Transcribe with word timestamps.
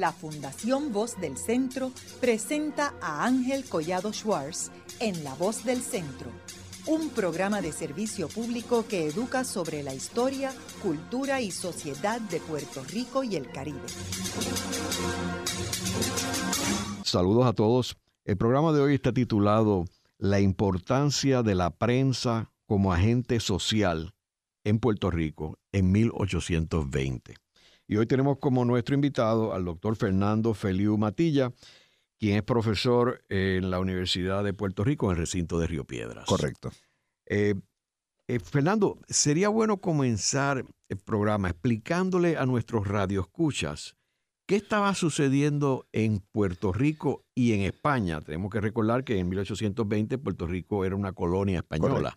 la 0.00 0.12
Fundación 0.12 0.92
Voz 0.92 1.18
del 1.20 1.36
Centro 1.36 1.90
presenta 2.20 2.94
a 3.00 3.24
Ángel 3.24 3.64
Collado 3.64 4.12
Schwartz 4.12 4.70
en 5.00 5.24
La 5.24 5.34
Voz 5.34 5.64
del 5.64 5.80
Centro, 5.80 6.30
un 6.86 7.08
programa 7.10 7.62
de 7.62 7.72
servicio 7.72 8.28
público 8.28 8.86
que 8.86 9.06
educa 9.06 9.44
sobre 9.44 9.82
la 9.82 9.94
historia, 9.94 10.52
cultura 10.82 11.40
y 11.40 11.50
sociedad 11.50 12.20
de 12.20 12.40
Puerto 12.40 12.84
Rico 12.84 13.24
y 13.24 13.36
el 13.36 13.50
Caribe. 13.50 13.80
Saludos 17.02 17.46
a 17.46 17.52
todos. 17.52 17.96
El 18.24 18.36
programa 18.36 18.72
de 18.72 18.80
hoy 18.80 18.94
está 18.94 19.12
titulado 19.12 19.86
La 20.18 20.40
importancia 20.40 21.42
de 21.42 21.54
la 21.54 21.70
prensa 21.70 22.52
como 22.66 22.92
agente 22.92 23.40
social 23.40 24.14
en 24.64 24.78
Puerto 24.78 25.10
Rico 25.10 25.58
en 25.72 25.92
1820. 25.92 27.45
Y 27.88 27.96
hoy 27.96 28.06
tenemos 28.06 28.38
como 28.38 28.64
nuestro 28.64 28.94
invitado 28.94 29.54
al 29.54 29.64
doctor 29.64 29.96
Fernando 29.96 30.54
Feliu 30.54 30.98
Matilla, 30.98 31.52
quien 32.18 32.36
es 32.36 32.42
profesor 32.42 33.24
en 33.28 33.70
la 33.70 33.78
Universidad 33.78 34.42
de 34.42 34.52
Puerto 34.52 34.82
Rico 34.82 35.06
en 35.06 35.12
el 35.12 35.18
recinto 35.18 35.58
de 35.58 35.66
Río 35.66 35.84
Piedras. 35.84 36.26
Correcto. 36.26 36.72
Eh, 37.26 37.54
eh, 38.28 38.40
Fernando, 38.40 38.98
sería 39.08 39.48
bueno 39.48 39.76
comenzar 39.76 40.64
el 40.88 40.96
programa 40.96 41.50
explicándole 41.50 42.36
a 42.36 42.46
nuestros 42.46 42.88
radioescuchas 42.88 43.96
qué 44.46 44.56
estaba 44.56 44.94
sucediendo 44.94 45.86
en 45.92 46.20
Puerto 46.20 46.72
Rico 46.72 47.24
y 47.34 47.52
en 47.52 47.62
España. 47.62 48.20
Tenemos 48.20 48.50
que 48.50 48.60
recordar 48.60 49.04
que 49.04 49.18
en 49.18 49.28
1820 49.28 50.18
Puerto 50.18 50.46
Rico 50.46 50.84
era 50.84 50.96
una 50.96 51.12
colonia 51.12 51.58
española. 51.58 52.12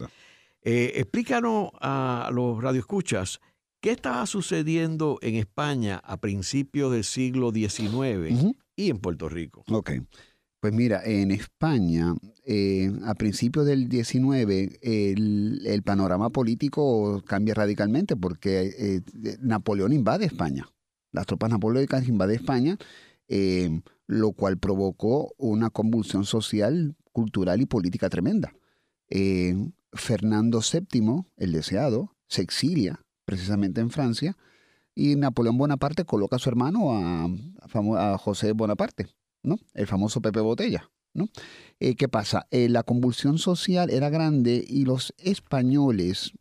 Eh, 0.62 0.94
explícanos 0.96 1.72
a 1.80 2.30
los 2.34 2.62
radioescuchas 2.62 3.40
¿Qué 3.82 3.92
estaba 3.92 4.26
sucediendo 4.26 5.20
en 5.22 5.36
España 5.36 6.02
a 6.04 6.18
principios 6.18 6.92
del 6.92 7.06
siglo 7.06 7.52
XIX 7.54 8.54
y 8.76 8.90
en 8.90 9.00
Puerto 9.00 9.30
Rico? 9.30 9.64
Ok. 9.72 9.92
Pues 10.60 10.74
mira, 10.74 11.02
en 11.06 11.32
España, 11.32 12.14
eh, 12.44 12.92
a 13.06 13.16
principios 13.16 13.66
del 13.66 13.90
XIX, 13.90 14.78
el, 14.82 15.82
panorama 15.86 16.30
político 16.30 17.24
cambia 17.26 17.54
radicalmente 17.54 18.18
porque 18.18 18.74
eh, 18.78 19.02
Napoleón 19.40 19.94
invade 19.94 20.26
España. 20.26 20.68
Las 21.14 21.26
tropas 21.26 21.50
napoleónicas 21.50 22.06
invaden 22.10 22.36
España, 22.36 22.78
eh, 23.30 23.80
lo 24.08 24.34
cual 24.34 24.58
provocó 24.58 25.34
una 25.38 25.70
convulsión 25.70 26.26
social, 26.26 26.98
cultural 27.14 27.62
y 27.62 27.66
política 27.66 28.10
tremenda. 28.10 28.54
Fernando 29.94 30.60
VII, 30.60 31.24
el 31.38 31.54
deseado, 31.54 32.18
se 32.28 32.42
exilia 32.42 33.00
precisamente 33.30 33.80
en 33.80 33.92
Francia, 33.92 34.36
y 34.96 35.16
Napoleón 35.16 35.56
Bonaparte 35.56 36.04
coloca 36.04 36.38
a 36.38 36.40
su 36.40 36.50
hermano 36.50 36.92
a, 36.92 38.18
José 38.18 38.54
Bonaparte, 38.54 39.08
¿no? 39.44 39.60
El 39.76 39.86
famoso 39.86 40.20
Pepe 40.20 40.40
Botella, 40.40 40.90
¿no? 41.14 41.30
Eh, 41.80 41.94
¿Qué 41.94 42.10
pasa? 42.10 42.48
Eh, 42.50 42.70
la 42.70 42.82
convulsión 42.82 43.38
social 43.38 43.92
era 43.92 44.10
grande 44.10 44.66
y 44.68 44.86
los 44.86 45.14
españoles 45.20 46.34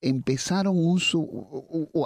empezaron 0.00 0.76
un... 0.78 1.00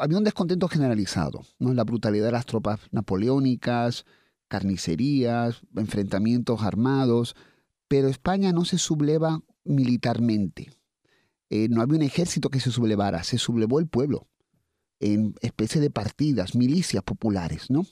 había 0.00 0.16
un 0.16 0.24
descontento 0.24 0.66
generalizado, 0.68 1.42
¿no? 1.58 1.74
La 1.74 1.84
brutalidad 1.84 2.24
de 2.24 2.32
las 2.32 2.46
tropas 2.46 2.80
napoleónicas, 2.90 4.06
carnicerías, 4.48 5.60
enfrentamientos 5.76 6.62
armados, 6.62 7.36
pero 7.86 8.08
España 8.08 8.54
no 8.54 8.64
se 8.64 8.78
subleva 8.78 9.42
militarmente. 9.64 10.70
Eh, 11.50 11.68
no 11.68 11.82
había 11.82 11.96
un 11.96 12.02
ejército 12.02 12.48
que 12.48 12.60
se 12.60 12.70
sublevara, 12.70 13.22
se 13.24 13.38
sublevó 13.38 13.80
el 13.80 13.88
pueblo 13.88 14.28
en 15.00 15.34
especie 15.40 15.80
de 15.80 15.90
partidas, 15.90 16.54
milicias 16.54 17.02
populares, 17.02 17.70
¿no? 17.70 17.86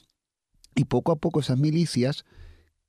Y 0.75 0.85
poco 0.85 1.11
a 1.11 1.17
poco 1.17 1.39
esas 1.39 1.57
milicias, 1.57 2.23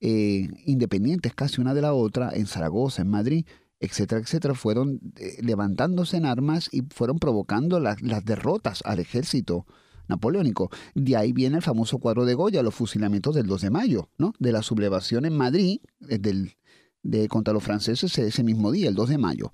eh, 0.00 0.48
independientes 0.66 1.34
casi 1.34 1.60
una 1.60 1.74
de 1.74 1.82
la 1.82 1.94
otra, 1.94 2.30
en 2.32 2.46
Zaragoza, 2.46 3.02
en 3.02 3.08
Madrid, 3.08 3.46
etcétera, 3.80 4.20
etcétera, 4.20 4.54
fueron 4.54 5.00
eh, 5.16 5.38
levantándose 5.42 6.18
en 6.18 6.26
armas 6.26 6.68
y 6.70 6.82
fueron 6.82 7.18
provocando 7.18 7.80
las 7.80 8.24
derrotas 8.24 8.82
al 8.84 9.00
ejército 9.00 9.66
napoleónico. 10.10 10.70
De 10.94 11.16
ahí 11.16 11.32
viene 11.32 11.56
el 11.56 11.62
famoso 11.62 11.98
cuadro 11.98 12.26
de 12.26 12.34
Goya, 12.34 12.62
los 12.62 12.74
fusilamientos 12.74 13.34
del 13.34 13.46
2 13.46 13.62
de 13.62 13.70
mayo, 13.70 14.10
¿no? 14.18 14.34
De 14.38 14.52
la 14.52 14.62
sublevación 14.62 15.24
en 15.24 15.36
Madrid, 15.36 15.80
de, 16.00 17.28
contra 17.28 17.54
los 17.54 17.64
franceses 17.64 18.18
ese 18.18 18.44
mismo 18.44 18.70
día, 18.70 18.88
el 18.88 18.94
2 18.94 19.08
de 19.08 19.18
mayo. 19.18 19.50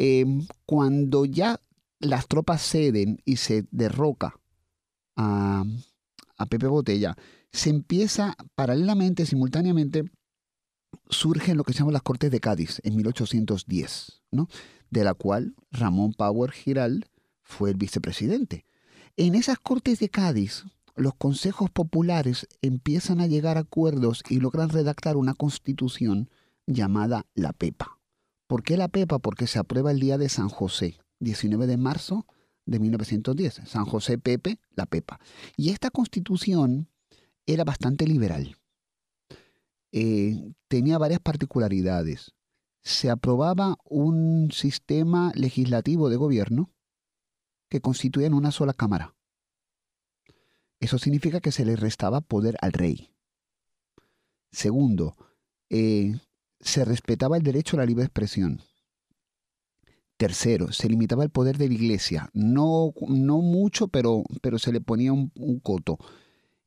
Em, 0.00 0.46
cuando 0.64 1.24
ya 1.24 1.60
las 1.98 2.28
tropas 2.28 2.62
ceden 2.62 3.20
y 3.24 3.34
se 3.34 3.66
derroca 3.72 4.38
a, 5.16 5.64
Pepe 6.48 6.68
Botella, 6.68 7.16
se 7.50 7.70
empieza 7.70 8.36
paralelamente, 8.54 9.26
simultáneamente, 9.26 10.04
surgen 11.10 11.56
lo 11.56 11.64
que 11.64 11.72
se 11.72 11.80
llaman 11.80 11.94
las 11.94 12.02
Cortes 12.02 12.30
de 12.30 12.38
Cádiz 12.38 12.80
en 12.84 12.94
1810, 12.94 14.22
¿no? 14.30 14.48
de 14.88 15.02
la 15.02 15.14
cual 15.14 15.56
Ramón 15.72 16.12
Power 16.12 16.52
Giral 16.52 17.06
fue 17.42 17.70
el 17.70 17.76
vicepresidente. 17.76 18.66
En 19.16 19.34
esas 19.34 19.58
Cortes 19.58 19.98
de 19.98 20.10
Cádiz, 20.10 20.64
los 20.94 21.16
consejos 21.16 21.70
populares 21.70 22.46
empiezan 22.62 23.20
a 23.20 23.26
llegar 23.26 23.56
a 23.56 23.62
acuerdos 23.62 24.22
y 24.28 24.38
logran 24.38 24.68
redactar 24.68 25.16
una 25.16 25.34
constitución 25.34 26.30
llamada 26.68 27.26
la 27.34 27.52
PEPA. 27.52 27.97
¿Por 28.48 28.62
qué 28.62 28.78
la 28.78 28.88
PEPA? 28.88 29.18
Porque 29.18 29.46
se 29.46 29.58
aprueba 29.58 29.90
el 29.90 30.00
día 30.00 30.16
de 30.16 30.30
San 30.30 30.48
José, 30.48 30.98
19 31.20 31.66
de 31.66 31.76
marzo 31.76 32.26
de 32.64 32.78
1910. 32.78 33.60
San 33.66 33.84
José 33.84 34.16
Pepe, 34.16 34.58
la 34.74 34.86
PEPA. 34.86 35.20
Y 35.56 35.68
esta 35.68 35.90
constitución 35.90 36.88
era 37.46 37.64
bastante 37.64 38.06
liberal. 38.06 38.56
Eh, 39.92 40.54
tenía 40.66 40.96
varias 40.96 41.20
particularidades. 41.20 42.32
Se 42.82 43.10
aprobaba 43.10 43.76
un 43.84 44.50
sistema 44.50 45.30
legislativo 45.34 46.08
de 46.08 46.16
gobierno 46.16 46.70
que 47.68 47.82
constituía 47.82 48.28
en 48.28 48.34
una 48.34 48.50
sola 48.50 48.72
cámara. 48.72 49.14
Eso 50.80 50.98
significa 50.98 51.40
que 51.40 51.52
se 51.52 51.66
le 51.66 51.76
restaba 51.76 52.22
poder 52.22 52.56
al 52.62 52.72
rey. 52.72 53.10
Segundo, 54.52 55.16
eh, 55.68 56.18
se 56.60 56.84
respetaba 56.84 57.36
el 57.36 57.42
derecho 57.42 57.76
a 57.76 57.80
la 57.80 57.86
libre 57.86 58.04
expresión. 58.04 58.60
Tercero, 60.16 60.72
se 60.72 60.88
limitaba 60.88 61.22
el 61.22 61.30
poder 61.30 61.58
de 61.58 61.68
la 61.68 61.74
iglesia. 61.74 62.28
No, 62.32 62.92
no 63.06 63.38
mucho, 63.40 63.86
pero, 63.86 64.24
pero 64.42 64.58
se 64.58 64.72
le 64.72 64.80
ponía 64.80 65.12
un, 65.12 65.60
coto. 65.62 65.98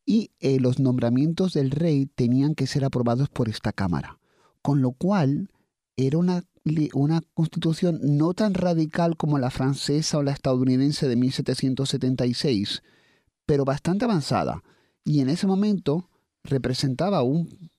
Y 0.06 0.32
eh, 0.40 0.60
los 0.60 0.80
nombramientos 0.80 1.54
del 1.54 1.72
rey 1.72 2.06
tenían 2.06 2.56
que 2.56 2.66
ser 2.66 2.86
aprobados 2.86 3.28
por 3.28 3.50
esta 3.50 3.74
Cámara. 3.74 4.20
Con 4.62 4.82
lo 4.82 4.94
cual, 4.94 5.50
era 5.98 6.18
una, 6.18 6.44
una 6.94 7.22
constitución 7.34 8.00
no 8.02 8.34
tan 8.34 8.54
radical 8.54 9.18
como 9.18 9.38
la 9.38 9.50
francesa 9.50 10.18
o 10.18 10.24
la 10.24 10.32
estadounidense 10.32 11.10
de 11.10 11.18
1776, 11.18 12.84
pero 13.46 13.66
bastante 13.66 14.06
avanzada. 14.06 14.64
Y 15.04 15.20
en 15.20 15.30
ese 15.30 15.46
momento 15.46 16.10
representaba 16.44 17.22
un 17.24 17.71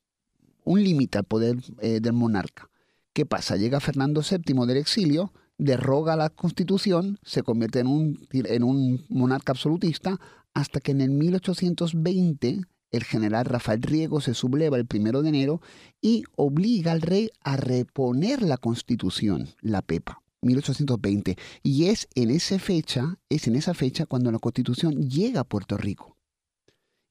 un 0.64 0.82
límite 0.82 1.18
al 1.18 1.24
poder 1.24 1.56
eh, 1.80 2.00
del 2.00 2.12
monarca. 2.12 2.70
¿Qué 3.12 3.26
pasa? 3.26 3.56
Llega 3.56 3.80
Fernando 3.80 4.22
VII 4.22 4.66
del 4.66 4.76
exilio, 4.76 5.32
derroga 5.58 6.16
la 6.16 6.30
constitución, 6.30 7.18
se 7.22 7.42
convierte 7.42 7.80
en 7.80 7.86
un, 7.86 8.26
en 8.32 8.64
un 8.64 9.04
monarca 9.08 9.52
absolutista, 9.52 10.18
hasta 10.54 10.80
que 10.80 10.92
en 10.92 11.00
el 11.00 11.10
1820 11.10 12.62
el 12.90 13.04
general 13.04 13.46
Rafael 13.46 13.82
Riego 13.82 14.20
se 14.20 14.34
subleva 14.34 14.76
el 14.76 14.86
primero 14.86 15.22
de 15.22 15.30
enero 15.30 15.60
y 16.00 16.24
obliga 16.36 16.92
al 16.92 17.00
rey 17.00 17.30
a 17.40 17.56
reponer 17.56 18.42
la 18.42 18.58
constitución, 18.58 19.48
la 19.60 19.82
PEPA. 19.82 20.22
1820 20.42 21.36
y 21.62 21.86
es 21.86 22.08
en 22.14 22.30
esa 22.30 22.58
fecha, 22.58 23.18
es 23.28 23.46
en 23.46 23.56
esa 23.56 23.74
fecha 23.74 24.06
cuando 24.06 24.30
la 24.30 24.38
Constitución 24.38 25.08
llega 25.08 25.40
a 25.40 25.44
Puerto 25.44 25.76
Rico. 25.76 26.16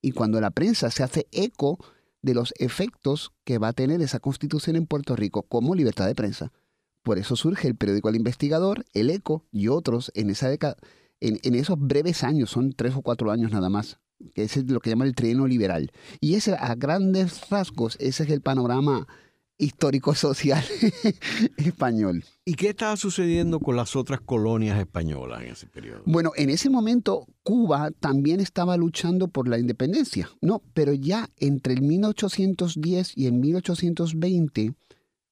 Y 0.01 0.11
cuando 0.11 0.41
la 0.41 0.51
prensa 0.51 0.91
se 0.91 1.03
hace 1.03 1.27
eco 1.31 1.79
de 2.21 2.33
los 2.33 2.53
efectos 2.57 3.33
que 3.44 3.57
va 3.57 3.69
a 3.69 3.73
tener 3.73 4.01
esa 4.01 4.19
constitución 4.19 4.75
en 4.75 4.85
Puerto 4.85 5.15
Rico 5.15 5.44
como 5.44 5.75
libertad 5.75 6.07
de 6.07 6.15
prensa. 6.15 6.51
Por 7.03 7.18
eso 7.18 7.35
surge 7.35 7.68
el 7.68 7.75
periódico 7.75 8.09
El 8.09 8.15
Investigador, 8.15 8.85
El 8.94 9.09
Eco 9.09 9.45
y 9.51 9.69
otros 9.69 10.12
en 10.13 10.29
esa 10.29 10.50
década, 10.50 10.77
en, 11.19 11.56
esos 11.56 11.79
breves 11.79 12.23
años, 12.23 12.50
son 12.50 12.73
tres 12.73 12.95
o 12.95 13.01
cuatro 13.01 13.31
años 13.31 13.51
nada 13.51 13.69
más, 13.69 14.00
que 14.33 14.44
es 14.44 14.57
lo 14.69 14.79
que 14.79 14.89
llaman 14.89 15.07
el 15.07 15.15
trienio 15.15 15.47
liberal. 15.47 15.91
Y 16.19 16.35
ese, 16.35 16.53
a 16.53 16.75
grandes 16.75 17.50
rasgos, 17.50 17.95
ese 18.00 18.24
es 18.24 18.29
el 18.29 18.41
panorama 18.41 19.07
histórico-social 19.57 20.63
español. 21.57 22.24
¿Y 22.51 22.56
qué 22.56 22.68
estaba 22.68 22.98
sucediendo 22.98 23.62
con 23.62 23.77
las 23.77 23.95
otras 23.95 24.19
colonias 24.19 24.77
españolas 24.77 25.42
en 25.42 25.51
ese 25.51 25.68
periodo? 25.68 26.01
Bueno, 26.06 26.33
en 26.36 26.50
ese 26.50 26.69
momento 26.69 27.25
Cuba 27.44 27.92
también 27.92 28.42
estaba 28.42 28.75
luchando 28.75 29.30
por 29.30 29.48
la 29.48 29.57
independencia, 29.57 30.30
¿no? 30.42 30.62
Pero 30.74 30.92
ya 30.92 31.30
entre 31.38 31.75
el 31.75 31.81
1810 31.81 33.13
y 33.15 33.27
el 33.27 33.33
1820, 33.36 34.74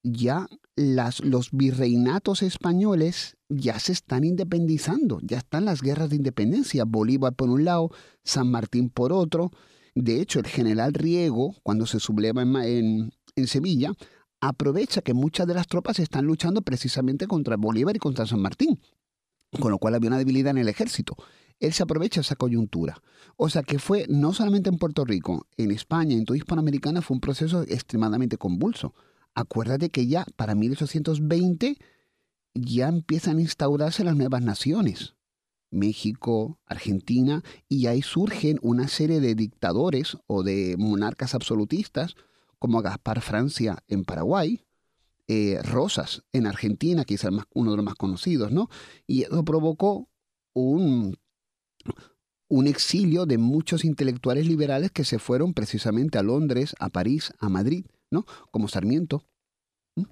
ya 0.02 0.48
los 0.76 1.50
virreinatos 1.52 2.42
españoles 2.42 3.36
ya 3.50 3.78
se 3.78 3.92
están 3.92 4.24
independizando, 4.24 5.20
ya 5.22 5.36
están 5.36 5.66
las 5.66 5.82
guerras 5.82 6.08
de 6.08 6.16
independencia, 6.16 6.86
Bolívar 6.86 7.34
por 7.34 7.50
un 7.50 7.66
lado, 7.66 7.90
San 8.24 8.50
Martín 8.50 8.88
por 8.88 9.12
otro, 9.12 9.50
De 9.94 10.22
hecho, 10.22 10.38
el 10.38 10.46
general 10.46 10.94
Riego, 10.94 11.54
cuando 11.62 11.84
se 11.84 12.00
subleva 12.00 12.42
en 12.42 13.12
Sevilla, 13.44 13.92
aprovecha 14.40 15.02
que 15.02 15.14
muchas 15.14 15.46
de 15.46 15.54
las 15.54 15.66
tropas 15.66 15.98
están 15.98 16.24
luchando 16.24 16.62
precisamente 16.62 17.26
contra 17.26 17.56
Bolívar 17.56 17.96
y 17.96 17.98
contra 17.98 18.26
San 18.26 18.40
Martín, 18.40 18.80
con 19.58 19.70
lo 19.70 19.78
cual 19.78 19.94
había 19.94 20.08
una 20.08 20.18
debilidad 20.18 20.50
en 20.50 20.58
el 20.58 20.68
ejército. 20.68 21.16
Él 21.58 21.72
se 21.74 21.82
aprovecha 21.82 22.22
esa 22.22 22.36
coyuntura. 22.36 23.02
O 23.36 23.50
sea 23.50 23.62
que 23.62 23.78
fue 23.78 24.06
no 24.08 24.32
solamente 24.32 24.70
en 24.70 24.78
Puerto 24.78 25.04
Rico, 25.04 25.46
en 25.56 25.70
España, 25.70 26.14
en 26.14 26.24
toda 26.24 26.38
Hispanoamericana, 26.38 27.02
fue 27.02 27.16
un 27.16 27.20
proceso 27.20 27.62
extremadamente 27.62 28.38
convulso. 28.38 28.94
Acuérdate 29.34 29.90
que 29.90 30.06
ya 30.06 30.24
para 30.36 30.54
1820 30.54 31.76
ya 32.54 32.88
empiezan 32.88 33.38
a 33.38 33.42
instaurarse 33.42 34.04
las 34.04 34.16
nuevas 34.16 34.42
naciones. 34.42 35.14
México, 35.70 36.58
Argentina, 36.66 37.44
y 37.68 37.86
ahí 37.86 38.02
surgen 38.02 38.58
una 38.62 38.88
serie 38.88 39.20
de 39.20 39.34
dictadores 39.34 40.16
o 40.26 40.42
de 40.42 40.74
monarcas 40.78 41.34
absolutistas, 41.34 42.16
como 42.60 42.82
Gaspar 42.82 43.22
Francia 43.22 43.82
en 43.88 44.04
Paraguay, 44.04 44.64
eh, 45.26 45.60
Rosas 45.62 46.22
en 46.32 46.46
Argentina, 46.46 47.04
quizás 47.04 47.32
uno 47.54 47.70
de 47.70 47.76
los 47.78 47.84
más 47.84 47.94
conocidos, 47.94 48.52
¿no? 48.52 48.68
Y 49.06 49.22
eso 49.22 49.44
provocó 49.44 50.08
un, 50.52 51.16
un 52.48 52.66
exilio 52.66 53.26
de 53.26 53.38
muchos 53.38 53.84
intelectuales 53.84 54.46
liberales 54.46 54.90
que 54.90 55.04
se 55.04 55.18
fueron 55.18 55.54
precisamente 55.54 56.18
a 56.18 56.22
Londres, 56.22 56.76
a 56.78 56.90
París, 56.90 57.32
a 57.38 57.48
Madrid, 57.48 57.86
¿no? 58.10 58.26
Como 58.50 58.68
Sarmiento, 58.68 59.24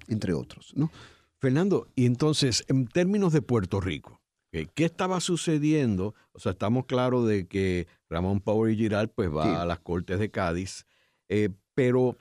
entre 0.07 0.33
otros, 0.33 0.73
¿no? 0.75 0.91
Fernando, 1.37 1.87
y 1.95 2.05
entonces, 2.05 2.65
en 2.67 2.87
términos 2.87 3.31
de 3.31 3.41
Puerto 3.43 3.79
Rico, 3.79 4.19
¿qué 4.51 4.85
estaba 4.85 5.21
sucediendo? 5.21 6.15
O 6.31 6.39
sea, 6.39 6.53
estamos 6.53 6.85
claros 6.87 7.27
de 7.27 7.47
que 7.47 7.87
Ramón 8.09 8.41
Power 8.41 8.73
y 8.73 8.77
Giral 8.77 9.09
pues 9.09 9.29
va 9.29 9.61
a 9.61 9.65
las 9.65 9.79
Cortes 9.79 10.19
de 10.19 10.31
Cádiz, 10.31 10.85
eh, 11.27 11.49
pero 11.75 12.17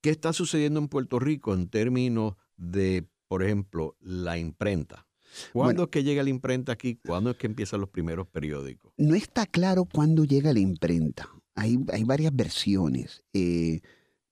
¿qué 0.00 0.10
está 0.10 0.32
sucediendo 0.32 0.80
en 0.80 0.88
Puerto 0.88 1.18
Rico 1.18 1.54
en 1.54 1.68
términos 1.68 2.34
de, 2.56 3.08
por 3.28 3.42
ejemplo, 3.42 3.96
la 4.00 4.38
imprenta? 4.38 5.06
¿Cuándo 5.52 5.84
es 5.84 5.88
que 5.90 6.02
llega 6.02 6.22
la 6.22 6.30
imprenta 6.30 6.72
aquí? 6.72 6.96
¿Cuándo 6.96 7.30
es 7.30 7.36
que 7.36 7.46
empiezan 7.46 7.80
los 7.80 7.90
primeros 7.90 8.26
periódicos? 8.28 8.92
No 8.96 9.14
está 9.14 9.46
claro 9.46 9.84
cuándo 9.84 10.24
llega 10.24 10.52
la 10.52 10.60
imprenta. 10.60 11.28
Hay, 11.54 11.78
hay 11.92 12.04
varias 12.04 12.34
versiones. 12.34 13.24
Eh, 13.32 13.80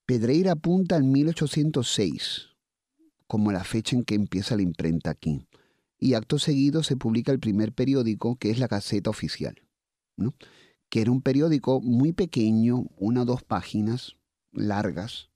Pedreira 0.06 0.52
apunta 0.52 0.96
al 0.96 1.04
1806 1.04 2.56
como 3.26 3.52
la 3.52 3.64
fecha 3.64 3.96
en 3.96 4.04
que 4.04 4.14
empieza 4.14 4.56
la 4.56 4.62
imprenta 4.62 5.10
aquí. 5.10 5.46
Y 5.98 6.14
acto 6.14 6.38
seguido 6.38 6.82
se 6.82 6.96
publica 6.96 7.32
el 7.32 7.40
primer 7.40 7.72
periódico, 7.72 8.36
que 8.36 8.50
es 8.50 8.58
la 8.58 8.68
Gaceta 8.68 9.10
Oficial, 9.10 9.56
¿no? 10.16 10.34
que 10.88 11.00
era 11.00 11.10
un 11.10 11.22
periódico 11.22 11.80
muy 11.80 12.12
pequeño, 12.12 12.86
una 12.96 13.22
o 13.22 13.24
dos 13.24 13.42
páginas 13.42 14.16
largas, 14.52 15.30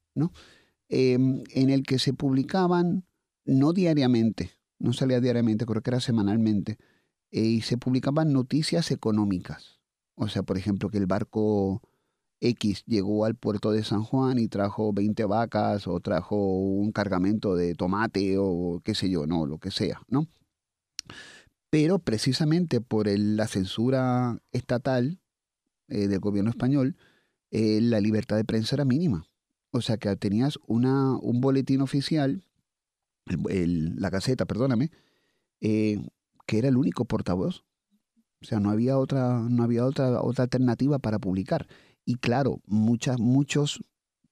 Em, 0.89 1.45
en 1.55 1.71
el 1.71 1.85
que 1.85 2.01
se 2.01 2.13
publicaban, 2.13 3.05
no 3.45 3.73
diariamente, 3.73 4.51
no 4.81 4.93
salía 4.93 5.21
diariamente, 5.21 5.65
creo 5.65 5.83
que 5.83 5.91
era 5.91 6.01
semanalmente, 6.01 6.79
eh, 7.31 7.43
y 7.43 7.61
se 7.63 7.79
publicaban 7.79 8.33
noticias 8.33 8.91
económicas. 8.91 9.81
O 10.17 10.29
sea, 10.29 10.43
por 10.43 10.59
ejemplo, 10.59 10.91
que 10.91 10.99
el 10.99 11.07
barco 11.07 11.81
X 12.41 12.85
llegó 12.87 13.25
al 13.25 13.37
puerto 13.37 13.71
de 13.71 13.85
San 13.85 14.03
Juan 14.03 14.39
y 14.39 14.49
trajo 14.49 14.93
20 14.93 15.25
vacas 15.27 15.87
o 15.87 16.01
trajo 16.01 16.37
un 16.37 16.91
cargamento 16.91 17.55
de 17.55 17.75
tomate 17.75 18.37
o 18.39 18.81
qué 18.85 18.95
sé 18.97 19.09
yo, 19.11 19.27
no, 19.27 19.47
lo 19.47 19.59
que 19.59 19.71
sea, 19.71 20.03
¿no? 20.09 20.27
Pero 21.71 22.01
precisamente 22.01 22.81
por 22.81 23.07
la 23.09 23.47
censura 23.47 24.41
estatal 24.51 25.21
eh, 25.89 26.09
del 26.09 26.19
gobierno 26.19 26.51
español, 26.51 26.97
eh, 27.53 27.81
la 27.81 28.01
libertad 28.01 28.37
de 28.37 28.45
prensa 28.45 28.75
era 28.77 28.85
mínima. 28.85 29.30
O 29.71 29.81
sea 29.81 29.97
que 29.99 30.15
tenías 30.17 30.59
una, 30.67 31.17
un 31.17 31.41
boletín 31.41 31.81
oficial, 31.81 32.45
la 33.27 34.11
caseta, 34.11 34.47
perdóname, 34.47 34.91
eh, 35.61 35.99
que 36.47 36.59
era 36.59 36.69
el 36.69 36.77
único 36.77 37.05
portavoz. 37.05 37.65
O 38.43 38.47
sea, 38.47 38.59
no 38.59 38.71
había 38.71 38.99
otra, 38.99 39.41
no 39.49 39.63
había 39.63 39.85
otra, 39.85 40.23
otra 40.23 40.45
alternativa 40.45 40.99
para 40.99 41.19
publicar. 41.19 41.69
Y 42.05 42.17
claro, 42.17 42.61
muchas, 42.67 43.21
muchos 43.21 43.85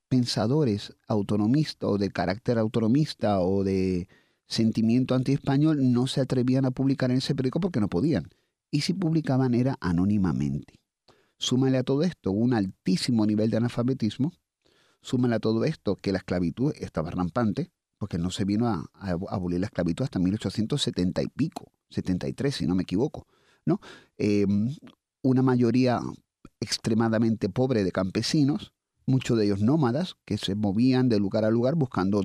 pensadores 0.09 0.97
autonomistas 1.07 1.91
o 1.91 1.99
de 1.99 2.11
carácter 2.11 2.59
autonomista 2.59 3.41
o 3.41 3.63
de 3.63 4.09
sentimiento 4.47 5.15
anti-español 5.15 5.93
no 5.93 6.07
se 6.07 6.23
atrevían 6.23 6.65
a 6.65 6.71
publicar 6.71 7.11
en 7.11 7.19
ese 7.19 7.35
periódico 7.35 7.61
porque 7.61 7.81
no 7.81 7.89
podían. 7.89 8.31
Y 8.71 8.81
si 8.81 8.95
publicaban 8.95 9.55
era 9.55 9.77
anónimamente. 9.81 10.81
Súmale 11.39 11.79
a 11.79 11.85
todo 11.85 12.03
esto 12.03 12.33
un 12.33 12.55
altísimo 12.55 13.25
nivel 13.27 13.51
de 13.51 13.59
analfabetismo. 13.59 14.33
Súmale 15.09 15.37
a 15.37 15.41
todo 15.41 15.65
esto 15.65 15.97
que 15.97 16.13
la 16.13 16.19
esclavitud 16.19 16.75
estaba 16.79 17.11
rampante, 17.11 17.73
porque 17.97 18.19
no 18.19 18.31
se 18.31 18.45
vino 18.45 18.69
a, 18.69 18.91
abolir 19.31 19.59
la 19.59 19.65
esclavitud 19.65 20.05
hasta 20.05 20.19
1870 20.19 21.23
y 21.23 21.29
pico, 21.29 21.73
73 21.89 22.55
si 22.55 22.67
no 22.67 22.75
me 22.75 22.83
equivoco. 22.83 23.27
¿no? 23.65 23.81
Em, 24.19 24.69
una 25.23 25.41
mayoría 25.41 25.99
extremadamente 26.61 27.49
pobre 27.49 27.85
de 27.85 27.91
campesinos, 27.91 28.75
muchos 29.07 29.39
de 29.39 29.47
ellos 29.47 29.63
nómadas, 29.63 30.17
que 30.27 30.37
se 30.37 30.55
movían 30.55 31.09
de 31.09 31.19
lugar 31.19 31.47
a 31.47 31.51
lugar 31.51 31.75
buscando 31.75 32.21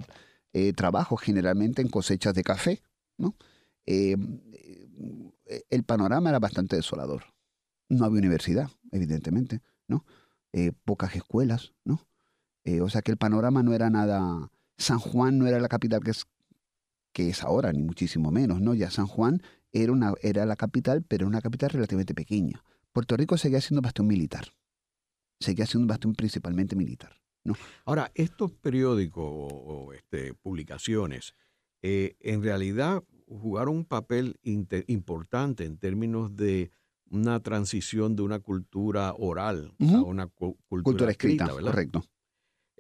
eh, 0.52 0.74
trabajo, 0.74 1.16
generalmente 1.16 1.82
en 1.82 1.88
cosechas 1.88 2.34
de 2.34 2.44
café. 2.44 2.82
¿no? 3.18 3.38
Eh, 3.86 4.18
el 5.70 5.84
panorama 5.86 6.32
era 6.32 6.40
bastante 6.40 6.76
desolador. 6.76 7.24
No 7.88 8.04
había 8.04 8.20
universidad, 8.20 8.70
evidentemente, 8.92 9.62
¿no? 9.88 10.04
Eh, 10.52 10.74
pocas 10.84 11.16
escuelas, 11.16 11.72
¿no? 11.86 12.06
O 12.82 12.90
sea 12.90 13.02
que 13.02 13.12
el 13.12 13.18
panorama 13.18 13.64
no 13.64 13.74
era 13.74 13.90
nada. 13.90 14.52
San 14.78 15.00
Juan 15.00 15.38
no 15.38 15.48
era 15.48 15.60
la 15.60 15.68
capital 15.68 16.02
que 16.02 16.12
es, 16.12 16.26
que 17.12 17.30
es 17.30 17.44
ahora, 17.44 17.72
ni 17.72 17.84
muchísimo 17.84 18.32
menos, 18.32 18.62
¿no? 18.62 18.74
Ya 18.74 18.90
San 18.90 19.08
Juan 19.08 19.42
era, 19.72 19.92
una, 19.92 20.14
era 20.22 20.46
la 20.46 20.56
capital, 20.56 21.04
pero 21.04 21.28
una 21.28 21.42
capital 21.42 21.72
relativamente 21.72 22.14
pequeña. 22.14 22.64
Puerto 22.92 23.18
Rico 23.18 23.38
seguía 23.38 23.60
siendo 23.60 23.82
bastión 23.82 24.08
militar. 24.08 24.46
Seguía 25.40 25.66
siendo 25.66 25.84
un 25.84 25.88
bastión 25.88 26.14
principalmente 26.14 26.76
militar. 26.76 27.20
¿no? 27.44 27.56
Ahora, 27.86 28.12
estos 28.14 28.52
periódicos 28.54 29.26
o, 29.28 29.94
este, 29.94 30.34
publicaciones, 30.36 31.36
eh, 31.82 32.16
en 32.20 32.44
realidad 32.44 33.04
jugaron 33.28 33.78
un 33.78 33.86
papel 33.86 34.40
importante 34.44 35.66
en 35.66 35.78
términos 35.78 36.36
de 36.36 36.72
una 37.10 37.40
transición 37.42 38.16
de 38.16 38.22
una 38.22 38.40
cultura 38.40 39.14
oral 39.18 39.74
a 39.80 40.02
una 40.02 40.28
cultura, 40.28 41.12
escrita, 41.12 41.46
¿verdad? 41.54 41.72
Correcto. 41.72 42.04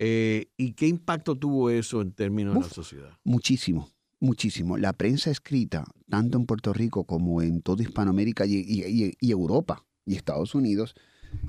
Eh, 0.05 0.51
¿Y 0.57 0.73
qué 0.73 0.87
impacto 0.87 1.37
tuvo 1.37 1.69
eso 1.69 2.01
en 2.01 2.11
términos 2.11 2.55
de 2.55 2.59
la 2.59 2.67
sociedad? 2.67 3.17
Muchísimo, 3.23 3.89
muchísimo. 4.19 4.77
La 4.77 4.91
prensa 4.91 5.31
escrita, 5.31 5.85
tanto 6.09 6.37
en 6.37 6.45
Puerto 6.45 6.73
Rico 6.73 7.05
como 7.05 7.41
en 7.41 7.61
toda 7.61 7.83
Hispanoamérica 7.83 8.45
y 8.45 9.15
Europa, 9.21 9.85
y 10.05 10.15
Estados 10.15 10.55
Unidos, 10.55 10.93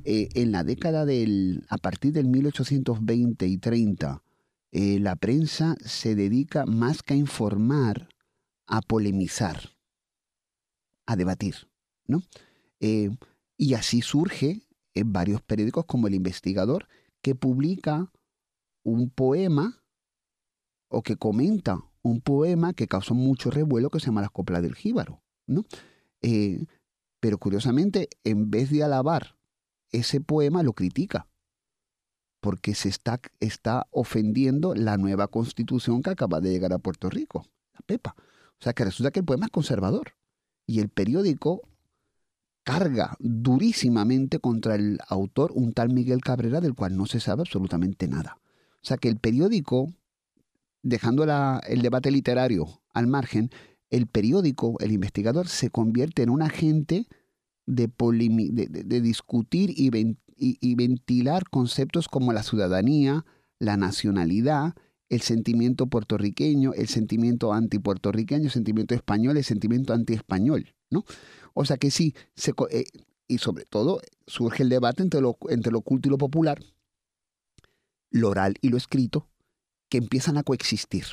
eh, 0.05 0.29
en 0.35 0.53
la 0.53 0.63
década 0.63 1.05
del, 1.05 1.67
a 1.69 1.79
partir 1.79 2.13
del 2.13 2.29
1820 2.29 3.45
y 3.45 3.59
30, 3.59 4.23
eh, 4.71 5.01
la 5.01 5.17
prensa 5.17 5.75
se 5.85 6.15
dedica 6.15 6.65
más 6.65 7.03
que 7.03 7.15
a 7.15 7.17
informar, 7.17 8.09
a 8.69 8.83
polemizar, 8.83 9.71
a 11.07 11.17
debatir, 11.17 11.57
¿no? 12.07 12.23
Y 13.57 13.75
así 13.75 14.01
surge 14.01 14.63
en 14.95 15.13
varios 15.13 15.43
periódicos 15.43 15.87
como 15.87 16.07
El 16.07 16.15
Investigador, 16.15 16.87
que 17.21 17.35
publica 17.35 18.13
un 18.85 19.11
poema 19.11 19.83
o 20.89 21.03
que 21.03 21.17
comenta 21.17 21.81
un 22.03 22.21
poema 22.21 22.73
que 22.75 22.87
causó 22.87 23.15
mucho 23.15 23.51
revuelo 23.51 23.91
que 23.91 23.99
se 23.99 24.07
llama 24.07 24.21
Las 24.21 24.31
Coplas 24.31 24.63
del 24.63 24.77
Jíbaro, 24.77 25.23
¿no? 25.47 25.65
Pero 27.21 27.39
curiosamente, 27.39 28.11
en 28.23 28.51
vez 28.51 28.71
de 28.71 28.85
alabar 28.85 29.37
ese 29.91 30.21
poema, 30.21 30.63
lo 30.63 30.75
critica. 30.75 31.27
Porque 32.41 32.75
se 32.75 32.91
está, 32.91 33.21
está 33.41 33.87
ofendiendo 33.91 34.75
la 34.75 34.99
nueva 34.99 35.29
constitución 35.29 36.03
que 36.03 36.11
acaba 36.11 36.41
de 36.41 36.51
llegar 36.51 36.75
a 36.75 36.79
Puerto 36.79 37.09
Rico, 37.09 37.47
la 37.73 37.81
PEPA. 37.87 38.15
O 38.19 38.63
sea 38.63 38.75
que 38.75 38.85
resulta 38.85 39.11
que 39.11 39.21
el 39.21 39.25
poema 39.25 39.47
es 39.47 39.53
conservador. 39.53 40.15
Y 40.67 40.81
el 40.81 40.91
periódico 40.91 41.63
carga 42.63 43.17
durísimamente 43.19 44.39
contra 44.39 44.75
el 44.75 44.99
autor, 45.09 45.53
un 45.55 45.73
tal 45.73 45.91
Miguel 45.91 46.21
Cabrera, 46.21 46.61
del 46.61 46.75
cual 46.75 46.97
no 46.97 47.07
se 47.07 47.21
sabe 47.21 47.41
absolutamente 47.43 48.07
nada. 48.09 48.39
O 48.85 48.87
sea 48.87 48.99
que 48.99 49.09
el 49.09 49.17
periódico, 49.17 49.95
dejando 50.83 51.25
el 51.67 51.81
debate 51.81 52.11
literario 52.11 52.83
al 52.93 53.07
margen, 53.07 53.51
el 53.89 54.07
periódico, 54.07 54.77
el 54.81 54.93
investigador, 54.93 55.49
se 55.49 55.71
convierte 55.71 56.23
en 56.23 56.29
un 56.29 56.43
agente 56.43 57.07
de, 57.65 57.89
de, 57.89 59.01
discutir 59.01 59.73
y, 59.75 60.75
ventilar 60.75 61.49
conceptos 61.49 62.09
como 62.09 62.35
la 62.35 62.43
ciudadanía, 62.43 63.25
la 63.59 63.79
nacionalidad, 63.79 64.75
el 65.09 65.23
sentimiento 65.23 65.87
puertorriqueño, 65.87 66.75
el 66.75 66.89
sentimiento 66.89 67.55
antipuertorriqueño, 67.55 68.45
el 68.45 68.51
sentimiento 68.51 68.95
español, 68.95 69.39
el 69.39 69.45
sentimiento 69.45 69.95
antiespañol, 69.95 70.75
¿no? 70.91 71.05
O 71.55 71.65
sea 71.65 71.79
que 71.79 71.91
sí, 71.91 72.15
eh, 72.71 72.85
y 73.29 73.39
sobre 73.39 73.65
todo 73.65 74.03
surge 74.27 74.63
el 74.63 74.69
debate 74.69 75.03
entre 75.03 75.23
lo, 75.23 75.39
entre 75.49 75.73
lo 75.73 75.79
oculto 75.79 76.09
y 76.09 76.11
lo 76.11 76.19
popular, 76.19 76.61
lo 78.15 78.31
oral 78.31 78.55
y 78.61 78.69
lo 78.69 78.77
escrito, 78.77 79.29
que 79.89 79.99
empiezan 79.99 80.39
a 80.39 80.45
coexistir 80.45 81.05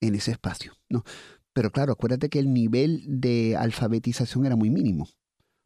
en 0.00 0.14
ese 0.14 0.30
espacio. 0.30 0.74
¿no? 0.88 1.04
Pero 1.52 1.72
claro, 1.72 1.92
acuérdate 1.92 2.28
que 2.28 2.38
el 2.38 2.52
nivel 2.52 3.02
de 3.20 3.56
alfabetización 3.56 4.46
era 4.46 4.54
muy 4.54 4.70
mínimo. 4.70 5.08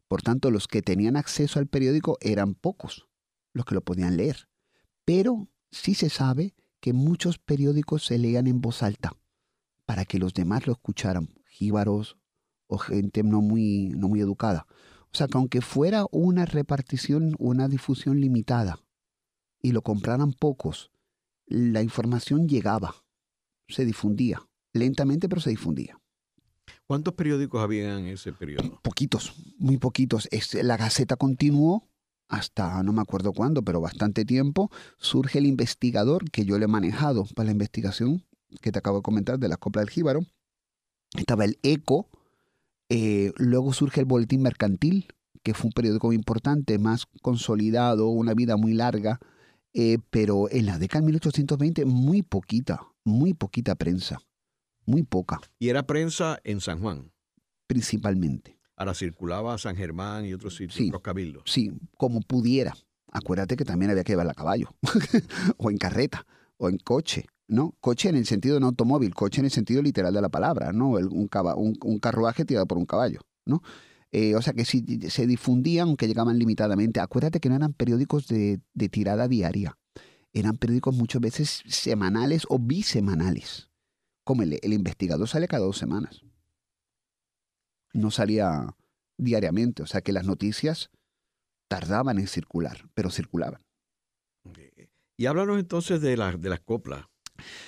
Por 0.07 0.23
tanto, 0.23 0.49
los 0.49 0.67
que 0.67 0.81
tenían 0.81 1.17
acceso 1.17 1.59
al 1.59 1.67
periódico 1.67 2.17
eran 2.19 2.55
pocos, 2.55 3.07
los 3.53 3.65
que 3.65 3.75
lo 3.75 3.81
podían 3.81 4.17
leer. 4.17 4.49
Pero 5.05 5.47
sí 5.71 5.93
se 5.93 6.09
sabe 6.09 6.55
que 6.79 6.93
muchos 6.93 7.37
periódicos 7.37 8.03
se 8.05 8.17
leían 8.17 8.47
en 8.47 8.59
voz 8.59 8.81
alta 8.81 9.13
para 9.85 10.03
que 10.03 10.17
los 10.17 10.33
demás 10.33 10.65
lo 10.65 10.73
escucharan, 10.73 11.29
jíbaros 11.47 12.17
o 12.65 12.79
gente 12.79 13.21
no 13.21 13.41
muy, 13.41 13.89
no 13.89 14.07
muy 14.07 14.19
educada. 14.19 14.65
O 15.13 15.17
sea 15.17 15.27
que 15.27 15.37
aunque 15.37 15.61
fuera 15.61 16.05
una 16.11 16.45
repartición, 16.45 17.35
una 17.37 17.67
difusión 17.67 18.19
limitada 18.19 18.79
y 19.65 19.71
lo 19.71 19.81
compraran 19.81 20.31
pocos, 20.31 20.91
la 21.47 21.81
información 21.81 22.47
llegaba, 22.47 22.93
se 23.67 23.83
difundía, 23.83 24.47
lentamente 24.73 25.27
pero 25.27 25.41
se 25.41 25.49
difundía. 25.49 25.99
¿Cuántos 26.85 27.15
periódicos 27.15 27.63
había 27.63 27.97
en 27.97 28.05
ese 28.05 28.31
periodo? 28.31 28.79
Poquitos, 28.83 29.33
muy 29.57 29.77
poquitos. 29.77 30.29
La 30.61 30.77
Gaceta 30.77 31.15
continuó 31.15 31.89
hasta 32.27 32.83
no 32.83 32.93
me 32.93 33.01
acuerdo 33.01 33.33
cuándo, 33.33 33.63
pero 33.63 33.81
bastante 33.81 34.23
tiempo. 34.23 34.69
Surge 34.99 35.39
el 35.39 35.47
investigador 35.47 36.29
que 36.29 36.45
yo 36.45 36.59
le 36.59 36.65
he 36.65 36.67
manejado 36.67 37.25
para 37.33 37.47
la 37.47 37.53
investigación 37.53 38.23
que 38.61 38.71
te 38.71 38.77
acabo 38.77 38.97
de 38.97 39.03
comentar 39.03 39.39
de 39.39 39.47
la 39.47 39.57
Copla 39.57 39.81
del 39.81 39.89
Jíbaro. 39.89 40.27
Estaba 41.17 41.43
el 41.43 41.57
ECO. 41.63 42.07
Eh, 42.89 43.31
luego 43.37 43.73
surge 43.73 44.01
el 44.01 44.05
Boletín 44.05 44.43
Mercantil, 44.43 45.07
que 45.41 45.55
fue 45.55 45.69
un 45.69 45.73
periódico 45.73 46.05
muy 46.05 46.15
importante, 46.15 46.77
más 46.77 47.07
consolidado, 47.23 48.09
una 48.09 48.35
vida 48.35 48.57
muy 48.57 48.75
larga. 48.75 49.19
Eh, 49.75 49.99
pero 50.09 50.49
en 50.49 50.65
la 50.65 50.79
década 50.79 51.01
de 51.01 51.07
1820, 51.07 51.85
muy 51.85 52.23
poquita, 52.23 52.81
muy 53.03 53.33
poquita 53.33 53.75
prensa 53.75 54.19
muy 54.85 55.03
poca. 55.03 55.41
¿Y 55.59 55.69
era 55.69 55.85
prensa 55.85 56.39
en 56.43 56.61
San 56.61 56.79
Juan? 56.79 57.11
Principalmente. 57.67 58.57
Ahora 58.77 58.93
circulaba 58.93 59.53
a 59.53 59.57
San 59.57 59.75
Germán 59.75 60.25
y 60.25 60.33
otros 60.33 60.55
sitios, 60.55 60.89
los 60.89 61.01
cabildos. 61.01 61.43
Sí, 61.45 61.71
como 61.97 62.21
pudiera. 62.21 62.75
Acuérdate 63.11 63.55
que 63.55 63.63
también 63.63 63.91
había 63.91 64.03
que 64.03 64.11
llevarla 64.11 64.33
a 64.33 64.35
caballo, 64.35 64.75
o 65.57 65.71
en 65.71 65.77
carreta, 65.77 66.25
o 66.57 66.67
en 66.67 66.77
coche, 66.77 67.25
¿no? 67.47 67.73
Coche 67.79 68.09
en 68.09 68.15
el 68.15 68.25
sentido 68.25 68.55
de 68.55 68.57
un 68.57 68.65
automóvil, 68.65 69.13
coche 69.13 69.39
en 69.39 69.45
el 69.45 69.51
sentido 69.51 69.81
literal 69.81 70.13
de 70.13 70.21
la 70.21 70.27
palabra, 70.27 70.73
¿no? 70.73 70.89
un, 70.89 71.77
un, 71.81 71.99
carruaje 71.99 72.43
tirado 72.43 72.65
por 72.65 72.77
un 72.77 72.85
caballo, 72.85 73.21
¿no? 73.45 73.63
Eh, 74.17 74.33
o 74.35 74.41
sea 74.41 74.53
que 74.53 74.63
sí, 74.63 74.85
se 75.09 75.27
difundían, 75.27 75.89
aunque 75.89 76.07
llegaban 76.07 76.39
limitadamente. 76.39 77.01
Acuérdate 77.01 77.41
que 77.41 77.49
no 77.49 77.55
eran 77.55 77.73
periódicos 77.73 78.27
de, 78.27 78.61
de 78.73 78.87
tirada 78.87 79.27
diaria, 79.27 79.77
eran 80.31 80.55
periódicos 80.55 80.95
muchas 80.95 81.21
veces 81.21 81.63
semanales 81.67 82.45
o 82.47 82.57
bisemanales 82.57 83.69
como 84.25 84.43
el, 84.43 84.73
investigador 84.73 85.27
sale 85.27 85.47
cada 85.47 85.65
dos 85.65 85.77
semanas. 85.77 86.23
No 87.93 88.11
salía 88.11 88.75
diariamente, 89.17 89.83
o 89.83 89.85
sea 89.85 90.01
que 90.01 90.11
las 90.11 90.25
noticias 90.25 90.89
tardaban 91.69 92.17
en 92.17 92.27
circular, 92.27 92.89
pero 92.93 93.11
circulaban. 93.11 93.61
Y 95.17 95.27
háblanos 95.27 95.59
entonces 95.59 96.01
de, 96.01 96.17
de 96.17 96.49
las 96.49 96.59
coplas. 96.59 97.05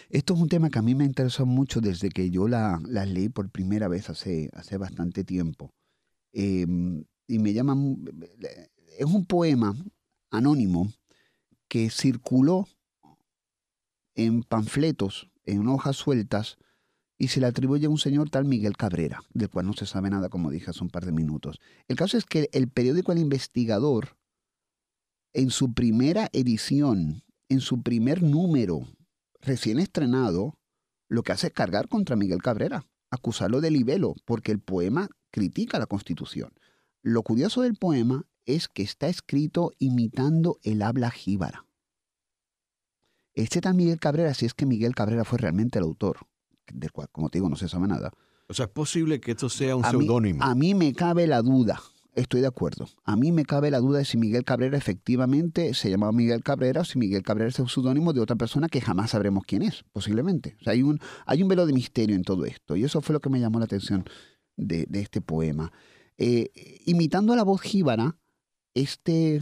Esto 0.10 0.34
es 0.34 0.40
un 0.40 0.50
tema 0.50 0.70
que 0.70 0.80
a 0.80 0.82
mí 0.82 0.96
me 0.96 1.06
interesó 1.06 1.46
mucho 1.46 1.80
desde 1.80 2.10
que 2.10 2.30
yo 2.30 2.48
las 2.48 2.82
la 2.84 3.06
leí 3.06 3.30
por 3.30 3.50
primera 3.50 3.88
vez 3.88 4.10
hace, 4.10 4.50
hace 4.54 4.78
bastante 4.78 5.24
tiempo. 5.24 5.74
Em, 6.40 7.04
y 7.28 7.40
me 7.40 7.52
llama... 7.52 7.76
Es 9.00 9.06
un 9.06 9.26
poema 9.26 9.76
anónimo 10.30 10.94
que 11.68 11.90
circuló 11.90 12.68
en 14.14 14.44
panfletos 14.44 15.32
en 15.46 15.68
hojas 15.68 15.96
sueltas 15.96 16.58
y 17.18 17.30
se 17.30 17.40
le 17.40 17.48
atribuye 17.48 17.88
a 17.88 17.90
un 17.90 17.98
señor 17.98 18.30
tal 18.30 18.46
Miguel 18.46 18.78
Cabrera, 18.78 19.24
del 19.34 19.50
cual 19.50 19.66
no 19.66 19.74
se 19.74 19.88
sabe 19.88 20.12
nada, 20.12 20.30
como 20.30 20.52
dije 20.52 20.70
hace 20.70 20.84
un 20.84 20.92
par 20.92 21.06
de 21.06 21.12
minutos. 21.12 21.60
El 21.88 21.96
caso 21.96 22.18
es 22.18 22.26
que 22.26 22.50
el 22.54 22.70
periódico 22.70 23.12
El 23.12 23.18
Investigador, 23.18 24.16
en 25.34 25.50
su 25.50 25.74
primera 25.74 26.30
edición, 26.34 27.24
en 27.50 27.62
su 27.62 27.82
primer 27.82 28.22
número, 28.22 28.88
recién 29.42 29.80
estrenado, 29.80 30.54
lo 31.10 31.24
que 31.24 31.32
hace 31.32 31.48
es 31.48 31.54
cargar 31.54 31.88
contra 31.88 32.16
Miguel 32.16 32.44
Cabrera, 32.44 32.86
acusarlo 33.10 33.60
de 33.60 33.72
libelo, 33.72 34.14
porque 34.26 34.52
el 34.52 34.60
poema 34.60 35.10
critica 35.38 35.78
la 35.78 35.86
Constitución. 35.86 36.52
Lo 37.04 37.22
curioso 37.22 37.62
del 37.62 37.76
poema 37.76 38.26
es 38.48 38.68
que 38.68 38.82
está 38.82 39.08
escrito 39.08 39.72
imitando 39.78 40.58
el 40.64 40.82
habla 40.82 41.12
jíbara. 41.12 41.68
Este 43.36 43.62
tal 43.62 43.76
Miguel 43.76 44.00
Cabrera, 44.00 44.34
si 44.34 44.48
es 44.48 44.56
que 44.56 44.66
Miguel 44.66 44.96
Cabrera 44.96 45.26
fue 45.26 45.38
realmente 45.38 45.78
el 45.78 45.86
autor, 45.86 46.18
del 46.74 46.92
cual, 46.92 47.10
como 47.12 47.30
te 47.30 47.38
digo, 47.38 47.50
no 47.50 47.56
se 47.56 47.70
sabe 47.70 47.88
nada. 47.88 48.12
O 48.48 48.56
sea, 48.56 48.66
es 48.66 48.72
posible 48.72 49.22
que 49.22 49.34
esto 49.34 49.48
sea 49.48 49.76
un 49.76 49.84
seudónimo. 49.84 50.44
A 50.44 50.56
mí 50.56 50.74
me 50.74 50.92
cabe 50.94 51.28
la 51.28 51.44
duda, 51.44 51.80
estoy 52.16 52.42
de 52.42 52.48
acuerdo. 52.48 52.88
A 53.04 53.16
mí 53.16 53.32
me 53.32 53.46
cabe 53.46 53.70
la 53.70 53.78
duda 53.78 54.00
de 54.00 54.06
si 54.06 54.18
Miguel 54.18 54.44
Cabrera 54.44 54.76
efectivamente 54.76 55.76
se 55.76 55.92
llamaba 55.92 56.14
Miguel 56.14 56.42
Cabrera 56.42 56.82
o 56.82 56.84
si 56.84 56.98
Miguel 56.98 57.22
Cabrera 57.22 57.50
es 57.50 57.60
un 57.60 57.70
seudónimo 57.70 58.12
de 58.12 58.22
otra 58.22 58.38
persona 58.38 58.70
que 58.70 58.82
jamás 58.82 59.12
sabremos 59.12 59.44
quién 59.46 59.62
es, 59.62 59.86
posiblemente. 59.94 60.58
O 60.62 60.64
sea, 60.64 60.74
hay 60.74 60.82
un, 60.82 61.00
hay 61.28 61.44
un 61.44 61.48
velo 61.48 61.68
de 61.68 61.74
misterio 61.74 62.16
en 62.16 62.24
todo 62.24 62.44
esto. 62.46 62.76
Y 62.76 62.86
eso 62.86 63.02
fue 63.02 63.14
lo 63.14 63.20
que 63.20 63.30
me 63.30 63.40
llamó 63.40 63.60
la 63.60 63.66
atención 63.66 64.04
de, 64.58 64.88
este 64.94 65.22
poema. 65.22 65.72
Eh, 66.18 66.52
imitando 66.86 67.34
a 67.34 67.36
la 67.36 67.44
voz 67.44 67.62
jíbara, 67.62 68.18
este, 68.74 69.42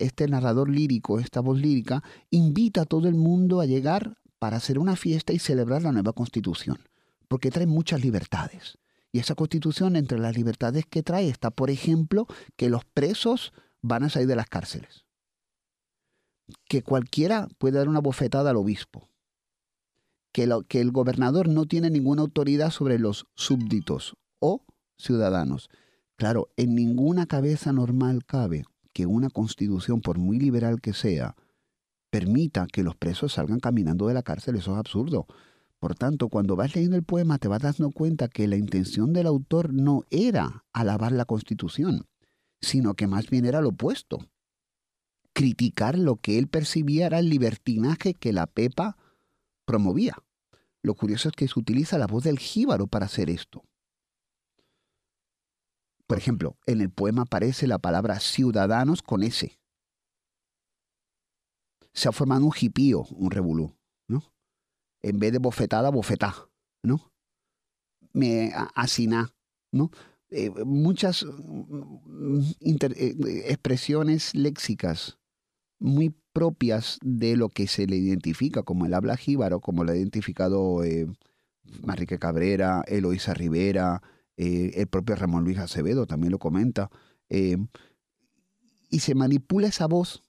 este 0.00 0.28
narrador 0.28 0.68
lírico, 0.68 1.18
esta 1.18 1.40
voz 1.40 1.58
lírica, 1.58 2.02
invita 2.30 2.82
a 2.82 2.86
todo 2.86 3.08
el 3.08 3.14
mundo 3.14 3.60
a 3.60 3.66
llegar 3.66 4.18
para 4.38 4.58
hacer 4.58 4.78
una 4.78 4.96
fiesta 4.96 5.32
y 5.32 5.38
celebrar 5.38 5.82
la 5.82 5.92
nueva 5.92 6.12
constitución, 6.12 6.78
porque 7.28 7.50
trae 7.50 7.66
muchas 7.66 8.02
libertades. 8.02 8.78
Y 9.12 9.18
esa 9.18 9.34
constitución, 9.34 9.96
entre 9.96 10.18
las 10.18 10.36
libertades 10.36 10.84
que 10.86 11.02
trae, 11.02 11.28
está, 11.28 11.50
por 11.50 11.70
ejemplo, 11.70 12.26
que 12.56 12.70
los 12.70 12.84
presos 12.84 13.52
van 13.82 14.04
a 14.04 14.10
salir 14.10 14.28
de 14.28 14.36
las 14.36 14.46
cárceles, 14.46 15.04
que 16.68 16.82
cualquiera 16.82 17.48
puede 17.58 17.78
dar 17.78 17.88
una 17.88 18.00
bofetada 18.00 18.50
al 18.50 18.56
obispo, 18.56 19.08
que, 20.32 20.48
que 20.68 20.80
el 20.80 20.92
gobernador 20.92 21.48
no 21.48 21.66
tiene 21.66 21.90
ninguna 21.90 22.22
autoridad 22.22 22.70
sobre 22.70 23.00
los 23.00 23.26
súbditos 23.34 24.16
o 24.40 24.64
ciudadanos, 24.98 25.70
Claro, 26.20 26.50
en 26.58 26.74
ninguna 26.74 27.24
cabeza 27.24 27.72
normal 27.72 28.26
cabe 28.26 28.66
que 28.92 29.06
una 29.06 29.30
constitución, 29.30 30.02
por 30.02 30.18
muy 30.18 30.38
liberal 30.38 30.82
que 30.82 30.92
sea, 30.92 31.34
permita 32.10 32.66
que 32.66 32.82
los 32.82 32.94
presos 32.94 33.32
salgan 33.32 33.58
caminando 33.58 34.06
de 34.06 34.12
la 34.12 34.22
cárcel. 34.22 34.56
Eso 34.56 34.72
es 34.72 34.78
absurdo. 34.78 35.26
Por 35.78 35.94
tanto, 35.94 36.28
cuando 36.28 36.56
vas 36.56 36.74
leyendo 36.74 36.98
el 36.98 37.04
poema 37.04 37.38
te 37.38 37.48
vas 37.48 37.62
dando 37.62 37.90
cuenta 37.90 38.28
que 38.28 38.46
la 38.48 38.56
intención 38.56 39.14
del 39.14 39.28
autor 39.28 39.72
no 39.72 40.04
era 40.10 40.66
alabar 40.74 41.12
la 41.12 41.24
constitución, 41.24 42.04
sino 42.60 42.92
que 42.92 43.06
más 43.06 43.30
bien 43.30 43.46
era 43.46 43.62
lo 43.62 43.70
opuesto. 43.70 44.18
Criticar 45.32 45.98
lo 45.98 46.16
que 46.16 46.36
él 46.36 46.48
percibía 46.48 47.06
era 47.06 47.18
el 47.18 47.30
libertinaje 47.30 48.12
que 48.12 48.34
la 48.34 48.46
Pepa 48.46 48.98
promovía. 49.64 50.18
Lo 50.82 50.94
curioso 50.96 51.30
es 51.30 51.34
que 51.34 51.48
se 51.48 51.58
utiliza 51.58 51.96
la 51.96 52.06
voz 52.06 52.24
del 52.24 52.38
jíbaro 52.38 52.88
para 52.88 53.06
hacer 53.06 53.30
esto. 53.30 53.64
Por 56.10 56.18
ejemplo, 56.18 56.58
en 56.66 56.80
el 56.80 56.90
poema 56.90 57.22
aparece 57.22 57.68
la 57.68 57.78
palabra 57.78 58.18
ciudadanos 58.18 59.00
con 59.00 59.22
S. 59.22 59.56
Se 61.92 62.08
ha 62.08 62.10
formado 62.10 62.44
un 62.44 62.50
jipío, 62.50 63.04
un 63.12 63.30
revolú, 63.30 63.76
¿no? 64.08 64.24
En 65.02 65.20
vez 65.20 65.30
de 65.30 65.38
bofetada, 65.38 65.88
bofetá, 65.90 66.34
¿no? 66.82 67.12
Me 68.12 68.52
asina, 68.74 69.32
¿no? 69.70 69.92
Eh, 70.30 70.50
muchas 70.64 71.24
mm, 71.24 72.40
eh, 72.80 73.44
expresiones 73.46 74.34
léxicas 74.34 75.20
muy 75.78 76.12
propias 76.32 76.98
de 77.04 77.36
lo 77.36 77.50
que 77.50 77.68
se 77.68 77.86
le 77.86 77.94
identifica 77.94 78.64
como 78.64 78.84
el 78.84 78.94
habla 78.94 79.16
jíbaro, 79.16 79.60
como 79.60 79.84
lo 79.84 79.92
ha 79.92 79.96
identificado 79.96 80.82
eh, 80.82 81.06
Cabrera, 82.18 82.82
Eloísa 82.88 83.32
Rivera, 83.32 84.02
eh, 84.42 84.80
el 84.80 84.86
propio 84.86 85.16
Ramón 85.16 85.44
Luis 85.44 85.58
Acevedo 85.58 86.06
también 86.06 86.32
lo 86.32 86.38
comenta, 86.38 86.90
eh, 87.28 87.58
y 88.88 89.00
se 89.00 89.14
manipula 89.14 89.68
esa 89.68 89.86
voz 89.86 90.22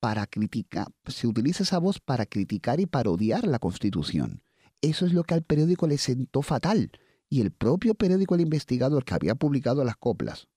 para 0.00 0.26
criticar, 0.26 0.88
se 1.06 1.28
utiliza 1.28 1.62
esa 1.62 1.78
voz 1.78 2.00
para 2.00 2.26
criticar 2.26 2.80
y 2.80 2.86
parodiar 2.86 3.46
la 3.46 3.60
Constitución. 3.60 4.42
Eso 4.80 5.06
es 5.06 5.12
lo 5.12 5.22
que 5.22 5.34
al 5.34 5.44
periódico 5.44 5.86
le 5.86 5.98
sentó 5.98 6.42
fatal. 6.42 6.90
Y 7.28 7.42
el 7.42 7.52
propio 7.52 7.94
periódico 7.94 8.34
El 8.34 8.40
Investigador, 8.40 9.04
que 9.04 9.14
había 9.14 9.36
publicado 9.36 9.84
las 9.84 9.96
coplas 9.96 10.48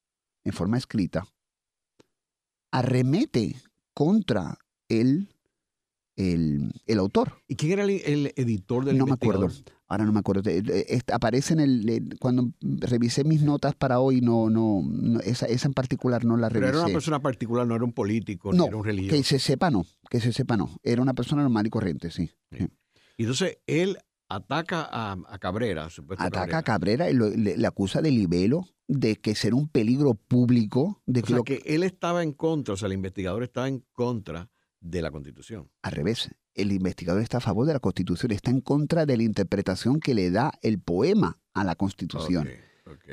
en 0.43 0.53
forma 0.53 0.79
escrita, 0.79 1.27
arremete 2.71 3.57
contra 3.93 4.57
el 4.89 5.36
el, 6.17 6.71
el 6.85 6.99
autor. 6.99 7.41
¿Y 7.47 7.55
quién 7.55 7.71
era 7.73 7.83
el, 7.83 7.89
el 7.91 8.33
editor 8.35 8.83
del 8.83 8.97
No 8.97 9.05
me 9.05 9.13
acuerdo. 9.13 9.49
Ahora 9.89 10.03
no 10.03 10.11
me 10.11 10.19
acuerdo. 10.19 10.49
Eh, 10.49 10.61
eh, 10.67 10.99
aparece 11.13 11.53
en 11.53 11.61
el. 11.61 12.17
Cuando 12.19 12.49
revisé 12.61 13.23
mis 13.23 13.41
notas 13.43 13.73
para 13.75 14.01
hoy, 14.01 14.19
no, 14.19 14.49
no, 14.49 14.81
no, 14.85 15.21
esa, 15.21 15.45
esa 15.45 15.67
en 15.69 15.73
particular 15.73 16.25
no 16.25 16.35
la 16.35 16.49
Pero 16.49 16.59
revisé. 16.61 16.77
era 16.79 16.85
una 16.87 16.93
persona 16.93 17.21
particular, 17.21 17.65
no 17.65 17.75
era 17.75 17.85
un 17.85 17.93
político, 17.93 18.51
No, 18.51 18.65
era 18.65 18.75
un 18.75 18.83
religioso. 18.83 19.15
que 19.15 19.23
se 19.23 19.39
sepa 19.39 19.71
no, 19.71 19.85
que 20.09 20.19
se 20.19 20.33
sepa 20.33 20.57
no. 20.57 20.77
Era 20.83 21.01
una 21.01 21.13
persona 21.13 21.41
normal 21.43 21.67
y 21.67 21.69
corriente, 21.69 22.11
sí. 22.11 22.29
Sí. 22.51 22.67
Y 23.15 23.23
entonces 23.23 23.59
él 23.65 23.97
ataca 24.27 24.81
a, 24.91 25.13
a 25.29 25.39
Cabrera, 25.39 25.89
supuesto 25.89 26.21
Ataca 26.21 26.57
a 26.57 26.63
Cabrera. 26.63 27.05
Cabrera 27.05 27.09
y 27.09 27.13
lo- 27.13 27.29
le, 27.29 27.55
le 27.55 27.67
acusa 27.67 28.01
de 28.01 28.11
libelo, 28.11 28.67
de 28.89 29.15
que 29.15 29.35
ser 29.35 29.53
un 29.53 29.69
peligro 29.69 30.15
público, 30.15 31.01
de 31.05 31.21
O 31.21 31.23
que 31.23 31.27
sea, 31.27 31.35
lo 31.37 31.43
que 31.45 31.61
él 31.65 31.83
estaba 31.83 32.23
en 32.23 32.33
contra, 32.33 32.73
o 32.73 32.77
sea, 32.77 32.87
el 32.87 32.93
investigador 32.93 33.43
estaba 33.43 33.69
en 33.69 33.85
contra 33.93 34.49
de 34.79 35.01
la 35.01 35.11
Constitución. 35.11 35.69
al 35.81 35.91
revés. 35.91 36.29
El 36.53 36.71
investigador 36.71 37.21
está 37.21 37.37
a 37.37 37.41
favor 37.41 37.67
de 37.67 37.73
la 37.73 37.79
Constitución, 37.79 38.31
está 38.31 38.49
en 38.51 38.61
contra 38.61 39.05
de 39.05 39.17
la 39.17 39.23
interpretación 39.23 39.99
que 39.99 40.13
le 40.15 40.31
da 40.31 40.51
el 40.61 40.79
poema 40.79 41.39
a 41.53 41.63
la 41.63 41.75
Constitución. 41.75 42.47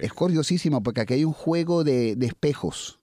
Es 0.01 0.13
curiosísimo 0.13 0.83
porque 0.83 1.01
aquí 1.03 1.15
hay 1.15 1.25
un 1.25 1.33
juego 1.33 1.85
de, 1.85 2.17
de 2.17 2.27
espejos, 2.27 3.01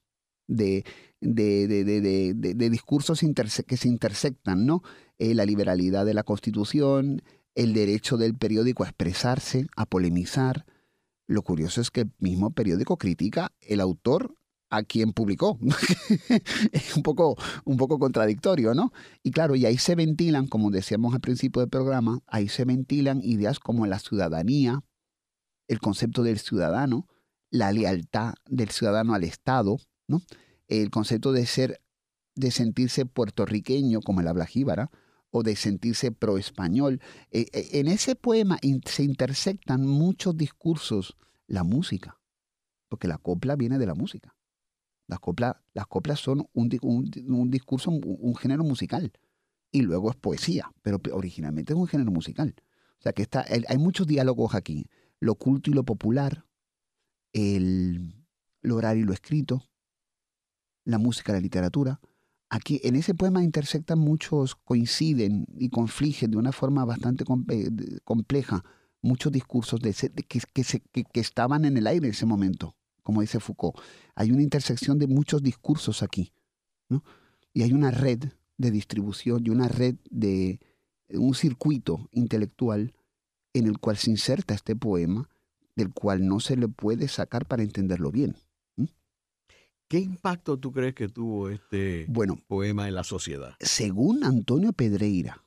de, 0.48 0.84
de, 1.20 1.66
de- 1.68 1.84
de- 1.84 2.00
de- 2.00 2.34
de- 2.34 2.54
de 2.54 2.70
discursos 2.70 3.22
interse- 3.22 3.64
que 3.64 3.76
se 3.76 3.88
intersectan, 3.88 4.66
¿no? 4.66 4.82
Eh, 5.18 5.34
la 5.34 5.44
liberalidad 5.44 6.04
de 6.06 6.14
la 6.14 6.22
Constitución, 6.24 7.22
el 7.54 7.74
derecho 7.74 8.16
del 8.16 8.34
periódico 8.34 8.82
a 8.84 8.88
expresarse, 8.88 9.66
a 9.76 9.86
polemizar. 9.86 10.64
Lo 11.28 11.42
curioso 11.42 11.80
es 11.80 11.90
que 11.90 12.00
el 12.02 12.10
mismo 12.18 12.50
periódico 12.50 12.96
critica 12.96 13.52
el 13.60 13.80
autor 13.80 14.34
a 14.72 14.82
quien 14.82 15.12
publicó. 15.12 15.58
es 16.72 16.96
un 16.96 17.02
poco, 17.02 17.36
un 17.66 17.76
poco 17.76 17.98
contradictorio, 17.98 18.74
¿no? 18.74 18.90
Y 19.22 19.30
claro, 19.30 19.54
y 19.54 19.66
ahí 19.66 19.76
se 19.76 19.94
ventilan, 19.94 20.48
como 20.48 20.70
decíamos 20.70 21.12
al 21.12 21.20
principio 21.20 21.60
del 21.60 21.68
programa, 21.68 22.20
ahí 22.26 22.48
se 22.48 22.64
ventilan 22.64 23.20
ideas 23.22 23.60
como 23.60 23.86
la 23.86 23.98
ciudadanía, 23.98 24.82
el 25.68 25.78
concepto 25.78 26.22
del 26.22 26.38
ciudadano, 26.38 27.06
la 27.50 27.70
lealtad 27.70 28.32
del 28.48 28.70
ciudadano 28.70 29.12
al 29.12 29.24
Estado, 29.24 29.76
¿no? 30.08 30.22
El 30.68 30.88
concepto 30.88 31.32
de 31.32 31.44
ser, 31.44 31.82
de 32.34 32.50
sentirse 32.50 33.04
puertorriqueño, 33.04 34.00
como 34.00 34.22
el 34.22 34.28
habla 34.28 34.46
jíbara, 34.46 34.90
o 35.30 35.42
de 35.42 35.54
sentirse 35.54 36.12
pro-español. 36.12 37.02
Eh, 37.30 37.46
eh, 37.52 37.68
en 37.72 37.88
ese 37.88 38.16
poema 38.16 38.58
se 38.86 39.02
intersectan 39.02 39.86
muchos 39.86 40.34
discursos, 40.34 41.18
la 41.46 41.62
música, 41.62 42.18
porque 42.88 43.06
la 43.06 43.18
copla 43.18 43.54
viene 43.54 43.76
de 43.76 43.86
la 43.86 43.94
música. 43.94 44.34
Las 45.06 45.18
coplas, 45.20 45.56
las 45.74 45.86
coplas 45.86 46.20
son 46.20 46.48
un, 46.52 46.70
un 46.82 47.04
di- 47.10 47.20
un 47.28 47.50
discurso, 47.50 47.90
un, 47.90 48.34
género 48.36 48.64
musical, 48.64 49.12
y 49.70 49.82
luego 49.82 50.10
es 50.10 50.16
poesía, 50.16 50.72
pero 50.82 50.98
pe- 51.00 51.12
originalmente 51.12 51.72
es 51.72 51.78
un 51.78 51.86
género 51.86 52.10
musical. 52.10 52.54
O 52.98 53.02
sea 53.02 53.12
que 53.12 53.22
está, 53.22 53.44
hay 53.68 53.78
muchos 53.78 54.06
diálogos 54.06 54.54
aquí 54.54 54.86
lo 55.18 55.34
culto 55.36 55.70
y 55.70 55.74
lo 55.74 55.84
popular, 55.84 56.46
el, 57.32 58.26
lo 58.60 58.76
oral 58.76 58.98
y 58.98 59.02
lo 59.04 59.12
escrito, 59.12 59.68
la 60.84 60.98
música, 60.98 61.32
la 61.32 61.40
literatura. 61.40 62.00
Aquí 62.50 62.80
en 62.84 62.96
ese 62.96 63.14
poema 63.14 63.42
intersectan 63.42 63.98
muchos, 63.98 64.56
coinciden 64.56 65.46
y 65.58 65.70
confligen 65.70 66.30
de 66.32 66.36
una 66.36 66.52
forma 66.52 66.84
bastante 66.84 67.24
eh, 67.48 67.70
compleja 68.04 68.64
muchos 69.00 69.32
discursos 69.32 69.80
de 69.80 69.90
ese- 69.90 70.10
que- 70.12 71.04
que 71.04 71.20
estaban 71.20 71.64
en 71.64 71.76
el 71.76 71.86
aire 71.86 72.06
en 72.08 72.12
ese 72.12 72.26
momento, 72.26 72.76
como 73.02 73.20
dice 73.20 73.40
Foucault. 73.40 73.76
Hay 74.14 74.30
una 74.30 74.42
intersección 74.42 74.98
de 74.98 75.06
muchos 75.06 75.42
discursos 75.42 76.02
aquí, 76.02 76.32
¿no? 76.88 77.02
Y 77.52 77.62
hay 77.62 77.72
una 77.72 77.90
red 77.90 78.24
de 78.58 78.70
distribución 78.70 79.42
y 79.44 79.50
una 79.50 79.68
red 79.68 79.96
de 80.10 80.60
un 81.10 81.34
circuito 81.34 82.08
intelectual 82.12 82.94
en 83.54 83.66
el 83.66 83.78
cual 83.78 83.96
se 83.96 84.10
inserta 84.10 84.54
este 84.54 84.74
poema, 84.76 85.28
del 85.76 85.92
cual 85.92 86.26
no 86.26 86.40
se 86.40 86.56
le 86.56 86.68
puede 86.68 87.08
sacar 87.08 87.46
para 87.46 87.62
entenderlo 87.62 88.10
bien. 88.10 88.36
¿Qué 89.88 89.98
impacto 89.98 90.58
tú 90.58 90.72
crees 90.72 90.94
que 90.94 91.08
tuvo 91.08 91.50
este 91.50 92.06
Bueno, 92.08 92.38
poema 92.46 92.88
en 92.88 92.94
la 92.94 93.04
sociedad? 93.04 93.54
según 93.60 94.24
Antonio 94.24 94.72
Pedreira, 94.72 95.44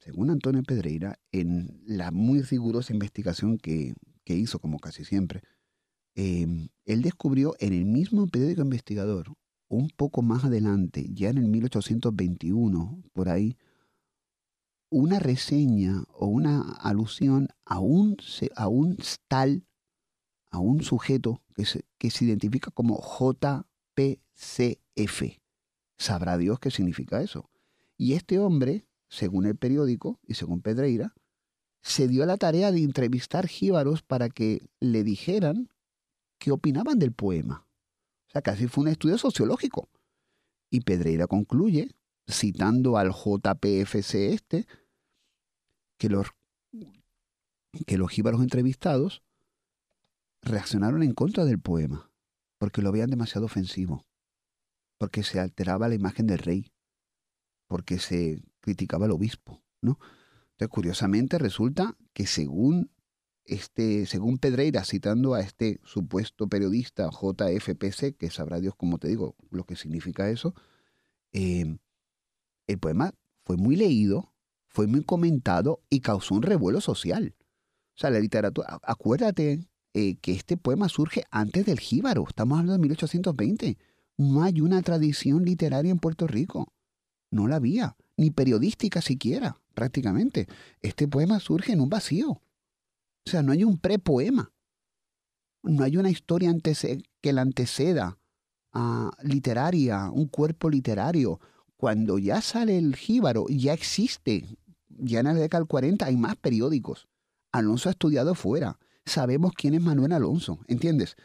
según 0.00 0.30
Antonio 0.30 0.64
Pedreira, 0.64 1.20
en 1.30 1.80
la 1.86 2.10
muy 2.10 2.42
rigurosa 2.42 2.92
investigación 2.92 3.56
que, 3.56 3.94
que 4.24 4.34
hizo, 4.34 4.58
como 4.58 4.80
casi 4.80 5.04
siempre, 5.04 5.42
eh, 6.20 6.68
él 6.84 7.02
descubrió 7.02 7.54
en 7.60 7.72
el 7.72 7.84
mismo 7.84 8.26
periódico 8.26 8.62
investigador, 8.62 9.34
un 9.68 9.88
poco 9.88 10.20
más 10.20 10.44
adelante, 10.44 11.06
ya 11.12 11.28
en 11.28 11.38
el 11.38 11.46
1821, 11.46 13.04
por 13.12 13.28
ahí, 13.28 13.56
una 14.90 15.20
reseña 15.20 16.02
o 16.08 16.26
una 16.26 16.72
alusión 16.80 17.50
a 17.64 17.78
un, 17.78 18.16
a 18.56 18.66
un 18.66 18.96
tal, 19.28 19.64
a 20.50 20.58
un 20.58 20.82
sujeto 20.82 21.40
que 21.54 21.64
se, 21.64 21.84
que 21.98 22.10
se 22.10 22.24
identifica 22.24 22.72
como 22.72 23.00
JPCF. 23.00 23.62
Sabrá 25.98 26.36
Dios 26.36 26.58
qué 26.58 26.72
significa 26.72 27.22
eso. 27.22 27.48
Y 27.96 28.14
este 28.14 28.40
hombre, 28.40 28.88
según 29.08 29.46
el 29.46 29.54
periódico 29.54 30.18
y 30.26 30.34
según 30.34 30.62
Pedreira, 30.62 31.14
se 31.80 32.08
dio 32.08 32.24
a 32.24 32.26
la 32.26 32.38
tarea 32.38 32.72
de 32.72 32.82
entrevistar 32.82 33.46
jíbaros 33.46 34.02
para 34.02 34.28
que 34.30 34.68
le 34.80 35.04
dijeran 35.04 35.68
qué 36.38 36.50
opinaban 36.50 36.98
del 36.98 37.12
poema. 37.12 37.66
O 38.28 38.30
sea, 38.30 38.42
casi 38.42 38.68
fue 38.68 38.82
un 38.82 38.88
estudio 38.88 39.18
sociológico. 39.18 39.88
Y 40.70 40.80
Pedreira 40.82 41.26
concluye, 41.26 41.94
citando 42.28 42.98
al 42.98 43.10
JPFC 43.12 44.14
este, 44.32 44.66
que 45.98 46.08
los, 46.08 46.28
que 47.86 47.98
los 47.98 48.10
jíbaros 48.10 48.42
entrevistados 48.42 49.22
reaccionaron 50.42 51.02
en 51.02 51.14
contra 51.14 51.44
del 51.44 51.58
poema, 51.58 52.10
porque 52.58 52.82
lo 52.82 52.92
veían 52.92 53.10
demasiado 53.10 53.46
ofensivo, 53.46 54.06
porque 54.98 55.22
se 55.22 55.40
alteraba 55.40 55.88
la 55.88 55.94
imagen 55.94 56.26
del 56.26 56.38
rey, 56.38 56.72
porque 57.66 57.98
se 57.98 58.42
criticaba 58.60 59.06
al 59.06 59.12
obispo, 59.12 59.62
¿no? 59.80 59.98
Entonces, 60.52 60.68
curiosamente, 60.68 61.38
resulta 61.38 61.96
que 62.12 62.26
según 62.26 62.90
este, 63.48 64.06
según 64.06 64.38
Pedreira, 64.38 64.84
citando 64.84 65.34
a 65.34 65.40
este 65.40 65.80
supuesto 65.82 66.48
periodista 66.48 67.10
JFPC, 67.10 68.16
que 68.16 68.30
sabrá 68.30 68.60
Dios, 68.60 68.74
como 68.76 68.98
te 68.98 69.08
digo, 69.08 69.34
lo 69.50 69.64
que 69.64 69.74
significa 69.74 70.28
eso, 70.28 70.54
eh, 71.32 71.78
el 72.66 72.78
poema 72.78 73.14
fue 73.44 73.56
muy 73.56 73.76
leído, 73.76 74.34
fue 74.68 74.86
muy 74.86 75.02
comentado 75.02 75.80
y 75.88 76.00
causó 76.00 76.34
un 76.34 76.42
revuelo 76.42 76.80
social. 76.80 77.34
O 77.96 78.00
sea, 78.00 78.10
la 78.10 78.20
literatura, 78.20 78.78
acuérdate 78.82 79.66
eh, 79.94 80.16
que 80.16 80.32
este 80.32 80.56
poema 80.56 80.88
surge 80.88 81.24
antes 81.30 81.64
del 81.64 81.80
jíbaro, 81.80 82.24
estamos 82.28 82.58
hablando 82.58 82.74
de 82.74 82.78
1820. 82.80 83.78
No 84.18 84.42
hay 84.42 84.60
una 84.60 84.82
tradición 84.82 85.44
literaria 85.44 85.90
en 85.90 85.98
Puerto 85.98 86.26
Rico, 86.26 86.72
no 87.30 87.48
la 87.48 87.56
había, 87.56 87.96
ni 88.16 88.30
periodística 88.30 89.00
siquiera, 89.00 89.60
prácticamente. 89.74 90.46
Este 90.82 91.08
poema 91.08 91.40
surge 91.40 91.72
en 91.72 91.80
un 91.80 91.88
vacío. 91.88 92.42
O 93.28 93.30
sea, 93.30 93.42
no 93.42 93.52
hay 93.52 93.62
un 93.62 93.76
prepoema. 93.76 94.50
No 95.62 95.84
hay 95.84 95.98
una 95.98 96.08
historia 96.08 96.50
que 97.20 97.32
la 97.34 97.42
anteceda 97.42 98.18
literaria, 99.22 100.10
un 100.10 100.28
cuerpo 100.28 100.70
literario. 100.70 101.38
Cuando 101.76 102.18
ya 102.18 102.40
sale 102.40 102.78
el 102.78 102.96
jíbaro, 102.96 103.44
ya 103.50 103.74
existe. 103.74 104.56
Ya 104.88 105.20
en 105.20 105.26
la 105.26 105.34
década 105.34 105.60
del 105.60 105.68
40 105.68 106.06
hay 106.06 106.16
más 106.16 106.36
periódicos. 106.36 107.06
Alonso 107.52 107.90
ha 107.90 107.92
estudiado 107.92 108.34
fuera. 108.34 108.78
Sabemos 109.04 109.52
quién 109.54 109.74
es 109.74 109.82
Manuel 109.82 110.12
Alonso, 110.12 110.60
¿entiendes? 110.66 111.16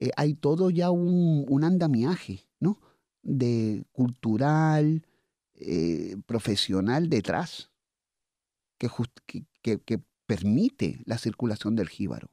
Eh, 0.00 0.10
hay 0.16 0.34
todo 0.34 0.68
ya 0.70 0.90
un, 0.90 1.62
andamiaje, 1.62 2.48
¿no? 2.58 2.80
De 3.22 3.84
cultural, 3.92 5.06
eh, 5.54 6.16
profesional 6.26 7.08
detrás, 7.08 7.70
que, 8.78 8.88
jus- 8.88 9.12
que- 9.26 9.44
que- 9.62 9.80
que 9.80 10.02
permite 10.36 11.02
la 11.06 11.18
circulación 11.18 11.76
del 11.76 11.88
jíbaro. 11.88 12.30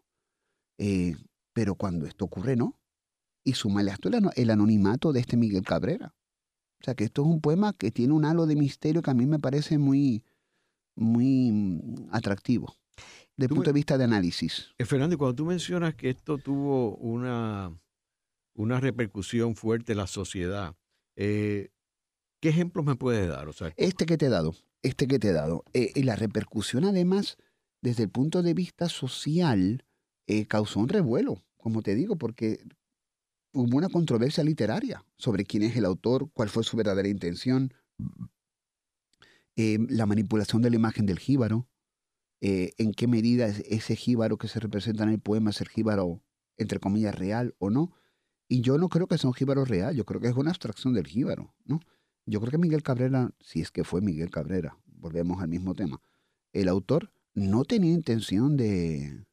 Eh, 0.77 1.15
pero 1.53 1.75
cuando 1.75 2.05
esto 2.05 2.25
ocurre, 2.25 2.55
no. 2.55 2.79
Y 3.43 3.53
súmale 3.53 3.91
a 3.91 3.95
esto 3.95 4.07
el, 4.09 4.15
ano- 4.15 4.31
el 4.35 4.49
anonimato 4.49 5.11
de 5.11 5.19
este 5.19 5.35
Miguel 5.37 5.63
Cabrera. 5.63 6.13
O 6.81 6.83
sea 6.85 6.93
que 6.95 7.03
esto 7.03 7.21
es 7.23 7.27
un 7.27 7.41
poema 7.41 7.73
que 7.73 7.91
tiene 7.91 8.13
un 8.13 8.23
halo 8.25 8.45
de 8.45 8.55
misterio 8.55 9.01
que 9.01 9.11
a 9.11 9.13
mí 9.13 9.25
me 9.25 9.39
parece 9.39 9.77
muy, 9.77 10.23
muy 10.95 11.51
mm, 11.51 12.07
atractivo. 12.11 12.75
Desde 13.35 13.45
el 13.51 13.55
punto 13.55 13.69
de 13.69 13.73
vista 13.73 13.97
de 13.97 14.03
análisis. 14.03 14.67
Eh, 14.77 14.85
Fernando, 14.85 15.17
cuando 15.17 15.35
tú 15.35 15.45
mencionas 15.45 15.95
que 15.95 16.09
esto 16.09 16.37
tuvo 16.37 16.95
una, 16.97 17.71
una 18.55 18.79
repercusión 18.79 19.55
fuerte 19.55 19.93
en 19.93 19.97
la 19.97 20.07
sociedad, 20.07 20.75
eh, 21.15 21.69
¿qué 22.41 22.49
ejemplos 22.49 22.85
me 22.85 22.95
puedes 22.95 23.27
dar? 23.29 23.47
O 23.47 23.53
sea, 23.53 23.73
Este 23.77 24.05
que 24.05 24.17
te 24.17 24.25
he 24.27 24.29
dado, 24.29 24.55
este 24.83 25.07
que 25.07 25.19
te 25.19 25.29
he 25.29 25.33
dado. 25.33 25.63
eh, 25.73 25.91
y 25.95 26.03
la 26.03 26.15
repercusión 26.17 26.83
además, 26.85 27.37
desde 27.81 28.03
el 28.03 28.09
punto 28.09 28.41
de 28.43 28.53
vista 28.53 28.89
social, 28.89 29.85
eh, 30.27 30.45
causó 30.45 30.79
un 30.79 30.89
revuelo, 30.89 31.43
como 31.57 31.81
te 31.81 31.95
digo, 31.95 32.17
porque 32.17 32.63
hubo 33.53 33.77
una 33.77 33.89
controversia 33.89 34.43
literaria 34.43 35.03
sobre 35.17 35.45
quién 35.45 35.63
es 35.63 35.75
el 35.75 35.85
autor, 35.85 36.29
cuál 36.33 36.49
fue 36.49 36.63
su 36.63 36.77
verdadera 36.77 37.07
intención. 37.07 37.73
eh, 39.55 39.77
la 39.89 40.05
manipulación 40.05 40.61
de 40.61 40.69
la 40.69 40.77
imagen 40.77 41.05
del 41.05 41.19
jíbaro, 41.19 41.67
eh, 42.41 42.71
en 42.77 42.93
qué 42.93 43.07
medida 43.07 43.47
ese 43.47 43.95
jíbaro 43.95 44.37
que 44.37 44.47
se 44.47 44.59
representa 44.59 45.03
en 45.03 45.09
el 45.09 45.19
poema 45.19 45.49
es 45.49 45.59
el 45.59 45.67
jíbaro, 45.67 46.21
entre 46.57 46.79
comillas, 46.79 47.15
real 47.15 47.55
o 47.59 47.69
no. 47.69 47.91
Y 48.47 48.61
yo 48.61 48.77
no 48.77 48.87
creo 48.89 49.07
que 49.07 49.17
sea 49.17 49.29
un 49.29 49.33
jíbaro 49.33 49.65
real, 49.65 49.95
yo 49.95 50.05
creo 50.05 50.21
que 50.21 50.27
es 50.29 50.35
una 50.35 50.51
abstracción 50.51 50.93
del 50.93 51.07
jíbaro, 51.07 51.53
¿no? 51.65 51.81
Yo 52.25 52.39
creo 52.39 52.51
que 52.51 52.57
Miguel 52.57 52.83
Cabrera, 52.83 53.31
si 53.41 53.61
es 53.61 53.71
que 53.71 53.83
fue 53.83 54.01
Miguel 54.01 54.29
Cabrera, 54.31 54.77
volvemos 54.85 55.41
al 55.41 55.49
mismo 55.49 55.75
tema, 55.75 56.01
el 56.53 56.69
autor 56.69 57.11
no 57.39 57.63
tenía 57.63 57.93
intención 57.93 58.57
de, 58.57 59.23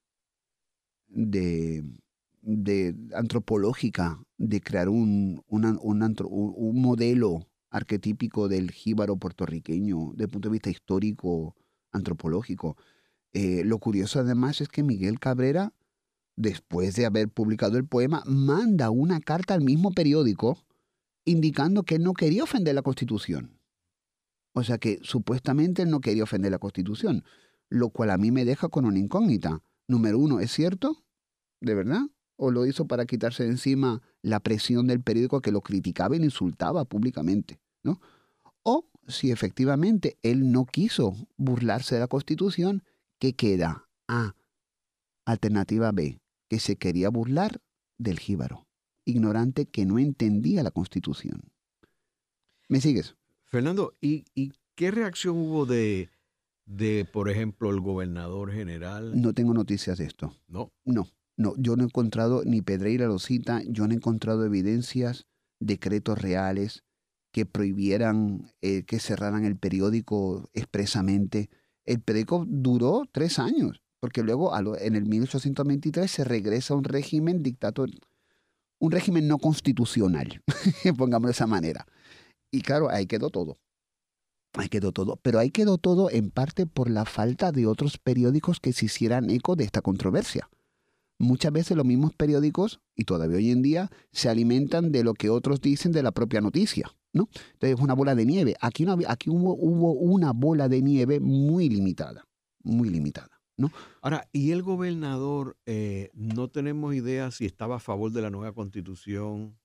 de, 1.09 1.85
antropológica, 3.15 4.23
de 4.39 4.61
crear 4.61 4.89
un, 4.89 5.43
un 5.49 6.83
modelo 6.83 7.49
arquetípico 7.71 8.49
del 8.49 8.71
jíbaro 8.71 9.17
puertorriqueño 9.17 10.13
desde 10.13 10.25
el 10.25 10.31
punto 10.31 10.49
de 10.49 10.53
vista 10.53 10.71
histórico, 10.71 11.57
antropológico. 11.93 12.77
Eh, 13.33 13.65
lo 13.65 13.79
curioso 13.79 14.21
además 14.21 14.61
es 14.61 14.69
que 14.69 14.83
Miguel 14.83 15.19
Cabrera, 15.19 15.73
después 16.37 16.95
de 16.95 17.07
haber 17.07 17.29
publicado 17.29 17.77
el 17.77 17.87
poema, 17.87 18.23
manda 18.27 18.91
una 18.91 19.21
carta 19.21 19.55
al 19.55 19.63
mismo 19.63 19.91
periódico 19.93 20.65
indicando 21.25 21.83
que 21.83 21.97
él 21.97 22.05
no 22.05 22.15
quería 22.15 22.45
ofender 22.45 22.75
la 22.75 22.83
Constitución. 22.83 23.59
O 24.53 24.63
sea 24.63 24.79
que 24.79 25.01
supuestamente 25.03 25.83
él 25.83 25.91
no 25.91 26.01
quería 26.01 26.23
ofender 26.23 26.53
la 26.53 26.59
Constitución, 26.59 27.25
lo 27.69 27.91
cual 27.91 28.11
a 28.11 28.19
mí 28.19 28.31
me 28.31 28.45
deja 28.45 28.69
con 28.69 28.85
una 28.85 28.99
incógnita. 28.99 29.63
Número 29.89 30.19
uno, 30.19 30.41
¿es 30.41 30.53
cierto? 30.53 31.05
¿De 31.61 31.75
verdad? 31.75 32.03
¿O 32.37 32.51
lo 32.51 32.67
hizo 32.67 32.87
para 32.87 33.07
quitarse 33.07 33.45
de 33.45 33.51
encima 33.51 34.03
la 34.23 34.41
presión 34.41 34.87
del 34.87 35.03
periódico 35.03 35.41
que 35.41 35.53
lo 35.53 35.63
criticaba 35.63 36.17
y 36.17 36.19
lo 36.19 36.25
insultaba 36.25 36.85
públicamente? 36.85 37.61
¿no? 37.83 38.01
O 38.63 38.89
si 39.07 39.31
efectivamente 39.31 40.19
él 40.23 40.51
no 40.53 40.67
quiso 40.67 41.15
burlarse 41.37 41.95
de 41.95 42.03
la 42.03 42.09
Constitución, 42.09 42.83
¿qué 43.19 43.35
queda? 43.35 43.89
A. 44.09 44.35
Alternativa 45.25 45.93
B, 45.93 46.21
que 46.49 46.61
se 46.61 46.77
quería 46.77 47.09
burlar 47.09 47.61
del 47.99 48.19
jíbaro, 48.19 48.67
ignorante 49.05 49.67
que 49.67 49.87
no 49.87 49.99
entendía 49.99 50.63
la 50.63 50.71
Constitución. 50.71 51.43
¿Me 52.69 52.81
sigues? 52.81 53.17
Fernando, 53.45 53.97
¿y, 54.01 54.25
qué 54.75 54.91
reacción 54.91 55.37
hubo 55.37 55.67
de, 55.67 56.11
de, 56.67 57.05
por 57.11 57.31
ejemplo, 57.31 57.71
el 57.71 57.81
gobernador 57.81 58.53
general? 58.53 59.21
No 59.21 59.33
tengo 59.33 59.55
noticias 59.55 59.99
de 59.99 60.05
esto. 60.05 60.35
No. 60.49 60.73
No, 60.85 61.09
no. 61.37 61.55
Yo 61.57 61.77
no 61.77 61.85
he 61.85 61.87
encontrado, 61.87 62.43
ni 62.45 62.61
Pedreira 62.61 63.07
lo 63.07 63.19
cita, 63.19 63.63
yo 63.67 63.87
no 63.87 63.95
he 63.95 63.97
encontrado 63.97 64.45
evidencias, 64.45 65.27
decretos 65.61 66.21
reales 66.21 66.85
que 67.33 67.47
prohibieran 67.47 68.53
eh, 68.63 68.85
que 68.85 68.99
cerraran 68.99 69.45
el 69.45 69.57
periódico 69.57 70.49
expresamente. 70.55 71.51
El 71.85 72.01
periódico 72.01 72.45
duró 72.49 73.05
tres 73.13 73.39
años, 73.39 73.83
porque 74.01 74.23
luego 74.23 74.53
en 74.79 74.97
el 74.97 75.07
1823 75.07 76.11
se 76.11 76.25
regresa 76.25 76.75
a 76.75 76.77
un 76.77 76.85
régimen 76.85 77.43
dictator, 77.43 77.91
un 78.79 78.91
régimen 78.91 79.29
no 79.29 79.39
constitucional, 79.39 80.43
pongámoslo 80.99 81.29
de 81.29 81.33
esa 81.33 81.47
manera. 81.47 81.87
Y 82.51 82.63
claro, 82.63 82.89
ahí 82.91 83.07
quedó 83.07 83.31
todo. 83.31 83.59
Ahí 84.57 84.69
quedó 84.69 84.93
todo. 84.93 85.19
Pero 85.23 85.39
ahí 85.39 85.51
quedó 85.51 85.79
todo 85.79 86.11
en 86.11 86.31
parte 86.31 86.67
por 86.67 86.91
la 86.91 87.05
falta 87.05 87.53
de 87.53 87.67
otros 87.67 87.99
periódicos 87.99 88.59
que 88.61 88.73
se 88.73 88.87
hicieran 88.87 89.31
eco 89.31 89.55
de 89.55 89.65
esta 89.65 89.83
controversia. 89.83 90.49
Muchas 91.19 91.53
veces 91.53 91.77
los 91.77 91.87
mismos 91.87 92.15
periódicos, 92.15 92.81
y 92.95 93.05
todavía 93.05 93.39
hoy 93.39 93.51
en 93.51 93.63
día, 93.63 93.91
se 94.13 94.29
alimentan 94.29 94.93
de 94.93 95.05
lo 95.05 95.15
que 95.15 95.31
otros 95.31 95.61
dicen 95.61 95.93
de 95.93 96.03
la 96.03 96.13
propia 96.13 96.41
noticia. 96.41 96.91
¿no? 97.13 97.29
Entonces, 97.55 97.81
una 97.81 97.95
bola 97.95 98.15
de 98.15 98.27
nieve. 98.27 98.57
Aquí, 98.61 98.85
no 98.85 98.97
aquí 99.09 99.31
hubo, 99.31 99.55
hubo 99.55 99.93
una 99.93 100.33
bola 100.33 100.69
de 100.69 100.83
nieve 100.83 101.21
muy 101.21 101.69
limitada, 101.69 102.27
muy 102.63 102.91
limitada. 102.91 103.31
¿No? 103.59 103.73
Ahora, 104.03 104.29
¿y 104.33 104.51
el 104.51 104.63
gobernador 104.63 105.57
eh, 105.65 106.11
no 106.13 106.49
tenemos 106.49 106.95
idea 106.95 107.31
si 107.31 107.47
estaba 107.47 107.77
a 107.77 107.81
favor 107.81 108.13
de 108.13 108.21
la 108.21 108.29
nueva 108.29 108.53
constitución? 108.53 109.57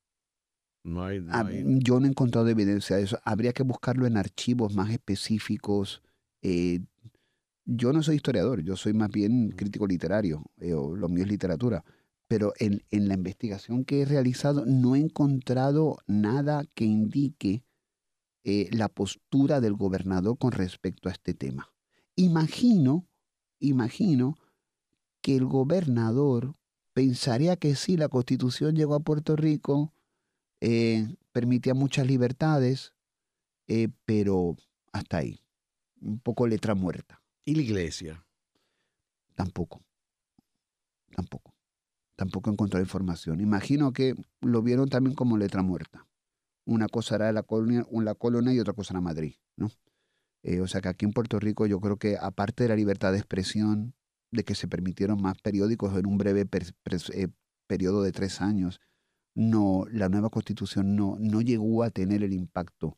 No 0.83 1.03
hay, 1.03 1.23
ah, 1.29 1.47
Yo 1.63 1.99
no 1.99 2.07
he 2.07 2.09
encontrado 2.09 2.47
evidencia 2.47 2.95
de 2.95 3.03
eso. 3.03 3.19
Habría 3.23 3.53
que 3.53 3.63
buscarlo 3.63 4.07
en 4.07 4.17
archivos 4.17 4.73
más 4.73 4.89
específicos. 4.89 6.01
Eh, 6.41 6.79
yo 7.65 7.93
no 7.93 8.01
soy 8.01 8.15
historiador, 8.15 8.63
yo 8.63 8.75
soy 8.75 8.93
más 8.93 9.09
bien 9.09 9.51
crítico 9.51 9.85
literario, 9.85 10.43
eh, 10.57 10.73
o 10.73 10.95
lo 10.95 11.07
mío 11.07 11.23
es 11.23 11.29
literatura. 11.29 11.83
Pero 12.27 12.53
en, 12.57 12.83
en, 12.89 13.07
la 13.07 13.13
investigación 13.13 13.85
que 13.85 14.01
he 14.01 14.05
realizado 14.05 14.65
no 14.65 14.95
he 14.95 14.99
encontrado 14.99 15.97
nada 16.07 16.65
que 16.73 16.85
indique 16.85 17.63
eh, 18.43 18.69
la 18.71 18.89
postura 18.89 19.61
del 19.61 19.75
gobernador 19.75 20.35
con 20.37 20.51
respecto 20.51 21.09
a 21.09 21.11
este 21.11 21.35
tema. 21.35 21.69
Imagino, 22.15 23.05
imagino 23.59 24.35
que 25.21 25.35
el 25.35 25.45
gobernador 25.45 26.55
pensaría 26.93 27.55
que 27.55 27.75
sí, 27.75 27.97
la 27.97 28.09
constitución 28.09 28.75
llegó 28.75 28.95
a 28.95 28.99
Puerto 29.01 29.35
Rico, 29.35 29.93
eh, 30.61 31.15
permitía 31.31 31.73
muchas 31.73 32.07
libertades, 32.07 32.93
eh, 33.67 33.89
pero 34.05 34.55
hasta 34.93 35.17
ahí. 35.17 35.41
Un 35.99 36.19
poco 36.19 36.47
letra 36.47 36.75
muerta. 36.75 37.21
¿Y 37.45 37.55
la 37.55 37.61
iglesia? 37.61 38.25
Tampoco. 39.35 39.81
Tampoco. 41.15 41.53
Tampoco 42.15 42.51
encontró 42.51 42.79
información. 42.79 43.41
Imagino 43.41 43.91
que 43.93 44.15
lo 44.41 44.61
vieron 44.61 44.89
también 44.89 45.15
como 45.15 45.37
letra 45.37 45.63
muerta. 45.63 46.07
Una 46.65 46.87
cosa 46.87 47.15
era 47.15 47.31
la 47.31 47.43
colonia, 47.43 47.85
la 47.91 48.13
colonia 48.13 48.53
y 48.53 48.59
otra 48.59 48.73
cosa 48.73 48.93
era 48.93 49.01
Madrid, 49.01 49.35
¿no? 49.55 49.71
Eh, 50.43 50.59
o 50.61 50.67
sea 50.67 50.81
que 50.81 50.89
aquí 50.89 51.05
en 51.05 51.13
Puerto 51.13 51.39
Rico 51.39 51.65
yo 51.65 51.79
creo 51.79 51.97
que 51.97 52.17
aparte 52.19 52.63
de 52.63 52.69
la 52.69 52.75
libertad 52.75 53.11
de 53.11 53.17
expresión, 53.17 53.95
de 54.31 54.43
que 54.43 54.55
se 54.55 54.67
permitieron 54.67 55.21
más 55.21 55.39
periódicos 55.41 55.97
en 55.97 56.05
un 56.05 56.17
breve 56.17 56.47
periodo 57.67 58.03
de 58.03 58.11
tres 58.11 58.41
años, 58.41 58.79
no, 59.33 59.85
la 59.91 60.09
nueva 60.09 60.29
constitución 60.29 60.95
no, 60.95 61.17
no 61.19 61.41
llegó 61.41 61.83
a 61.83 61.89
tener 61.89 62.23
el 62.23 62.33
impacto 62.33 62.97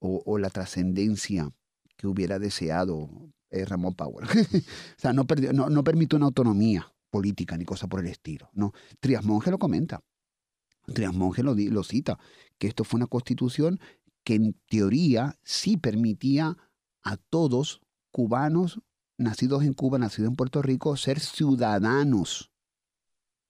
o, 0.00 0.38
la 0.38 0.50
trascendencia 0.50 1.52
que 1.96 2.06
hubiera 2.06 2.38
deseado 2.38 3.10
eh, 3.50 3.64
Ramón 3.64 3.94
Power. 3.94 4.24
o 4.26 4.62
sea, 4.96 5.12
no, 5.12 5.26
perdió, 5.26 5.52
no, 5.52 5.84
permitió 5.84 6.16
una 6.16 6.26
autonomía 6.26 6.92
política 7.10 7.56
ni 7.56 7.64
cosa 7.64 7.88
por 7.88 8.00
el 8.00 8.06
estilo. 8.06 8.48
¿no? 8.52 8.72
Trias 9.00 9.24
Monge 9.24 9.50
lo 9.50 9.58
comenta. 9.58 10.00
Trias 10.86 11.12
Monge 11.14 11.42
lo, 11.42 11.54
lo 11.54 11.82
cita, 11.82 12.18
que 12.58 12.68
esto 12.68 12.84
fue 12.84 12.98
una 12.98 13.06
constitución 13.06 13.80
que 14.24 14.36
en 14.36 14.58
teoría 14.68 15.36
sí 15.42 15.76
permitía 15.76 16.56
a 17.02 17.16
todos 17.16 17.80
cubanos 18.10 18.80
nacidos 19.18 19.64
en 19.64 19.74
Cuba, 19.74 19.98
nacidos 19.98 20.30
en 20.30 20.36
Puerto 20.36 20.62
Rico, 20.62 20.96
ser 20.96 21.18
ciudadanos 21.18 22.52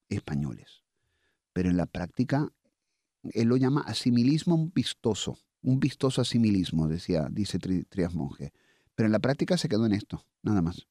españoles 0.08 0.77
pero 1.52 1.70
en 1.70 1.76
la 1.76 1.86
práctica 1.86 2.52
él 3.34 3.48
lo 3.48 3.56
llama 3.56 3.82
asimilismo 3.82 4.70
vistoso, 4.74 5.38
un 5.62 5.80
vistoso 5.80 6.20
asimilismo, 6.20 6.88
decía, 6.88 7.28
dice 7.30 7.58
Trias 7.58 8.14
Monge. 8.14 8.52
Pero 8.94 9.06
en 9.06 9.12
la 9.12 9.18
práctica 9.18 9.56
se 9.56 9.68
quedó 9.68 9.86
en 9.86 9.92
esto, 9.92 10.24
nada 10.42 10.62
más. 10.62 10.86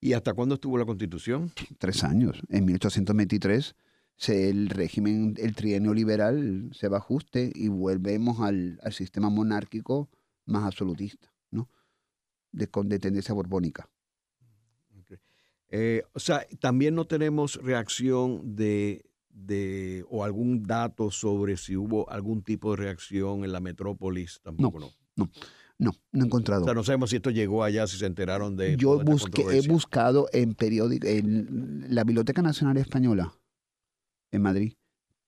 ¿Y 0.00 0.12
hasta 0.12 0.34
cuándo 0.34 0.56
estuvo 0.56 0.76
la 0.78 0.84
Constitución? 0.84 1.52
Tres 1.78 2.04
años. 2.04 2.40
En 2.48 2.64
1823 2.64 3.74
el 4.28 4.70
régimen, 4.70 5.34
el 5.38 5.54
trienio 5.54 5.92
liberal 5.92 6.70
se 6.72 6.88
va 6.88 6.96
a 6.96 7.00
ajuste 7.00 7.52
y 7.54 7.68
volvemos 7.68 8.40
al, 8.40 8.80
sistema 8.90 9.28
monárquico 9.28 10.08
más 10.46 10.64
absolutista, 10.64 11.32
¿no? 11.50 11.68
De, 12.52 12.68
de 12.84 12.98
tendencia 12.98 13.34
borbónica. 13.34 13.88
Eh, 15.68 16.04
o 16.12 16.20
sea, 16.20 16.46
también 16.60 16.94
no 16.94 17.06
tenemos 17.06 17.56
reacción 17.56 18.54
de 18.54 19.04
de 19.36 20.04
o 20.08 20.24
algún 20.24 20.66
dato 20.66 21.10
sobre 21.10 21.56
si 21.56 21.76
hubo 21.76 22.08
algún 22.10 22.42
tipo 22.42 22.70
de 22.70 22.76
reacción 22.78 23.44
en 23.44 23.52
la 23.52 23.60
metrópolis? 23.60 24.40
Tampoco 24.42 24.80
no. 24.80 24.90
No, 25.16 25.30
no, 25.78 25.92
no, 26.12 26.22
he 26.22 26.26
encontrado. 26.26 26.62
O 26.62 26.64
sea, 26.64 26.74
no 26.74 26.84
sabemos 26.84 27.10
si 27.10 27.16
esto 27.16 27.30
llegó 27.30 27.64
allá, 27.64 27.86
si 27.86 27.98
se 27.98 28.06
enteraron 28.06 28.56
de. 28.56 28.76
Yo 28.76 28.98
busqué, 29.02 29.42
he 29.58 29.66
buscado 29.66 30.28
en 30.32 30.54
periódico, 30.54 31.06
en 31.06 31.86
la 31.88 32.04
Biblioteca 32.04 32.42
Nacional 32.42 32.76
Española 32.76 33.32
en 34.32 34.42
Madrid 34.42 34.74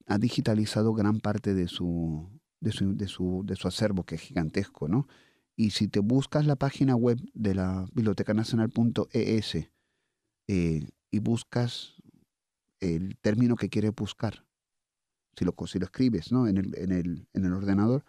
ha 0.09 0.19
digitalizado 0.19 0.95
gran 0.95 1.21
parte 1.21 1.55
de 1.55 1.69
su, 1.69 2.29
de 2.61 2.73
su, 2.73 2.97
de 2.97 3.09
su, 3.09 3.43
de 3.45 3.57
su 3.57 3.69
acervo, 3.69 4.05
que 4.05 4.17
es 4.17 4.23
gigantesco, 4.23 4.89
¿no? 4.89 5.07
Y 5.55 5.71
si 5.71 5.89
te 5.89 6.01
buscas 6.01 6.47
la 6.47 6.57
página 6.57 6.97
web 6.97 7.19
de 7.35 7.55
la 7.55 7.87
Biblioteca 7.93 8.33
Nacional.es 8.33 9.55
eh, 9.55 10.89
y 11.11 11.19
buscas 11.19 11.97
el 12.81 13.17
término 13.21 13.57
que 13.57 13.69
quieres 13.69 13.95
buscar. 13.95 14.45
Si 15.37 15.45
lo, 15.45 15.55
si 15.67 15.79
lo 15.79 15.85
escribes 15.85 16.33
¿no? 16.33 16.49
en, 16.49 16.59
el, 16.59 16.77
en, 16.77 16.93
el, 16.93 17.29
en 17.33 17.45
el 17.45 17.53
ordenador, 17.53 18.05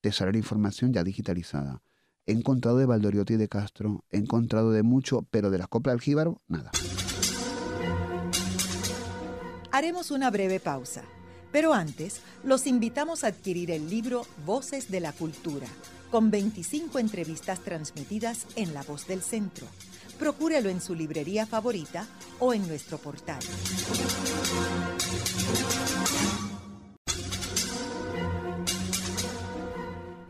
te 0.00 0.12
sale 0.12 0.32
la 0.32 0.38
información 0.38 0.92
ya 0.92 1.04
digitalizada. 1.04 1.82
He 2.26 2.32
encontrado 2.32 2.78
de 2.78 2.86
Valdoriotti 2.86 3.34
y 3.34 3.36
de 3.36 3.48
Castro, 3.48 4.04
he 4.10 4.18
encontrado 4.18 4.70
de 4.70 4.82
mucho, 4.82 5.22
pero 5.30 5.50
de 5.50 5.58
las 5.58 5.68
coplas 5.68 5.94
del 5.94 6.00
jíbaro, 6.00 6.40
nada. 6.48 6.70
Haremos 9.70 10.10
una 10.10 10.30
breve 10.30 10.60
pausa, 10.60 11.02
pero 11.50 11.72
antes 11.72 12.20
los 12.44 12.66
invitamos 12.66 13.24
a 13.24 13.28
adquirir 13.28 13.70
el 13.70 13.88
libro 13.88 14.26
Voces 14.44 14.90
de 14.90 15.00
la 15.00 15.12
Cultura 15.12 15.66
con 16.12 16.30
25 16.30 16.98
entrevistas 16.98 17.60
transmitidas 17.60 18.46
en 18.54 18.74
La 18.74 18.82
Voz 18.82 19.06
del 19.06 19.22
Centro. 19.22 19.66
Procúrelo 20.18 20.68
en 20.68 20.82
su 20.82 20.94
librería 20.94 21.46
favorita 21.46 22.06
o 22.38 22.52
en 22.52 22.68
nuestro 22.68 22.98
portal. 22.98 23.40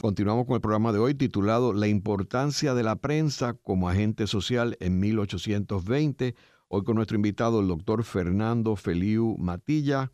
Continuamos 0.00 0.46
con 0.46 0.56
el 0.56 0.60
programa 0.60 0.92
de 0.92 0.98
hoy 0.98 1.14
titulado 1.14 1.72
La 1.72 1.86
importancia 1.86 2.74
de 2.74 2.82
la 2.82 2.96
prensa 2.96 3.54
como 3.54 3.88
agente 3.88 4.26
social 4.26 4.76
en 4.80 4.98
1820. 4.98 6.34
Hoy 6.68 6.84
con 6.84 6.96
nuestro 6.96 7.16
invitado, 7.16 7.60
el 7.60 7.68
doctor 7.68 8.02
Fernando 8.02 8.76
Feliu 8.76 9.36
Matilla, 9.38 10.10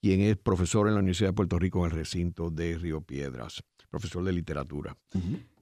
quien 0.00 0.22
es 0.22 0.36
profesor 0.36 0.88
en 0.88 0.94
la 0.94 1.00
Universidad 1.00 1.28
de 1.28 1.34
Puerto 1.34 1.58
Rico 1.58 1.80
en 1.80 1.92
el 1.92 1.98
recinto 1.98 2.50
de 2.50 2.76
Río 2.76 3.02
Piedras, 3.02 3.62
profesor 3.90 4.24
de 4.24 4.32
literatura. 4.32 4.96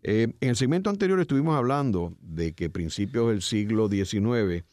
Eh, 0.03 0.33
en 0.41 0.49
el 0.49 0.57
segmento 0.57 0.89
anterior 0.89 1.21
estuvimos 1.21 1.57
hablando 1.57 2.15
de 2.21 2.53
que 2.55 2.71
principios 2.71 3.29
del 3.29 3.43
siglo 3.43 3.89
XIX 3.89 4.65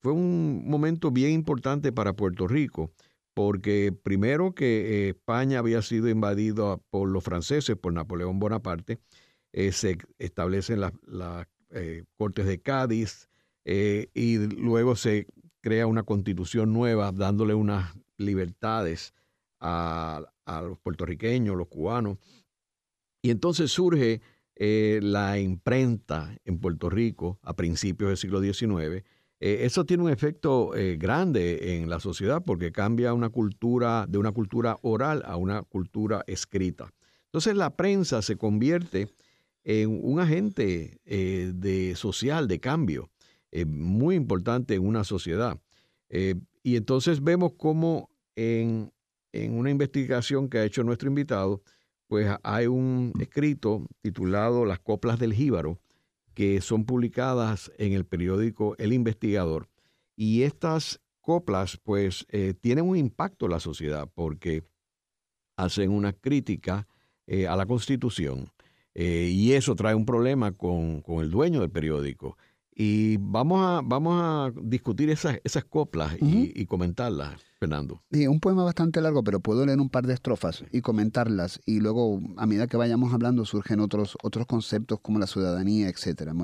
fue 0.00 0.12
un 0.12 0.68
momento 0.68 1.10
bien 1.10 1.32
importante 1.32 1.92
para 1.92 2.12
Puerto 2.12 2.46
Rico, 2.46 2.92
porque 3.34 3.92
primero 3.92 4.54
que 4.54 5.06
eh, 5.06 5.08
España 5.10 5.58
había 5.58 5.82
sido 5.82 6.08
invadido 6.08 6.84
por 6.90 7.08
los 7.08 7.24
franceses, 7.24 7.76
por 7.76 7.92
Napoleón 7.92 8.38
Bonaparte, 8.38 9.00
eh, 9.52 9.72
se 9.72 9.98
establecen 10.18 10.80
las, 10.80 10.92
Cortes 12.16 12.46
de 12.46 12.62
Cádiz 12.62 13.28
y 13.64 14.38
luego 14.38 14.94
se 14.94 15.26
crea 15.60 15.86
una 15.88 16.04
constitución 16.04 16.72
nueva 16.72 17.10
dándole 17.12 17.52
unas 17.52 17.92
libertades 18.16 19.12
a, 19.60 20.24
los 20.62 20.78
puertorriqueños, 20.78 21.56
los 21.56 21.68
cubanos. 21.68 22.18
Y 23.20 23.30
entonces 23.30 23.72
surge 23.72 24.20
eh, 24.58 25.00
la 25.02 25.38
imprenta 25.38 26.34
en 26.44 26.58
Puerto 26.58 26.88
Rico 26.88 27.38
a 27.42 27.54
principios 27.54 28.08
del 28.08 28.16
siglo 28.16 28.40
XIX. 28.40 29.04
Eh, 29.38 29.58
eso 29.60 29.84
tiene 29.84 30.02
un 30.02 30.10
efecto 30.10 30.74
eh, 30.74 30.96
grande 30.96 31.76
en 31.76 31.90
la 31.90 32.00
sociedad 32.00 32.42
porque 32.42 32.72
cambia 32.72 33.12
una 33.12 33.28
cultura 33.28 34.06
de 34.08 34.16
una 34.16 34.32
cultura 34.32 34.78
oral 34.80 35.22
a 35.26 35.36
una 35.36 35.62
cultura 35.62 36.24
escrita. 36.26 36.92
Entonces 37.26 37.54
la 37.54 37.76
prensa 37.76 38.22
se 38.22 38.36
convierte 38.36 39.08
en 39.62 40.00
un 40.02 40.20
agente 40.20 41.00
de 41.04 41.94
social 41.96 42.46
de 42.46 42.60
cambio 42.60 43.10
muy 43.66 44.14
importante 44.14 44.74
en 44.74 44.86
una 44.86 45.02
sociedad. 45.02 45.58
y 46.62 46.76
entonces 46.76 47.22
vemos 47.22 47.54
cómo 47.58 48.08
en, 48.36 48.92
una 49.32 49.70
investigación 49.70 50.48
que 50.48 50.58
ha 50.58 50.64
hecho 50.64 50.82
nuestro 50.84 51.08
invitado, 51.08 51.62
pues 52.06 52.28
hay 52.42 52.66
un 52.66 53.12
escrito 53.20 53.86
titulado 54.00 54.64
Las 54.64 54.78
coplas 54.78 55.18
del 55.18 55.34
jíbaro, 55.34 55.80
que 56.34 56.60
son 56.60 56.84
publicadas 56.84 57.72
en 57.78 57.92
el 57.92 58.04
periódico 58.04 58.76
El 58.78 58.92
Investigador. 58.92 59.68
Y 60.14 60.42
estas 60.42 61.00
coplas, 61.20 61.78
pues, 61.82 62.26
eh, 62.30 62.54
tienen 62.60 62.88
un 62.88 62.96
impacto 62.96 63.46
en 63.46 63.52
la 63.52 63.60
sociedad 63.60 64.08
porque 64.14 64.64
hacen 65.56 65.90
una 65.90 66.12
crítica 66.12 66.86
eh, 67.26 67.46
a 67.46 67.56
la 67.56 67.66
Constitución. 67.66 68.52
Eh, 68.94 69.30
y 69.32 69.52
eso 69.52 69.74
trae 69.74 69.94
un 69.94 70.06
problema 70.06 70.52
con, 70.52 71.02
con 71.02 71.22
el 71.22 71.30
dueño 71.30 71.60
del 71.60 71.70
periódico. 71.70 72.36
Y 72.78 73.16
vamos 73.16 73.64
a, 73.64 73.80
vamos 73.82 74.20
a 74.22 74.52
discutir 74.62 75.08
esas, 75.08 75.38
esas 75.44 75.64
coplas 75.64 76.14
y, 76.20 76.66
comentarlas, 76.66 77.40
Fernando. 77.58 78.02
Sí, 78.12 78.26
un 78.26 78.38
poema 78.38 78.64
bastante 78.64 79.00
largo, 79.00 79.24
pero 79.24 79.40
puedo 79.40 79.64
leer 79.64 79.80
un 79.80 79.88
par 79.88 80.06
de 80.06 80.12
estrofas 80.12 80.62
y 80.72 80.82
comentarlas. 80.82 81.58
Y 81.64 81.80
luego, 81.80 82.20
a 82.36 82.44
medida 82.44 82.66
que 82.66 82.76
vayamos 82.76 83.14
hablando, 83.14 83.46
surgen 83.46 83.80
otros, 83.80 84.18
otros 84.22 84.44
conceptos 84.44 85.00
como 85.00 85.18
la 85.18 85.26
ciudadanía, 85.26 85.88
etc. 85.88 86.34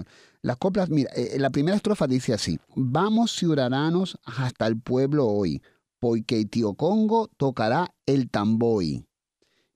las 0.41 0.57
coplas, 0.57 0.89
mira, 0.89 1.11
eh, 1.15 1.37
la 1.39 1.51
primera 1.51 1.77
estrofa 1.77 2.07
dice 2.07 2.33
así: 2.33 2.59
Vamos 2.75 3.33
ciudadanos 3.33 4.19
hasta 4.25 4.67
el 4.67 4.81
pueblo 4.81 5.27
hoy, 5.27 5.61
porque 6.01 6.47
tío 6.47 6.73
Congo 6.73 7.29
tocará 7.37 7.95
el 8.07 8.31
tamboy. 8.31 9.05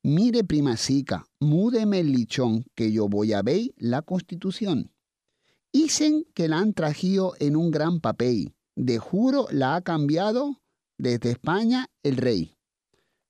Mire, 0.03 0.42
primacica, 0.42 1.27
múdeme 1.38 2.01
el 2.01 2.12
lichón, 2.12 2.64
que 2.75 2.92
yo 2.92 3.09
voy 3.09 3.35
a 3.35 3.42
ver 3.42 3.75
la 3.77 4.01
constitución. 4.01 4.90
Dicen 5.79 6.25
que 6.33 6.49
la 6.49 6.59
han 6.61 6.73
trajido 6.73 7.35
en 7.39 7.55
un 7.55 7.71
gran 7.71 8.01
papel. 8.01 8.55
De 8.77 8.99
juro 8.99 9.47
la 9.51 9.77
ha 9.77 9.83
cambiado 9.83 10.62
desde 10.97 11.31
España 11.31 11.91
el 12.03 12.17
rey. 12.17 12.57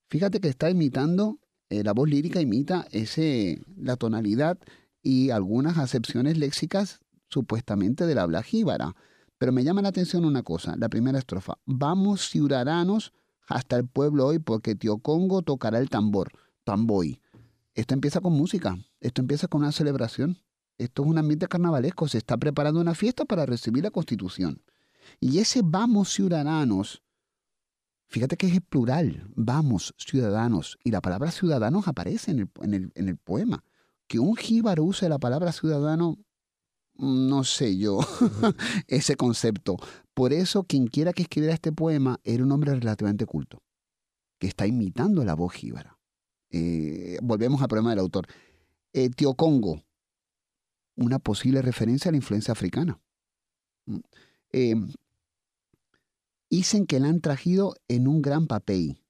Fíjate 0.08 0.38
que 0.38 0.46
está 0.46 0.70
imitando, 0.70 1.40
eh, 1.70 1.82
la 1.82 1.92
voz 1.92 2.08
lírica 2.08 2.40
imita 2.40 2.86
ese, 2.92 3.60
la 3.76 3.96
tonalidad 3.96 4.58
y 5.02 5.30
algunas 5.30 5.76
acepciones 5.76 6.38
léxicas 6.38 7.00
supuestamente 7.28 8.06
del 8.06 8.18
habla 8.18 8.44
jíbara. 8.44 8.94
Pero 9.38 9.50
me 9.50 9.64
llama 9.64 9.82
la 9.82 9.88
atención 9.88 10.24
una 10.24 10.44
cosa, 10.44 10.76
la 10.76 10.88
primera 10.88 11.18
estrofa. 11.18 11.58
Vamos 11.64 12.28
ciudadanos 12.28 13.12
hasta 13.48 13.74
el 13.74 13.88
pueblo 13.88 14.24
hoy 14.24 14.38
porque 14.38 14.76
Tío 14.76 14.98
Congo 14.98 15.42
tocará 15.42 15.80
el 15.80 15.90
tambor, 15.90 16.30
tamboy. 16.62 17.20
Esto 17.74 17.94
empieza 17.94 18.20
con 18.20 18.34
música, 18.34 18.78
esto 19.00 19.20
empieza 19.20 19.48
con 19.48 19.62
una 19.62 19.72
celebración. 19.72 20.38
Esto 20.78 21.02
es 21.02 21.08
un 21.08 21.18
ambiente 21.18 21.48
carnavalesco, 21.48 22.06
se 22.08 22.18
está 22.18 22.36
preparando 22.36 22.80
una 22.80 22.94
fiesta 22.94 23.24
para 23.24 23.46
recibir 23.46 23.84
la 23.84 23.90
constitución. 23.90 24.62
Y 25.20 25.38
ese 25.38 25.62
vamos 25.64 26.12
ciudadanos, 26.12 27.02
fíjate 28.08 28.36
que 28.36 28.46
es 28.48 28.60
plural, 28.60 29.26
vamos 29.34 29.94
ciudadanos, 29.96 30.78
y 30.84 30.90
la 30.90 31.00
palabra 31.00 31.30
ciudadanos 31.30 31.88
aparece 31.88 32.32
en 32.32 32.40
el, 32.74 32.92
en 32.94 33.08
el, 33.08 33.16
poema. 33.16 33.64
Que 34.06 34.18
un 34.18 34.36
jíbaro 34.36 34.84
use 34.84 35.08
la 35.08 35.18
palabra 35.18 35.52
ciudadano, 35.52 36.18
no 36.98 37.44
sé 37.44 37.78
yo, 37.78 38.00
ese 38.86 39.16
concepto. 39.16 39.76
Por 40.12 40.32
eso 40.32 40.64
quien 40.64 40.88
quiera 40.88 41.12
que 41.12 41.22
escribiera 41.22 41.54
este 41.54 41.72
poema 41.72 42.20
era 42.22 42.44
un 42.44 42.52
hombre 42.52 42.74
relativamente 42.74 43.24
culto, 43.24 43.62
que 44.38 44.46
está 44.46 44.66
imitando 44.66 45.24
la 45.24 45.34
voz 45.34 45.54
jíbara. 45.54 45.98
Eh, 46.50 47.18
volvemos 47.22 47.62
al 47.62 47.68
problema 47.68 47.90
del 47.90 47.98
autor. 48.00 48.26
Eh, 48.92 49.10
Congo 49.36 49.85
una 50.96 51.18
posible 51.18 51.62
referencia 51.62 52.08
a 52.08 52.12
la 52.12 52.16
influencia 52.16 52.52
africana. 52.52 53.00
Eh, 54.52 54.74
dicen 56.50 56.86
que 56.86 57.00
la 57.00 57.08
han 57.08 57.20
traído 57.20 57.74
en 57.88 58.08
un 58.08 58.22
gran 58.22 58.46
papel. 58.46 59.02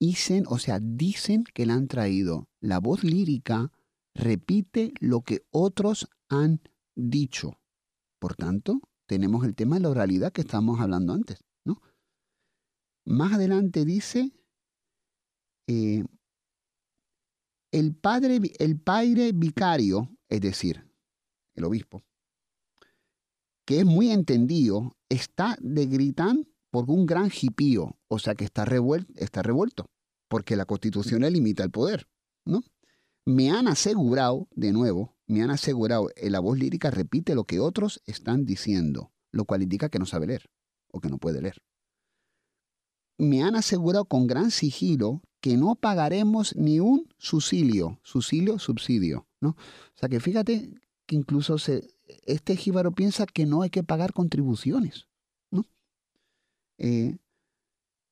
Dicen, 0.00 0.44
o 0.48 0.58
sea, 0.58 0.80
dicen 0.80 1.44
que 1.54 1.64
la 1.66 1.74
han 1.74 1.88
traído. 1.88 2.48
La 2.60 2.78
voz 2.78 3.04
lírica 3.04 3.72
repite 4.14 4.92
lo 5.00 5.22
que 5.22 5.46
otros 5.50 6.08
han 6.28 6.60
dicho. 6.94 7.58
Por 8.18 8.34
tanto, 8.34 8.80
tenemos 9.06 9.44
el 9.44 9.54
tema 9.54 9.76
de 9.76 9.82
la 9.82 9.90
oralidad 9.90 10.32
que 10.32 10.42
estábamos 10.42 10.80
hablando 10.80 11.12
antes. 11.12 11.44
¿no? 11.64 11.80
Más 13.04 13.32
adelante 13.32 13.84
dice, 13.84 14.32
eh, 15.66 16.04
el, 17.74 17.94
padre, 17.96 18.40
el 18.60 18.78
padre 18.78 19.32
vicario 19.32 20.14
es 20.28 20.40
decir, 20.40 20.88
el 21.54 21.64
obispo, 21.64 22.04
que 23.64 23.80
es 23.80 23.84
muy 23.84 24.10
entendido, 24.10 24.96
está 25.08 25.56
de 25.60 25.86
gritan 25.86 26.48
por 26.70 26.90
un 26.90 27.06
gran 27.06 27.30
jipío, 27.30 27.98
o 28.08 28.18
sea 28.18 28.34
que 28.34 28.44
está 28.44 28.64
revuelto, 28.64 29.12
está 29.16 29.42
revuelto, 29.42 29.90
porque 30.28 30.56
la 30.56 30.66
constitución 30.66 31.22
le 31.22 31.30
limita 31.30 31.64
el 31.64 31.70
poder, 31.70 32.08
¿no? 32.44 32.62
Me 33.24 33.50
han 33.50 33.68
asegurado, 33.68 34.48
de 34.52 34.72
nuevo, 34.72 35.16
me 35.26 35.42
han 35.42 35.50
asegurado, 35.50 36.10
eh, 36.16 36.30
la 36.30 36.40
voz 36.40 36.58
lírica 36.58 36.90
repite 36.90 37.34
lo 37.34 37.44
que 37.44 37.58
otros 37.58 38.02
están 38.06 38.44
diciendo, 38.44 39.12
lo 39.32 39.46
cual 39.46 39.62
indica 39.62 39.88
que 39.88 39.98
no 39.98 40.06
sabe 40.06 40.26
leer 40.26 40.50
o 40.92 41.00
que 41.00 41.08
no 41.08 41.18
puede 41.18 41.40
leer. 41.40 41.62
Me 43.18 43.42
han 43.42 43.56
asegurado 43.56 44.04
con 44.04 44.26
gran 44.26 44.50
sigilo 44.50 45.22
que 45.44 45.58
no 45.58 45.74
pagaremos 45.74 46.56
ni 46.56 46.80
un 46.80 47.06
subsidio, 47.18 48.00
subsidio, 48.02 48.58
subsidio, 48.58 49.26
¿no? 49.42 49.50
O 49.50 49.94
sea 49.94 50.08
que 50.08 50.18
fíjate 50.18 50.70
que 51.04 51.16
incluso 51.16 51.56
este 52.24 52.56
jíbaro 52.56 52.92
piensa 52.92 53.26
que 53.26 53.44
no 53.44 53.60
hay 53.60 53.68
que 53.68 53.82
pagar 53.82 54.14
contribuciones, 54.14 55.06
¿no? 55.50 55.66
Eh, 56.78 57.18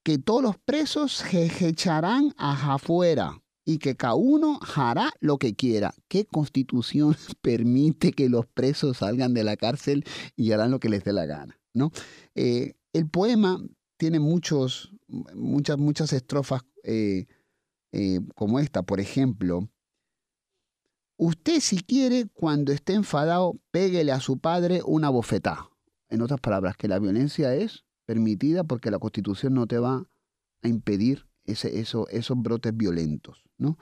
que 0.03 0.19
todos 0.19 0.43
los 0.43 0.59
presos 0.59 1.25
echarán 1.33 2.35
afuera 2.37 3.43
y 3.65 3.79
que 3.79 3.97
cada 3.97 4.15
uno 4.15 4.61
hará 4.77 5.11
lo 5.21 5.39
que 5.39 5.55
quiera. 5.55 5.95
¿Qué 6.09 6.27
constitución 6.27 7.17
permite 7.41 8.13
que 8.13 8.29
los 8.29 8.45
presos 8.45 8.99
salgan 8.99 9.33
de 9.33 9.45
la 9.45 9.57
cárcel 9.57 10.05
y 10.37 10.53
harán 10.53 10.71
lo 10.71 10.81
que 10.81 10.91
les 10.91 11.03
dé 11.03 11.15
la 11.15 11.25
gana? 11.25 11.59
¿no? 11.73 11.93
Eh, 12.35 12.75
el 12.93 13.09
poema 13.09 13.59
tiene 13.97 14.21
muchos, 14.21 14.93
muchas, 15.35 15.79
muchas 15.79 16.13
estrofas 16.13 16.61
eh, 16.83 17.27
eh, 17.93 18.21
como 18.35 18.59
esta, 18.59 18.83
por 18.83 19.01
ejemplo, 19.01 19.69
Usted 21.25 21.61
si 21.61 21.79
quiere, 21.79 22.27
cuando 22.33 22.73
esté 22.73 22.95
enfadado, 22.95 23.61
péguele 23.71 24.11
a 24.11 24.19
su 24.19 24.39
padre 24.39 24.81
una 24.85 25.09
bofetada. 25.09 25.71
En 26.09 26.21
otras 26.21 26.41
palabras, 26.41 26.77
que 26.77 26.89
la 26.89 26.99
violencia 26.99 27.55
es 27.55 27.85
permitida 28.07 28.65
porque 28.65 28.91
la 28.91 28.99
Constitución 28.99 29.55
no 29.55 29.69
te 29.69 29.79
va 29.79 30.05
a 30.63 30.69
impedir 30.69 31.29
ese, 31.45 31.79
eso, 31.79 32.09
esos 32.09 32.37
brotes 32.43 32.77
violentos, 32.77 33.45
¿no? 33.57 33.79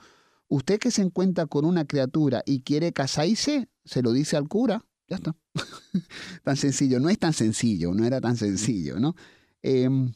Usted 0.49 0.77
que 0.77 0.91
se 0.91 1.01
encuentra 1.01 1.47
con 1.47 1.65
una 1.65 1.85
criatura 1.85 2.43
y 2.45 2.61
quiere 2.61 2.93
casarse, 2.93 3.69
se 3.85 4.03
lo 4.03 4.11
dice 4.11 4.37
al 4.37 4.47
cura, 4.47 4.85
ya 5.07 5.15
está. 5.15 5.35
tan 6.43 6.57
sencillo, 6.57 6.99
no 6.99 7.09
es 7.09 7.17
tan 7.17 7.33
sencillo, 7.33 7.91
no 7.95 8.05
era 8.05 8.21
tan 8.21 8.37
sencillo, 8.37 8.99
¿no? 8.99 9.15
Em, 9.63 10.13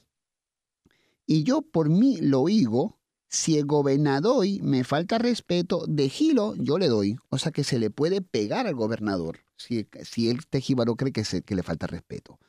y 1.26 1.44
yo 1.44 1.62
por 1.62 1.90
mí 1.90 2.18
lo 2.18 2.42
oigo, 2.42 3.00
si 3.28 3.58
el 3.58 3.66
gobernador 3.66 4.46
me 4.62 4.84
falta 4.84 5.18
respeto, 5.18 5.86
de 5.88 6.10
gilo 6.10 6.56
yo 6.56 6.78
le 6.78 6.88
doy. 6.88 7.18
O 7.30 7.38
sea 7.38 7.52
que 7.52 7.64
se 7.64 7.80
le 7.80 7.90
puede 7.90 8.22
pegar 8.22 8.68
al 8.68 8.76
gobernador 8.76 9.40
si, 9.58 9.88
si 10.04 10.30
el 10.30 10.46
tejíbaro 10.48 10.96
cree 10.96 11.12
que, 11.12 11.26
se, 11.26 11.42
que 11.42 11.56
le 11.56 11.64
falta 11.64 11.88
respeto. 11.88 12.40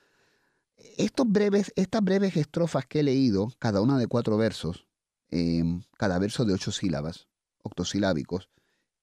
Estos 0.96 1.26
breves, 1.28 1.72
estas 1.76 2.02
breves 2.02 2.36
estrofas 2.36 2.86
que 2.86 3.00
he 3.00 3.02
leído, 3.02 3.52
cada 3.58 3.80
una 3.80 3.98
de 3.98 4.06
cuatro 4.06 4.36
versos, 4.36 4.86
em, 5.30 5.82
cada 5.98 6.18
verso 6.18 6.44
de 6.44 6.54
ocho 6.54 6.70
sílabas, 6.70 7.28
octosilábicos, 7.62 8.50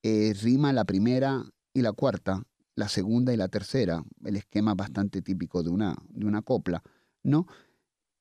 eh, 0.03 0.33
rima 0.41 0.73
la 0.73 0.85
primera 0.85 1.43
y 1.73 1.81
la 1.81 1.91
cuarta, 1.91 2.43
la 2.75 2.87
segunda 2.87 3.33
y 3.33 3.37
la 3.37 3.47
tercera, 3.47 4.03
el 4.23 4.35
esquema 4.37 4.73
bastante 4.73 5.21
típico 5.21 5.63
de 5.63 5.69
una, 5.69 5.95
de 6.09 6.25
una 6.25 6.41
copla, 6.41 6.83
¿no? 7.23 7.47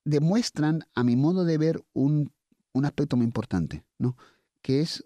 Demuestran, 0.04 0.84
a 0.94 1.04
mi 1.04 1.16
modo 1.16 1.44
de 1.44 1.58
ver, 1.58 1.84
un, 1.92 2.32
un 2.72 2.84
aspecto 2.84 3.16
muy 3.16 3.24
importante, 3.24 3.84
¿no? 3.98 4.16
Que 4.62 4.80
es, 4.80 5.04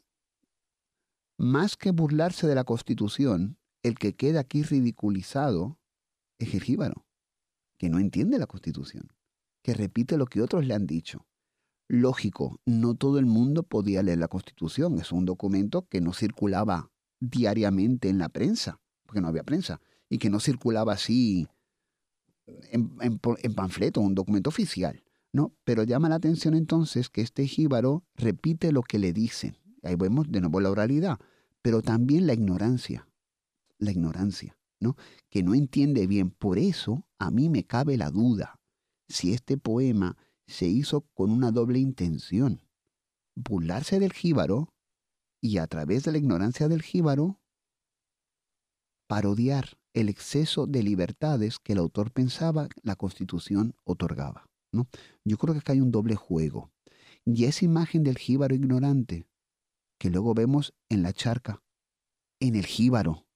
más 1.38 1.76
que 1.76 1.90
burlarse 1.90 2.46
de 2.46 2.54
la 2.54 2.64
Constitución, 2.64 3.58
el 3.82 3.98
que 3.98 4.14
queda 4.14 4.40
aquí 4.40 4.62
ridiculizado 4.62 5.78
es 6.38 6.54
el 6.54 6.62
jíbaro, 6.62 7.06
que 7.78 7.88
no 7.88 7.98
entiende 7.98 8.38
la 8.38 8.46
Constitución, 8.46 9.12
que 9.62 9.74
repite 9.74 10.16
lo 10.16 10.26
que 10.26 10.40
otros 10.40 10.64
le 10.66 10.74
han 10.74 10.86
dicho, 10.86 11.26
Lógico, 11.88 12.60
no 12.66 12.96
todo 12.96 13.20
el 13.20 13.26
mundo 13.26 13.62
podía 13.62 14.02
leer 14.02 14.18
la 14.18 14.28
Constitución. 14.28 14.98
Es 14.98 15.12
un 15.12 15.24
documento 15.24 15.86
que 15.88 16.00
no 16.00 16.12
circulaba 16.12 16.90
diariamente 17.20 18.08
en 18.08 18.18
la 18.18 18.28
prensa, 18.28 18.80
porque 19.04 19.20
no 19.20 19.28
había 19.28 19.44
prensa, 19.44 19.80
y 20.08 20.18
que 20.18 20.28
no 20.28 20.40
circulaba 20.40 20.94
así 20.94 21.46
en, 22.46 22.96
en, 23.00 23.54
panfleto, 23.54 24.00
un 24.00 24.14
documento 24.14 24.48
oficial. 24.48 25.02
¿no? 25.32 25.54
Pero 25.64 25.82
llama 25.82 26.08
la 26.08 26.14
atención 26.14 26.54
entonces 26.54 27.10
que 27.10 27.20
este 27.20 27.46
jíbaro 27.46 28.04
repite 28.14 28.72
lo 28.72 28.82
que 28.82 28.98
le 28.98 29.12
dicen. 29.12 29.58
Ahí 29.82 29.94
vemos 29.94 30.30
de 30.30 30.40
nuevo 30.40 30.60
la 30.60 30.70
oralidad, 30.70 31.18
pero 31.62 31.82
también 31.82 32.26
la 32.26 32.34
ignorancia. 32.34 33.08
La 33.78 33.90
ignorancia, 33.90 34.56
¿no? 34.80 34.96
Que 35.28 35.42
no 35.42 35.54
entiende 35.54 36.06
bien. 36.06 36.30
Por 36.30 36.58
eso 36.58 37.06
a 37.18 37.30
mí 37.30 37.50
me 37.50 37.64
cabe 37.64 37.98
la 37.98 38.10
duda 38.10 38.58
si 39.08 39.32
este 39.32 39.56
poema 39.58 40.16
se 40.46 40.66
hizo 40.66 41.02
con 41.14 41.30
una 41.30 41.50
doble 41.50 41.78
intención, 41.78 42.62
burlarse 43.34 43.98
del 43.98 44.12
jíbaro 44.12 44.72
y 45.40 45.58
a 45.58 45.66
través 45.66 46.04
de 46.04 46.12
la 46.12 46.18
ignorancia 46.18 46.68
del 46.68 46.82
jíbaro, 46.82 47.40
parodiar 49.06 49.78
el 49.96 50.10
exceso 50.10 50.66
de 50.66 50.82
libertades 50.82 51.58
que 51.58 51.72
el 51.72 51.78
autor 51.78 52.12
pensaba 52.12 52.68
la 52.82 52.96
constitución 52.96 53.74
otorgaba. 53.82 54.46
¿no? 54.70 54.86
Yo 55.24 55.38
creo 55.38 55.54
que 55.54 55.60
acá 55.60 55.72
hay 55.72 55.80
un 55.80 55.90
doble 55.90 56.16
juego. 56.16 56.70
Y 57.24 57.46
esa 57.46 57.64
imagen 57.64 58.04
del 58.04 58.18
jíbaro 58.18 58.54
ignorante, 58.54 59.26
que 59.98 60.10
luego 60.10 60.34
vemos 60.34 60.74
en 60.90 61.02
la 61.02 61.14
charca, 61.14 61.62
en 62.40 62.56
el 62.56 62.66
jíbaro 62.66 63.26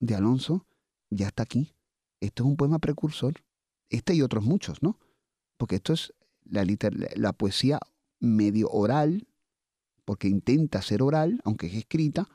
de 0.00 0.14
Alonso, 0.14 0.66
ya 1.08 1.28
está 1.28 1.44
aquí. 1.44 1.72
Esto 2.20 2.42
es 2.42 2.50
un 2.50 2.56
poema 2.58 2.78
precursor. 2.78 3.42
Este 3.88 4.14
y 4.14 4.20
otros 4.20 4.44
muchos, 4.44 4.82
¿no? 4.82 4.98
Porque 5.56 5.76
esto 5.76 5.94
es 5.94 6.12
la, 6.44 6.66
la 7.16 7.32
poesía 7.32 7.80
medio 8.20 8.68
oral, 8.70 9.26
porque 10.04 10.28
intenta 10.28 10.82
ser 10.82 11.00
oral, 11.00 11.40
aunque 11.44 11.68
es 11.68 11.74
escrita, 11.74 12.28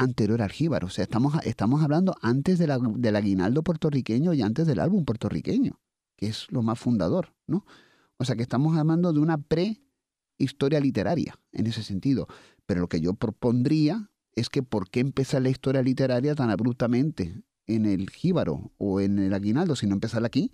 anterior 0.00 0.40
al 0.42 0.50
jíbaro. 0.50 0.86
O 0.86 0.90
sea, 0.90 1.04
estamos, 1.04 1.34
estamos 1.44 1.82
hablando 1.82 2.16
antes 2.22 2.58
del 2.58 3.16
aguinaldo 3.16 3.62
puertorriqueño 3.62 4.32
y 4.32 4.42
antes 4.42 4.66
del 4.66 4.80
álbum 4.80 5.04
puertorriqueño, 5.04 5.78
que 6.16 6.26
es 6.26 6.50
lo 6.50 6.62
más 6.62 6.78
fundador, 6.78 7.34
¿no? 7.46 7.64
O 8.16 8.24
sea, 8.24 8.34
que 8.36 8.42
estamos 8.42 8.76
hablando 8.76 9.12
de 9.12 9.20
una 9.20 9.38
prehistoria 9.38 10.80
literaria, 10.80 11.38
en 11.52 11.66
ese 11.66 11.82
sentido. 11.82 12.28
Pero 12.66 12.80
lo 12.80 12.88
que 12.88 13.00
yo 13.00 13.14
propondría 13.14 14.10
es 14.34 14.48
que 14.48 14.62
por 14.62 14.90
qué 14.90 15.00
empezar 15.00 15.42
la 15.42 15.50
historia 15.50 15.82
literaria 15.82 16.34
tan 16.34 16.50
abruptamente 16.50 17.42
en 17.66 17.86
el 17.86 18.10
jíbaro 18.10 18.72
o 18.78 19.00
en 19.00 19.18
el 19.18 19.34
aguinaldo, 19.34 19.76
sino 19.76 19.94
empezar 19.94 20.24
aquí, 20.24 20.52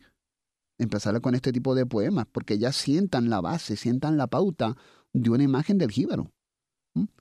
empezar 0.78 1.20
con 1.20 1.34
este 1.34 1.52
tipo 1.52 1.74
de 1.74 1.86
poemas, 1.86 2.26
porque 2.30 2.58
ya 2.58 2.72
sientan 2.72 3.30
la 3.30 3.40
base, 3.40 3.76
sientan 3.76 4.16
la 4.16 4.26
pauta 4.26 4.76
de 5.12 5.30
una 5.30 5.44
imagen 5.44 5.78
del 5.78 5.90
jíbaro, 5.90 6.32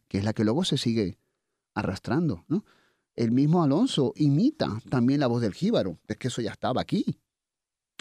que 0.07 0.17
es 0.17 0.23
la 0.23 0.33
que 0.33 0.43
luego 0.43 0.63
se 0.63 0.77
sigue 0.77 1.19
arrastrando. 1.75 2.43
¿no? 2.47 2.65
El 3.15 3.31
mismo 3.31 3.63
Alonso 3.63 4.13
imita 4.15 4.81
también 4.89 5.19
la 5.19 5.27
voz 5.27 5.41
del 5.41 5.53
jíbaro, 5.53 5.99
es 6.07 6.17
que 6.17 6.29
eso 6.29 6.41
ya 6.41 6.51
estaba 6.51 6.81
aquí. 6.81 7.19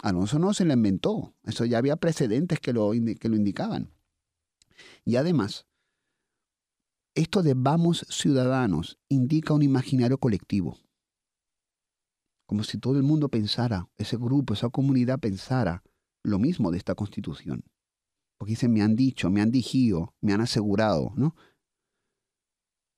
Alonso 0.01 0.39
no 0.39 0.53
se 0.53 0.65
lo 0.65 0.73
inventó, 0.73 1.35
eso 1.43 1.65
ya 1.65 1.77
había 1.77 1.95
precedentes 1.95 2.59
que 2.59 2.73
lo, 2.73 2.91
que 3.19 3.29
lo 3.29 3.35
indicaban. 3.35 3.91
Y 5.03 5.15
además, 5.15 5.67
esto 7.13 7.43
de 7.43 7.53
vamos 7.55 8.05
ciudadanos 8.09 8.97
indica 9.07 9.53
un 9.53 9.61
imaginario 9.61 10.17
colectivo 10.17 10.77
como 12.45 12.63
si 12.63 12.77
todo 12.77 12.97
el 12.97 13.03
mundo 13.03 13.29
pensara, 13.29 13.89
ese 13.97 14.17
grupo, 14.17 14.53
esa 14.53 14.69
comunidad 14.69 15.19
pensara 15.19 15.83
lo 16.23 16.39
mismo 16.39 16.71
de 16.71 16.77
esta 16.77 16.95
constitución. 16.95 17.63
Porque 18.37 18.51
dicen, 18.51 18.73
me 18.73 18.81
han 18.81 18.95
dicho, 18.95 19.29
me 19.31 19.41
han 19.41 19.51
dijido, 19.51 20.13
me 20.21 20.33
han 20.33 20.41
asegurado, 20.41 21.13
¿no? 21.15 21.35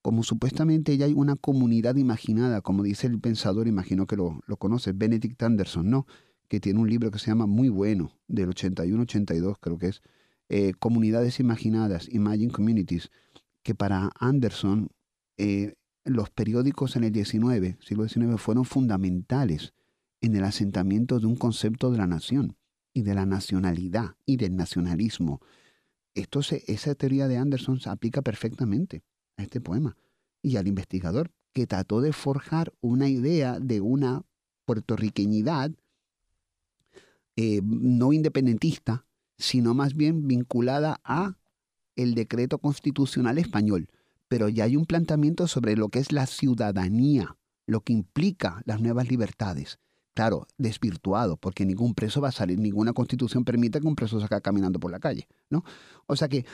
Como 0.08 0.22
supuestamente 0.22 0.96
ya 0.96 1.04
hay 1.04 1.12
una 1.12 1.36
comunidad 1.36 1.96
imaginada, 1.96 2.62
como 2.62 2.82
dice 2.82 3.06
el 3.06 3.20
pensador, 3.20 3.68
imagino 3.68 4.06
que 4.06 4.16
lo, 4.16 4.40
lo 4.46 4.56
conoce, 4.56 4.92
Benedict 4.94 5.42
Anderson, 5.42 5.90
¿no? 5.90 6.06
Que 6.48 6.60
tiene 6.60 6.80
un 6.80 6.88
libro 6.88 7.10
que 7.10 7.18
se 7.18 7.26
llama 7.26 7.44
muy 7.44 7.68
bueno, 7.68 8.18
del 8.26 8.48
81-82 8.48 9.58
creo 9.60 9.76
que 9.76 9.88
es, 9.88 10.00
eh, 10.48 10.72
Comunidades 10.78 11.40
Imaginadas, 11.40 12.08
Imagine 12.10 12.50
Communities, 12.50 13.10
que 13.62 13.74
para 13.74 14.10
Anderson 14.18 14.88
eh, 15.36 15.74
los 16.04 16.30
periódicos 16.30 16.96
en 16.96 17.04
el 17.04 17.12
XIX, 17.12 17.76
siglo 17.84 18.08
XIX, 18.08 18.40
fueron 18.40 18.64
fundamentales 18.64 19.74
en 20.22 20.36
el 20.36 20.44
asentamiento 20.44 21.20
de 21.20 21.26
un 21.26 21.36
concepto 21.36 21.90
de 21.90 21.98
la 21.98 22.06
nación 22.06 22.56
y 22.94 23.02
de 23.02 23.12
la 23.12 23.26
nacionalidad 23.26 24.16
y 24.24 24.38
del 24.38 24.56
nacionalismo. 24.56 25.42
Esto 26.14 26.40
esa 26.40 26.94
teoría 26.94 27.28
de 27.28 27.36
Anderson 27.36 27.78
se 27.78 27.90
aplica 27.90 28.22
perfectamente 28.22 29.02
a 29.38 29.42
este 29.42 29.60
poema 29.60 29.96
y 30.42 30.56
al 30.56 30.68
investigador 30.68 31.32
que 31.54 31.66
trató 31.66 32.02
de 32.02 32.12
forjar 32.12 32.74
una 32.80 33.08
idea 33.08 33.58
de 33.58 33.80
una 33.80 34.24
puertorriqueñidad 34.66 35.70
eh, 37.36 37.60
no 37.62 38.12
independentista, 38.12 39.06
sino 39.38 39.72
más 39.72 39.94
bien 39.94 40.28
vinculada 40.28 41.00
a 41.04 41.38
el 41.96 42.14
decreto 42.14 42.58
constitucional 42.58 43.38
español 43.38 43.88
pero 44.28 44.48
ya 44.48 44.64
hay 44.64 44.76
un 44.76 44.84
planteamiento 44.84 45.48
sobre 45.48 45.76
lo 45.76 45.88
que 45.88 45.98
es 45.98 46.12
la 46.12 46.26
ciudadanía, 46.26 47.36
lo 47.66 47.80
que 47.80 47.94
implica 47.94 48.62
las 48.66 48.80
nuevas 48.80 49.08
libertades. 49.08 49.78
Claro, 50.14 50.46
desvirtuado, 50.58 51.36
porque 51.36 51.64
ningún 51.64 51.94
preso 51.94 52.20
va 52.20 52.28
a 52.28 52.32
salir, 52.32 52.58
ninguna 52.58 52.92
constitución 52.92 53.44
permite 53.44 53.80
que 53.80 53.86
un 53.86 53.94
preso 53.94 54.18
salga 54.20 54.40
caminando 54.40 54.80
por 54.80 54.90
la 54.90 54.98
calle, 54.98 55.28
¿no? 55.48 55.64
O 56.06 56.16
sea 56.16 56.28
que, 56.28 56.44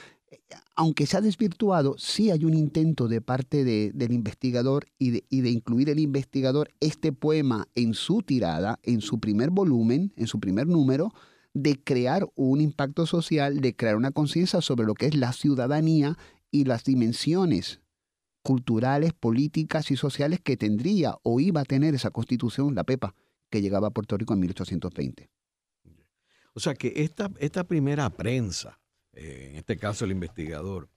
aunque 0.77 1.07
se 1.07 1.17
ha 1.17 1.21
desvirtuado, 1.21 1.97
sí 1.99 2.31
hay 2.31 2.45
un 2.45 2.55
intento 2.55 3.09
de 3.09 3.21
parte 3.21 3.65
del 3.65 4.13
investigador 4.13 4.87
y 4.99 5.11
de, 5.11 5.51
incluir 5.51 5.89
el 5.91 5.99
investigador 5.99 6.71
este 6.81 7.13
poema 7.13 7.69
en 7.75 7.95
su 7.95 8.23
tirada, 8.23 8.81
en 8.83 9.01
su 9.01 9.21
primer 9.21 9.51
volumen, 9.51 10.13
en 10.17 10.27
su 10.27 10.41
primer 10.41 10.67
número, 10.67 11.13
de 11.53 11.81
crear 11.83 12.29
un 12.35 12.61
impacto 12.61 13.07
social, 13.07 13.61
de 13.61 13.77
crear 13.77 13.97
una 13.97 14.11
conciencia 14.11 14.61
sobre 14.61 14.87
lo 14.87 14.95
que 14.95 15.07
es 15.07 15.15
la 15.15 15.33
ciudadanía 15.33 16.19
y 16.51 16.65
las 16.65 16.85
dimensiones 16.85 17.81
culturales, 18.43 19.13
políticas 19.13 19.91
y 19.91 19.97
sociales 19.97 20.41
que 20.43 20.57
tendría 20.57 21.17
o 21.23 21.41
iba 21.41 21.61
a 21.61 21.65
tener 21.65 21.95
esa 21.95 22.11
constitución, 22.11 22.75
la 22.75 22.85
PEPA, 22.85 23.15
que 23.49 23.63
llegaba 23.63 23.89
a 23.89 23.91
Puerto 23.93 24.17
Rico 24.17 24.35
en 24.35 24.41
1820. 24.41 25.31
O 26.55 26.61
sea 26.61 26.75
que 26.75 26.93
esta 26.97 27.65
primera 27.65 28.11
prensa, 28.11 28.81
eh, 29.17 29.49
en 29.51 29.57
este 29.57 29.77
caso 29.77 30.05
el 30.05 30.13
investigador, 30.13 30.89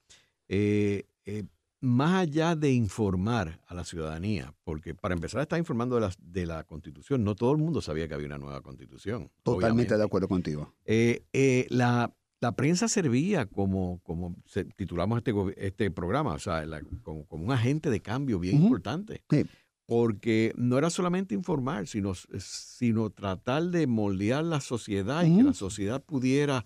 eh, 0.48 1.06
eh, 1.26 1.44
más 1.80 2.22
allá 2.24 2.56
de 2.56 2.72
informar 2.72 3.62
a 3.68 3.76
la 3.76 3.84
ciudadanía, 3.84 4.54
porque 4.64 4.96
para 4.96 5.14
empezar 5.14 5.42
está 5.42 5.58
informando 5.58 5.96
de 5.96 6.02
la, 6.02 6.14
de 6.20 6.46
la 6.46 6.64
constitución, 6.64 7.24
no 7.24 7.36
todo 7.36 7.52
el 7.52 7.58
mundo 7.58 7.82
sabía 7.82 8.08
que 8.08 8.16
había 8.16 8.28
una 8.28 8.40
nueva 8.40 8.62
constitución. 8.62 9.30
Totalmente 9.44 9.96
de 9.96 10.04
acuerdo 10.04 10.28
contigo. 10.28 10.74
la, 11.70 12.12
la 12.40 12.52
prensa 12.56 12.88
servía 12.88 13.46
como, 13.48 14.00
como 14.04 14.36
titulamos 14.76 15.18
este, 15.18 15.34
este 15.58 15.92
programa, 15.92 16.34
o 16.34 16.40
sea, 16.40 16.64
como, 17.04 17.26
un 17.30 17.52
agente 17.52 17.90
de 17.90 18.02
cambio 18.02 18.40
bien 18.40 18.62
importante. 18.62 19.24
Porque 19.86 20.54
no 20.58 20.78
era 20.78 20.90
solamente 20.90 21.34
informar, 21.34 21.88
sino, 21.88 22.14
sino 22.40 23.10
tratar 23.10 23.64
de 23.64 23.88
moldear 23.88 24.44
la 24.44 24.60
sociedad 24.60 25.24
y 25.24 25.38
que 25.38 25.44
la 25.44 25.54
sociedad 25.54 26.04
pudiera, 26.04 26.66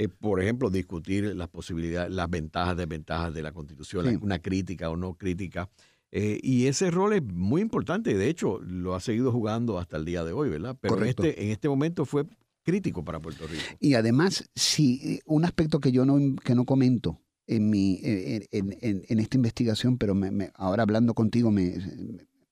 eh, 0.00 0.08
por 0.08 0.40
ejemplo, 0.40 0.70
discutir 0.70 1.34
las 1.34 1.48
posibilidades, 1.48 2.12
las 2.12 2.30
ventajas, 2.30 2.76
desventajas 2.76 3.34
de 3.34 3.42
la 3.42 3.50
Constitución, 3.50 4.20
una 4.22 4.38
crítica 4.38 4.88
o 4.90 4.96
no 4.96 5.14
crítica. 5.14 5.68
Eh, 6.12 6.38
y 6.40 6.66
ese 6.66 6.92
rol 6.92 7.14
es 7.14 7.22
muy 7.24 7.62
importante, 7.62 8.14
de 8.14 8.28
hecho, 8.28 8.60
lo 8.60 8.94
ha 8.94 9.00
seguido 9.00 9.32
jugando 9.32 9.76
hasta 9.76 9.96
el 9.96 10.04
día 10.04 10.22
de 10.22 10.32
hoy, 10.32 10.50
¿verdad? 10.50 10.78
Pero 10.80 11.02
este, 11.04 11.42
en 11.42 11.50
este 11.50 11.68
momento 11.68 12.04
fue 12.04 12.26
crítico 12.62 13.04
para 13.04 13.18
Puerto 13.18 13.48
Rico. 13.48 13.60
Y 13.80 13.94
además, 13.94 14.48
si 14.54 15.18
un 15.26 15.44
aspecto 15.44 15.80
que 15.80 15.90
yo 15.90 16.06
no, 16.06 16.36
que 16.44 16.54
no 16.54 16.64
comento 16.64 17.20
en, 17.48 17.68
mi, 17.68 17.98
en, 18.04 18.46
en, 18.52 19.04
en 19.08 19.18
esta 19.18 19.36
investigación, 19.36 19.98
pero 19.98 20.14
me, 20.14 20.52
ahora 20.54 20.84
hablando 20.84 21.14
contigo 21.14 21.50
me, 21.50 21.74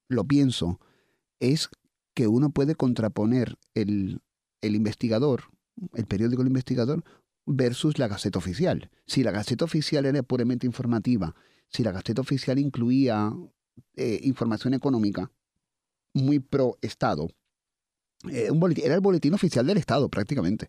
lo 0.08 0.24
pienso, 0.24 0.80
es 1.38 1.68
que 2.12 2.26
uno 2.26 2.50
puede 2.50 2.74
contraponer 2.74 3.56
el, 3.74 4.20
el 4.62 4.74
investigador, 4.74 5.44
el 5.94 6.06
periódico 6.06 6.42
El 6.42 6.48
Investigador, 6.48 7.04
versus 7.46 7.98
la 7.98 8.08
Gaceta 8.08 8.38
Oficial. 8.38 8.90
Si 9.06 9.22
la 9.22 9.30
Gaceta 9.30 9.64
Oficial 9.64 10.04
era 10.04 10.22
puramente 10.22 10.66
informativa, 10.66 11.34
si 11.68 11.82
la 11.82 11.92
Gaceta 11.92 12.20
Oficial 12.20 12.58
incluía 12.58 13.32
eh, 13.94 14.20
información 14.24 14.74
económica 14.74 15.30
muy 16.12 16.40
pro 16.40 16.76
Estado, 16.82 17.28
eh, 18.30 18.50
era 18.82 18.94
el 18.94 19.00
boletín 19.00 19.34
oficial 19.34 19.66
del 19.66 19.78
Estado 19.78 20.08
prácticamente. 20.08 20.68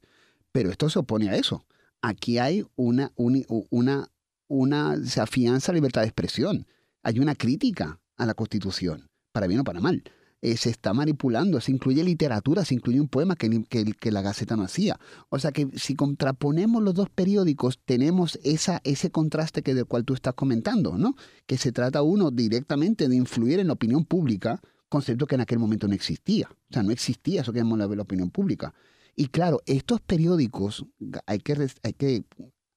Pero 0.52 0.70
esto 0.70 0.90
se 0.90 1.00
opone 1.00 1.30
a 1.30 1.36
eso. 1.36 1.66
Aquí 2.02 2.38
hay 2.38 2.66
una, 2.76 3.12
una, 3.16 4.10
una, 4.48 4.98
se 5.06 5.22
afianza 5.22 5.72
la 5.72 5.78
libertad 5.78 6.02
de 6.02 6.08
expresión. 6.08 6.68
Hay 7.04 7.20
una 7.20 7.36
crítica 7.36 8.00
a 8.18 8.26
la 8.26 8.34
Constitución, 8.34 9.10
para 9.32 9.48
bien 9.48 9.60
o 9.62 9.64
para 9.64 9.80
mal. 9.80 10.04
Eh, 10.42 10.56
se 10.56 10.70
está 10.70 10.94
manipulando, 10.94 11.60
se 11.62 11.72
incluye 11.72 12.04
literatura, 12.04 12.64
se 12.64 12.76
incluye 12.76 13.02
un 13.02 13.08
poema 13.08 13.36
que, 13.36 14.12
la 14.12 14.22
Gaceta 14.22 14.56
no 14.56 14.64
hacía. 14.64 15.00
O 15.30 15.40
sea 15.40 15.52
que 15.52 15.68
si 15.76 15.96
contraponemos 15.96 16.84
los 16.84 16.94
dos 16.94 17.10
periódicos, 17.10 17.80
tenemos 17.84 18.40
esa, 18.44 18.80
ese 18.84 19.10
contraste 19.10 19.64
que 19.64 19.74
del 19.74 19.86
cual 19.86 20.06
tú 20.06 20.14
estás 20.14 20.36
comentando, 20.36 20.96
¿no? 20.98 21.16
Que 21.48 21.58
se 21.58 21.72
trata 21.72 22.04
uno 22.04 22.30
directamente 22.30 23.08
de 23.08 23.16
influir 23.16 23.60
en 23.60 23.68
la 23.68 23.74
opinión 23.74 24.06
pública, 24.06 24.62
concepto 24.90 25.26
que 25.26 25.36
en 25.36 25.42
aquel 25.42 25.58
momento 25.58 25.88
no 25.88 25.96
existía. 25.96 26.48
O 26.52 26.74
sea, 26.74 26.84
no 26.84 26.92
existía 26.92 27.42
eso 27.42 27.52
que 27.52 27.60
llamamos 27.60 27.80
la, 27.80 28.02
opinión 28.04 28.30
pública. 28.30 28.76
Y 29.16 29.30
claro, 29.30 29.64
estos 29.66 30.02
periódicos, 30.02 30.86
hay 31.26 31.40
que, 31.40 31.68
hay 31.82 31.94
que 31.94 32.26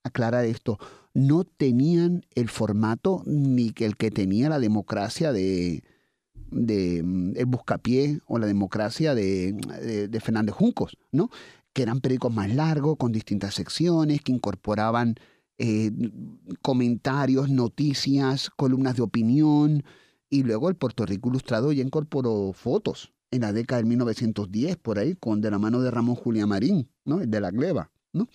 aclarar 0.02 0.46
esto, 0.46 0.78
no 1.12 1.44
tenían 1.44 2.22
el 2.34 2.48
formato 2.48 3.22
ni 3.26 3.74
el 3.76 3.98
que 3.98 4.11
tenía 4.11 4.48
la 4.48 4.58
democracia 4.58 5.30
de, 5.32 5.84
de 6.51 7.03
mm, 7.03 7.32
el 7.36 7.46
Buscapié 7.46 8.20
o 8.26 8.38
la 8.38 8.46
democracia 8.46 9.14
de, 9.14 9.53
de, 10.09 10.20
Fernández 10.20 10.55
Juncos, 10.55 10.96
¿no? 11.12 11.30
que 11.72 11.82
eran 11.82 12.01
periódicos 12.01 12.34
más 12.34 12.53
largos, 12.55 12.96
con 12.96 13.12
distintas 13.12 13.55
secciones, 13.55 14.22
que 14.22 14.32
incorporaban 14.32 15.14
eh, 15.59 15.90
comentarios, 16.62 17.51
noticias, 17.51 18.51
columnas 18.51 18.96
de 18.96 19.03
opinión, 19.03 19.84
y 20.28 20.42
luego 20.42 20.68
el 20.68 20.76
Puerto 20.76 21.07
Rico 21.07 21.28
Ilustrado 21.28 21.72
ya 21.72 21.82
incorporó 21.82 22.53
fotos 22.53 23.12
en 23.30 23.42
la 23.42 23.53
década 23.53 23.82
de 23.82 23.88
1910, 23.88 24.76
por 24.76 24.98
ahí, 24.98 25.14
con 25.14 25.40
de 25.40 25.51
la 25.51 25.59
mano 25.59 25.80
de 25.80 25.90
Ramón 25.90 26.16
Julián 26.16 26.48
Marín, 26.48 26.88
¿no? 27.05 27.18
de 27.18 27.40
la 27.40 27.51
gleba. 27.51 27.90
¿no? 28.12 28.26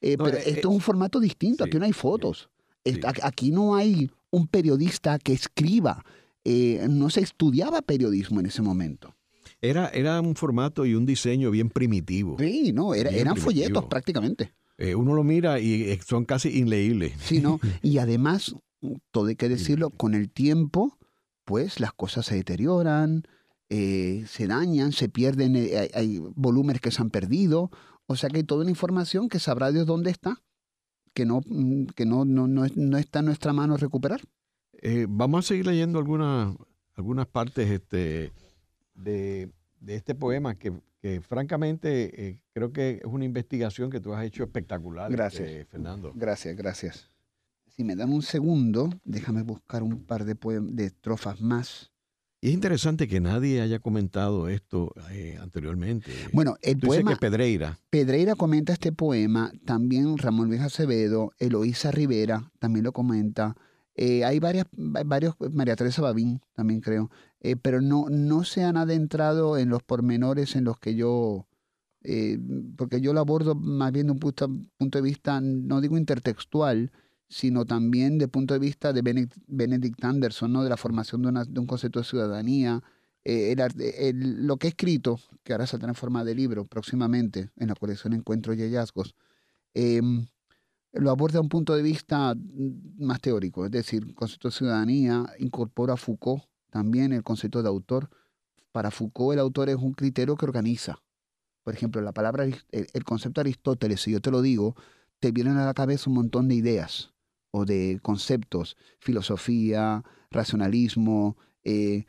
Eh, 0.00 0.16
pero 0.16 0.36
eh, 0.36 0.42
esto 0.46 0.68
es 0.68 0.74
un 0.74 0.80
formato 0.80 1.20
distinto, 1.20 1.64
aquí 1.64 1.78
no 1.78 1.84
hay 1.84 1.92
fotos. 1.92 2.48
Aquí 3.22 3.50
no 3.50 3.74
hay 3.74 4.10
un 4.30 4.46
periodista 4.46 5.18
que 5.18 5.32
escriba. 5.32 6.02
Eh, 6.44 6.86
no 6.88 7.10
se 7.10 7.20
estudiaba 7.20 7.82
periodismo 7.82 8.40
en 8.40 8.46
ese 8.46 8.62
momento. 8.62 9.14
Era, 9.60 9.88
era 9.88 10.20
un 10.20 10.36
formato 10.36 10.86
y 10.86 10.94
un 10.94 11.04
diseño 11.04 11.50
bien 11.50 11.68
primitivo. 11.68 12.36
Sí, 12.38 12.72
no, 12.72 12.94
eran 12.94 13.36
folletos 13.36 13.84
prácticamente. 13.86 14.54
uno 14.96 15.14
lo 15.14 15.22
mira 15.22 15.60
y 15.60 15.98
son 16.06 16.24
casi 16.24 16.58
inleíbles. 16.58 17.12
Sí, 17.22 17.40
¿no? 17.40 17.60
Y 17.82 17.98
además, 17.98 18.54
todo 19.10 19.26
hay 19.26 19.36
que 19.36 19.48
decirlo, 19.50 19.90
con 19.90 20.14
el 20.14 20.30
tiempo 20.30 20.96
pues 21.50 21.80
las 21.80 21.92
cosas 21.92 22.26
se 22.26 22.36
deterioran, 22.36 23.24
eh, 23.70 24.24
se 24.28 24.46
dañan, 24.46 24.92
se 24.92 25.08
pierden, 25.08 25.56
eh, 25.56 25.90
hay, 25.92 26.18
volúmenes 26.36 26.80
que 26.80 26.92
se 26.92 27.02
han 27.02 27.10
perdido, 27.10 27.72
o 28.06 28.14
sea 28.14 28.30
que 28.30 28.36
hay 28.36 28.44
toda 28.44 28.60
una 28.60 28.70
información 28.70 29.28
que 29.28 29.40
sabrá 29.40 29.72
Dios 29.72 29.84
dónde 29.84 30.12
está, 30.12 30.44
que 31.12 31.26
no, 31.26 31.40
mm, 31.44 31.86
que 31.96 32.06
no, 32.06 32.24
no, 32.24 32.46
no, 32.46 32.98
está 32.98 33.18
en 33.18 33.24
nuestra 33.24 33.52
mano 33.52 33.76
recuperar. 33.76 34.20
Eh, 34.82 35.06
vamos 35.08 35.44
a 35.44 35.48
seguir 35.48 35.66
leyendo 35.66 35.98
algunas, 35.98 36.56
algunas 36.94 37.26
partes 37.26 37.70
este, 37.70 38.32
de, 38.94 39.50
este 39.86 40.14
poema 40.14 40.56
que, 40.56 40.72
francamente 41.22 42.38
creo 42.52 42.72
que 42.72 43.00
es 43.02 43.04
una 43.04 43.24
investigación 43.24 43.90
que 43.90 44.00
tú 44.00 44.12
has 44.12 44.22
hecho 44.22 44.44
espectacular, 44.44 45.10
gracias. 45.10 45.66
Fernando. 45.68 46.12
Gracias, 46.14 46.54
gracias. 46.56 47.10
Si 47.68 47.84
me 47.84 47.96
dan 47.96 48.12
un 48.12 48.20
segundo, 48.20 48.90
déjame 49.04 49.42
buscar 49.42 49.82
un 49.82 50.04
par 50.04 50.26
de, 50.26 50.34
de 50.34 50.84
estrofas 50.84 51.40
más. 51.40 51.90
Y 52.42 52.48
es 52.48 52.54
interesante 52.54 53.06
que 53.06 53.20
nadie 53.20 53.60
haya 53.60 53.80
comentado 53.80 54.48
esto 54.48 54.94
eh, 55.10 55.36
anteriormente. 55.42 56.10
Bueno, 56.32 56.56
el 56.62 56.78
poema. 56.78 57.12
que 57.12 57.16
Pedreira. 57.18 57.78
Pedreira 57.90 58.34
comenta 58.34 58.72
este 58.72 58.92
poema, 58.92 59.52
también 59.66 60.16
Ramón 60.16 60.48
Luis 60.48 60.62
Acevedo, 60.62 61.32
Eloísa 61.38 61.90
Rivera 61.90 62.50
también 62.58 62.84
lo 62.84 62.92
comenta. 62.92 63.56
Eh, 63.94 64.24
hay 64.24 64.38
varias, 64.38 64.66
varios, 64.72 65.34
María 65.52 65.76
Teresa 65.76 66.02
Babín 66.02 66.40
también 66.54 66.80
creo, 66.80 67.10
eh, 67.40 67.56
pero 67.56 67.80
no, 67.80 68.06
no 68.08 68.44
se 68.44 68.64
han 68.64 68.76
adentrado 68.76 69.58
en 69.58 69.68
los 69.68 69.82
pormenores 69.82 70.56
en 70.56 70.64
los 70.64 70.78
que 70.78 70.94
yo, 70.94 71.46
porque 72.76 73.00
yo 73.00 73.12
lo 73.12 73.20
abordo 73.20 73.54
más 73.54 73.92
bien 73.92 74.06
de 74.06 74.12
un 74.12 74.18
punto, 74.18 74.48
de 74.78 75.02
vista, 75.02 75.40
no 75.40 75.80
digo 75.80 75.98
intertextual, 75.98 76.92
sino 77.28 77.66
también 77.66 78.18
de 78.18 78.26
punto 78.28 78.54
de 78.54 78.60
vista 78.60 78.92
de 78.92 79.02
Benedict 79.46 80.04
Anderson, 80.04 80.52
¿no? 80.52 80.64
de 80.64 80.70
la 80.70 80.76
formación 80.76 81.22
de, 81.22 81.60
un 81.60 81.66
concepto 81.66 82.00
de 82.00 82.04
ciudadanía. 82.04 82.82
Eh, 83.22 83.54
lo 84.14 84.56
que 84.56 84.68
he 84.68 84.70
escrito, 84.70 85.20
que 85.44 85.52
ahora 85.52 85.66
saldrá 85.66 85.90
en 85.90 85.94
forma 85.94 86.24
de 86.24 86.34
libro 86.34 86.64
próximamente 86.64 87.50
en 87.56 87.68
la 87.68 87.74
colección 87.74 88.14
Encuentros 88.14 88.56
y 88.56 88.62
Hallazgos, 88.62 89.14
em, 89.74 90.26
lo 90.92 91.10
aborda 91.10 91.34
de 91.34 91.40
un 91.40 91.48
punto 91.48 91.74
de 91.74 91.82
vista 91.82 92.34
más 92.98 93.20
teórico, 93.20 93.64
es 93.64 93.70
decir, 93.70 94.02
el 94.04 94.14
concepto 94.14 94.48
de 94.48 94.54
ciudadanía 94.54 95.24
incorpora 95.38 95.94
a 95.94 95.96
Foucault 95.96 96.44
también 96.70 97.12
el 97.12 97.22
concepto 97.22 97.62
de 97.62 97.68
autor. 97.68 98.08
Para 98.72 98.90
Foucault 98.90 99.34
el 99.34 99.40
autor 99.40 99.68
es 99.68 99.76
un 99.76 99.92
criterio 99.92 100.36
que 100.36 100.46
organiza. 100.46 101.02
Por 101.64 101.74
ejemplo, 101.74 102.00
la 102.00 102.12
palabra, 102.12 102.44
el 102.44 103.04
concepto 103.04 103.40
de 103.40 103.48
Aristóteles, 103.48 104.00
si 104.00 104.12
yo 104.12 104.20
te 104.20 104.30
lo 104.30 104.40
digo, 104.40 104.76
te 105.18 105.32
vienen 105.32 105.58
a 105.58 105.66
la 105.66 105.74
cabeza 105.74 106.08
un 106.08 106.16
montón 106.16 106.48
de 106.48 106.54
ideas 106.54 107.12
o 107.50 107.64
de 107.64 107.98
conceptos, 108.02 108.76
filosofía, 109.00 110.04
racionalismo. 110.30 111.36
Eh, 111.64 112.06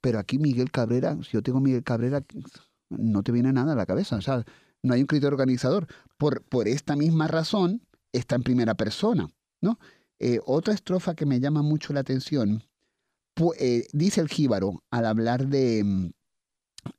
pero 0.00 0.18
aquí 0.18 0.38
Miguel 0.38 0.70
Cabrera, 0.70 1.16
si 1.22 1.32
yo 1.32 1.42
tengo 1.42 1.60
Miguel 1.60 1.84
Cabrera, 1.84 2.24
no 2.88 3.22
te 3.22 3.30
viene 3.30 3.52
nada 3.52 3.74
a 3.74 3.76
la 3.76 3.86
cabeza. 3.86 4.16
O 4.16 4.20
sea, 4.20 4.44
no 4.82 4.94
hay 4.94 5.00
un 5.00 5.06
criterio 5.06 5.32
organizador. 5.34 5.86
Por, 6.18 6.42
por 6.42 6.68
esta 6.68 6.96
misma 6.96 7.28
razón, 7.28 7.82
está 8.12 8.36
en 8.36 8.42
primera 8.42 8.74
persona. 8.74 9.28
¿no? 9.60 9.78
Eh, 10.18 10.40
otra 10.46 10.74
estrofa 10.74 11.14
que 11.14 11.26
me 11.26 11.40
llama 11.40 11.62
mucho 11.62 11.92
la 11.92 12.00
atención, 12.00 12.62
eh, 13.58 13.86
dice 13.92 14.20
el 14.20 14.28
jíbaro 14.28 14.82
al 14.90 15.06
hablar 15.06 15.48
de, 15.48 16.12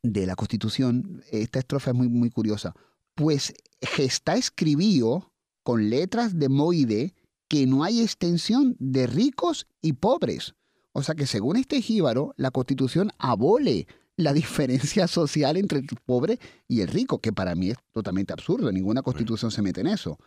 de 0.02 0.26
la 0.26 0.36
Constitución, 0.36 1.24
esta 1.32 1.60
estrofa 1.60 1.92
es 1.92 1.98
muy, 1.98 2.10
muy 2.10 2.30
curiosa, 2.30 2.74
pues 3.16 3.54
está 3.98 4.36
escribido 4.36 5.32
con 5.64 5.90
letras 5.90 6.38
de 6.40 6.50
moide 6.50 7.16
que 7.48 7.68
no 7.68 7.84
hay 7.84 8.02
extensión 8.02 8.76
de 8.80 9.08
ricos 9.08 9.68
y 9.82 9.94
pobres. 9.94 10.56
O 10.92 11.04
sea 11.04 11.16
que 11.16 11.26
según 11.26 11.58
este 11.58 11.82
jíbaro, 11.82 12.34
la 12.38 12.52
constitución 12.52 13.12
abole 13.18 13.88
la 14.16 14.34
diferencia 14.34 15.08
social 15.08 15.58
entre 15.58 15.80
el 15.80 15.88
pobre 16.06 16.40
y 16.68 16.82
el 16.82 16.88
rico, 16.88 17.20
que 17.20 17.34
para 17.34 17.56
mí 17.56 17.72
es 17.72 17.78
totalmente 17.92 18.34
absurdo, 18.34 18.72
ninguna 18.72 19.02
constitución 19.02 19.52
se 19.52 19.62
mete 19.62 19.82
en 19.82 19.88
eso. 19.88 20.18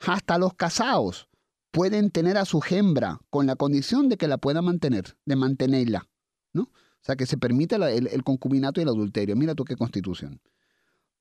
Hasta 0.00 0.38
los 0.38 0.54
casados 0.54 1.28
pueden 1.70 2.10
tener 2.10 2.38
a 2.38 2.44
su 2.44 2.62
hembra 2.68 3.20
con 3.30 3.46
la 3.46 3.56
condición 3.56 4.08
de 4.08 4.16
que 4.16 4.28
la 4.28 4.38
pueda 4.38 4.62
mantener, 4.62 5.16
de 5.26 5.36
mantenerla, 5.36 6.08
¿no? 6.52 6.62
O 6.62 7.06
sea, 7.06 7.16
que 7.16 7.26
se 7.26 7.36
permite 7.36 7.76
el, 7.76 8.08
el, 8.08 8.24
concubinato 8.24 8.80
y 8.80 8.82
el 8.82 8.88
adulterio. 8.88 9.36
Mira 9.36 9.54
tú 9.54 9.64
qué 9.64 9.76
constitución. 9.76 10.40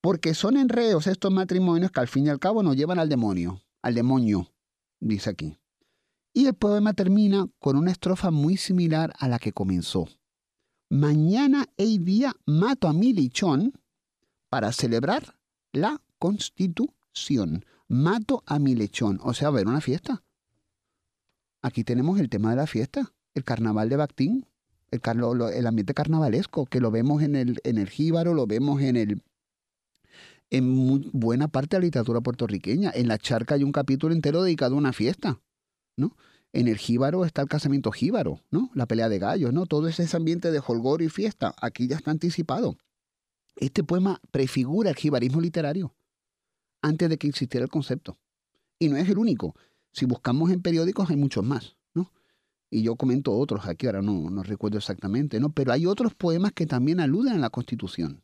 Porque 0.02 0.34
son 0.34 0.58
enredos 0.58 1.08
estos 1.08 1.32
matrimonios 1.32 1.92
que 1.92 2.00
al 2.00 2.08
fin 2.08 2.26
y 2.26 2.30
al 2.30 2.40
cabo 2.40 2.64
nos 2.64 2.76
llevan 2.76 3.00
al 3.00 3.10
demonio, 3.10 3.62
al 3.82 3.94
demonio 3.94 4.52
dice 5.00 5.30
aquí. 5.30 5.58
Y 6.34 6.48
el 6.48 6.54
poema 6.54 6.94
termina 6.94 7.48
con 7.60 7.78
una 7.78 7.92
estrofa 7.92 8.32
muy 8.32 8.58
similar 8.58 9.14
a 9.20 9.28
la 9.28 9.40
que 9.40 9.54
comenzó. 9.54 10.08
Mañana 10.90 11.68
y 11.78 11.98
día 11.98 12.34
mato 12.46 12.88
a 12.88 12.94
mi 12.94 13.14
lichón 13.14 13.74
para 14.50 14.72
celebrar 14.72 15.36
la 15.74 16.02
constitución. 16.20 17.66
Mato 17.88 18.44
a 18.46 18.60
mi 18.60 18.76
lechón. 18.76 19.20
O 19.24 19.34
sea, 19.34 19.50
va 19.50 19.60
a 19.60 19.64
una 19.64 19.82
fiesta. 19.82 20.24
Aquí 21.62 21.84
tenemos 21.84 22.20
el 22.20 22.30
tema 22.30 22.52
de 22.52 22.58
la 22.58 22.68
fiesta, 22.68 23.14
el 23.34 23.44
carnaval 23.44 23.90
de 23.90 23.96
Bactín, 23.96 24.46
el, 24.92 25.68
ambiente 25.68 25.94
carnavalesco, 25.94 26.66
que 26.68 26.80
lo 26.80 26.92
vemos 26.92 27.24
en 27.24 27.36
el, 27.36 27.60
en 27.64 27.86
jíbaro, 27.88 28.34
lo 28.34 28.46
vemos 28.48 28.82
en 28.82 28.96
el 28.96 29.22
en 30.52 31.10
buena 31.12 31.48
parte 31.48 31.76
de 31.76 31.82
la 31.82 31.86
literatura 31.86 32.22
puertorriqueña. 32.22 32.92
En 32.94 33.08
la 33.08 33.18
charca 33.18 33.56
hay 33.56 33.64
un 33.64 33.72
capítulo 33.72 34.14
entero 34.14 34.44
dedicado 34.44 34.76
a 34.76 34.78
una 34.78 34.94
fiesta, 34.94 35.42
¿no? 35.98 36.16
En 36.56 36.70
el 36.70 36.78
jíbaro 36.78 37.26
está 37.26 37.42
el 37.42 37.50
casamiento 37.50 37.92
jíbaro, 37.92 38.40
¿no? 38.50 38.72
La 38.74 38.86
pelea 38.86 39.10
de 39.10 39.20
gallos, 39.20 39.52
¿no? 39.52 39.66
Todo 39.66 39.90
ese 39.90 40.08
ambiente 40.16 40.52
de 40.52 40.62
holgor 40.66 41.02
y 41.02 41.10
fiesta, 41.10 41.54
aquí 41.62 41.86
ya 41.90 41.98
está 41.98 42.12
anticipado. 42.12 42.78
Este 43.58 43.84
poema 43.84 44.22
prefigura 44.32 44.90
el 44.90 44.96
jibarismo 44.96 45.42
literario 45.42 45.94
antes 46.82 47.10
de 47.10 47.18
que 47.18 47.28
existiera 47.28 47.66
el 47.66 47.70
concepto. 47.70 48.18
Y 48.80 48.88
no 48.88 48.96
es 48.96 49.10
el 49.10 49.18
único. 49.18 49.54
Si 49.92 50.06
buscamos 50.06 50.50
en 50.50 50.62
periódicos 50.62 51.10
hay 51.10 51.18
muchos 51.18 51.44
más, 51.44 51.76
¿no? 51.94 52.14
Y 52.70 52.84
yo 52.84 52.96
comento 52.96 53.38
otros 53.38 53.68
aquí, 53.68 53.88
ahora 53.88 54.02
no, 54.02 54.30
no 54.30 54.42
recuerdo 54.42 54.78
exactamente, 54.78 55.42
¿no? 55.42 55.50
Pero 55.52 55.74
hay 55.74 55.86
otros 55.86 56.14
poemas 56.16 56.54
que 56.54 56.66
también 56.66 57.02
aluden 57.02 57.34
a 57.34 57.38
la 57.38 57.50
Constitución. 57.50 58.24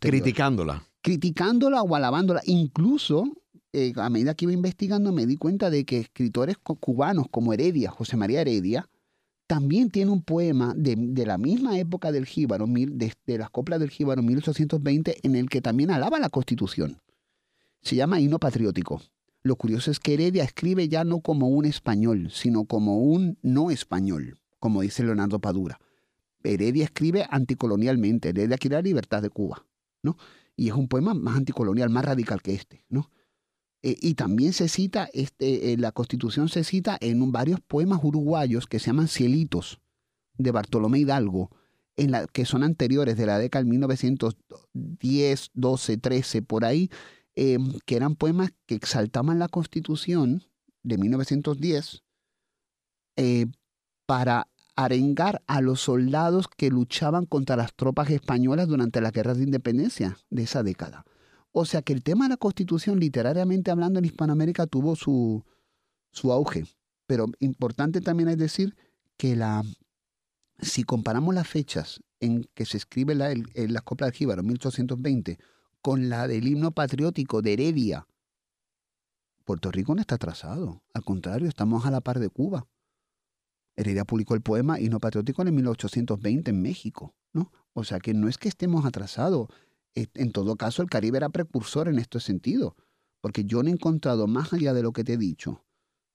Criticándola. 0.00 0.82
Criticándola 1.02 1.82
o 1.82 1.94
alabándola. 1.94 2.42
Incluso, 2.46 3.26
eh, 3.72 3.92
a 3.96 4.10
medida 4.10 4.34
que 4.34 4.46
iba 4.46 4.52
investigando, 4.52 5.12
me 5.12 5.26
di 5.26 5.36
cuenta 5.36 5.70
de 5.70 5.84
que 5.84 5.98
escritores 5.98 6.56
cubanos 6.58 7.26
como 7.30 7.52
Heredia, 7.52 7.90
José 7.90 8.16
María 8.16 8.40
Heredia, 8.40 8.88
también 9.46 9.90
tiene 9.90 10.12
un 10.12 10.22
poema 10.22 10.74
de, 10.76 10.96
la 11.26 11.36
misma 11.36 11.78
época 11.78 12.12
del 12.12 12.26
Jíbaro, 12.26 12.66
de, 12.68 13.12
de, 13.26 13.38
las 13.38 13.50
coplas 13.50 13.80
del 13.80 13.90
Jíbaro 13.90 14.22
1820, 14.22 15.26
en 15.26 15.34
el 15.34 15.48
que 15.48 15.60
también 15.60 15.90
alaba 15.90 16.20
la 16.20 16.30
Constitución. 16.30 17.00
Se 17.82 17.96
llama 17.96 18.20
Himno 18.20 18.38
Patriótico. 18.38 19.02
Lo 19.42 19.56
curioso 19.56 19.90
es 19.90 19.98
que 19.98 20.14
Heredia 20.14 20.44
escribe 20.44 20.88
ya 20.88 21.02
no 21.02 21.20
como 21.20 21.48
un 21.48 21.64
español, 21.64 22.30
sino 22.30 22.64
como 22.64 22.98
un 22.98 23.38
no 23.42 23.70
español, 23.70 24.38
como 24.58 24.82
dice 24.82 25.02
Leonardo 25.02 25.40
Padura. 25.40 25.80
Heredia 26.44 26.84
escribe 26.84 27.26
anticolonialmente, 27.30 28.28
Heredia 28.30 28.58
quiere 28.58 28.76
la 28.76 28.82
libertad 28.82 29.22
de 29.22 29.30
Cuba, 29.30 29.66
¿no? 30.02 30.16
Y 30.56 30.68
es 30.68 30.74
un 30.74 30.88
poema 30.88 31.14
más 31.14 31.36
anticolonial, 31.36 31.90
más 31.90 32.04
radical 32.04 32.42
que 32.42 32.54
este, 32.54 32.84
¿no? 32.88 33.10
Eh, 33.82 33.96
y 34.00 34.14
también 34.14 34.52
se 34.52 34.68
cita, 34.68 35.08
este, 35.12 35.72
eh, 35.72 35.76
la 35.78 35.92
Constitución 35.92 36.48
se 36.48 36.64
cita 36.64 36.98
en 37.00 37.32
varios 37.32 37.60
poemas 37.60 38.00
uruguayos 38.02 38.66
que 38.66 38.78
se 38.78 38.86
llaman 38.86 39.08
Cielitos, 39.08 39.80
de 40.36 40.50
Bartolomé 40.50 40.98
Hidalgo, 40.98 41.50
en 41.96 42.10
la, 42.10 42.26
que 42.26 42.44
son 42.44 42.62
anteriores 42.62 43.16
de 43.16 43.26
la 43.26 43.38
década 43.38 43.64
de 43.64 43.70
1910, 43.70 45.50
12, 45.54 45.96
13, 45.98 46.42
por 46.42 46.64
ahí, 46.64 46.90
em, 47.34 47.72
que 47.86 47.96
eran 47.96 48.16
poemas 48.16 48.52
que 48.66 48.74
exaltaban 48.74 49.38
la 49.38 49.48
Constitución 49.48 50.44
de 50.82 50.98
1910 50.98 52.02
eh, 53.16 53.46
para 54.06 54.48
arengar 54.76 55.42
a 55.46 55.60
los 55.60 55.80
soldados 55.80 56.48
que 56.48 56.70
luchaban 56.70 57.26
contra 57.26 57.56
las 57.56 57.74
tropas 57.74 58.10
españolas 58.10 58.66
durante 58.68 59.00
las 59.00 59.12
guerras 59.12 59.38
de 59.38 59.44
independencia 59.44 60.16
de 60.30 60.42
esa 60.44 60.62
década. 60.62 61.04
O 61.52 61.64
sea 61.64 61.82
que 61.82 61.92
el 61.92 62.02
tema 62.02 62.24
de 62.24 62.30
la 62.30 62.36
constitución, 62.36 63.00
literariamente 63.00 63.70
hablando 63.70 63.98
en 63.98 64.04
Hispanoamérica, 64.04 64.66
tuvo 64.66 64.96
su, 64.96 65.44
su 66.12 66.32
auge. 66.32 66.64
Pero 67.06 67.26
importante 67.40 68.00
también 68.00 68.28
es 68.28 68.38
decir 68.38 68.76
que 69.16 69.34
la, 69.34 69.64
si 70.60 70.84
comparamos 70.84 71.34
las 71.34 71.48
fechas 71.48 72.00
en 72.20 72.44
que 72.54 72.66
se 72.66 72.76
escribe 72.76 73.14
la, 73.14 73.34
la 73.54 73.80
Copla 73.80 74.06
del 74.06 74.14
Jíbaro, 74.14 74.42
1820, 74.42 75.38
con 75.82 76.08
la 76.08 76.28
del 76.28 76.46
himno 76.46 76.70
patriótico 76.72 77.42
de 77.42 77.54
Heredia, 77.54 78.06
Puerto 79.44 79.72
Rico 79.72 79.94
no 79.94 80.00
está 80.00 80.14
atrasado. 80.14 80.82
Al 80.94 81.02
contrario, 81.02 81.48
estamos 81.48 81.84
a 81.84 81.90
la 81.90 82.00
par 82.00 82.20
de 82.20 82.28
Cuba. 82.28 82.68
Heredia 83.74 84.04
publicó 84.04 84.34
el 84.34 84.42
poema 84.42 84.78
Himno 84.78 85.00
Patriótico 85.00 85.42
en 85.42 85.54
1820 85.54 86.50
en 86.50 86.62
México, 86.62 87.14
¿no? 87.32 87.50
O 87.72 87.82
sea 87.82 87.98
que 87.98 88.14
no 88.14 88.28
es 88.28 88.36
que 88.36 88.48
estemos 88.48 88.84
atrasados. 88.84 89.48
Eh, 89.94 90.06
en 90.14 90.32
todo 90.32 90.56
caso, 90.56 90.82
el 90.82 90.90
Caribe 90.90 91.18
era 91.18 91.28
precursor 91.28 91.88
en 91.88 91.98
este 91.98 92.20
sentido, 92.20 92.76
porque 93.20 93.44
yo 93.44 93.62
no 93.62 93.68
he 93.68 93.72
encontrado, 93.72 94.26
más 94.26 94.52
allá 94.52 94.72
de 94.72 94.82
lo 94.82 94.92
que 94.92 95.04
te 95.04 95.14
he 95.14 95.18
dicho, 95.18 95.64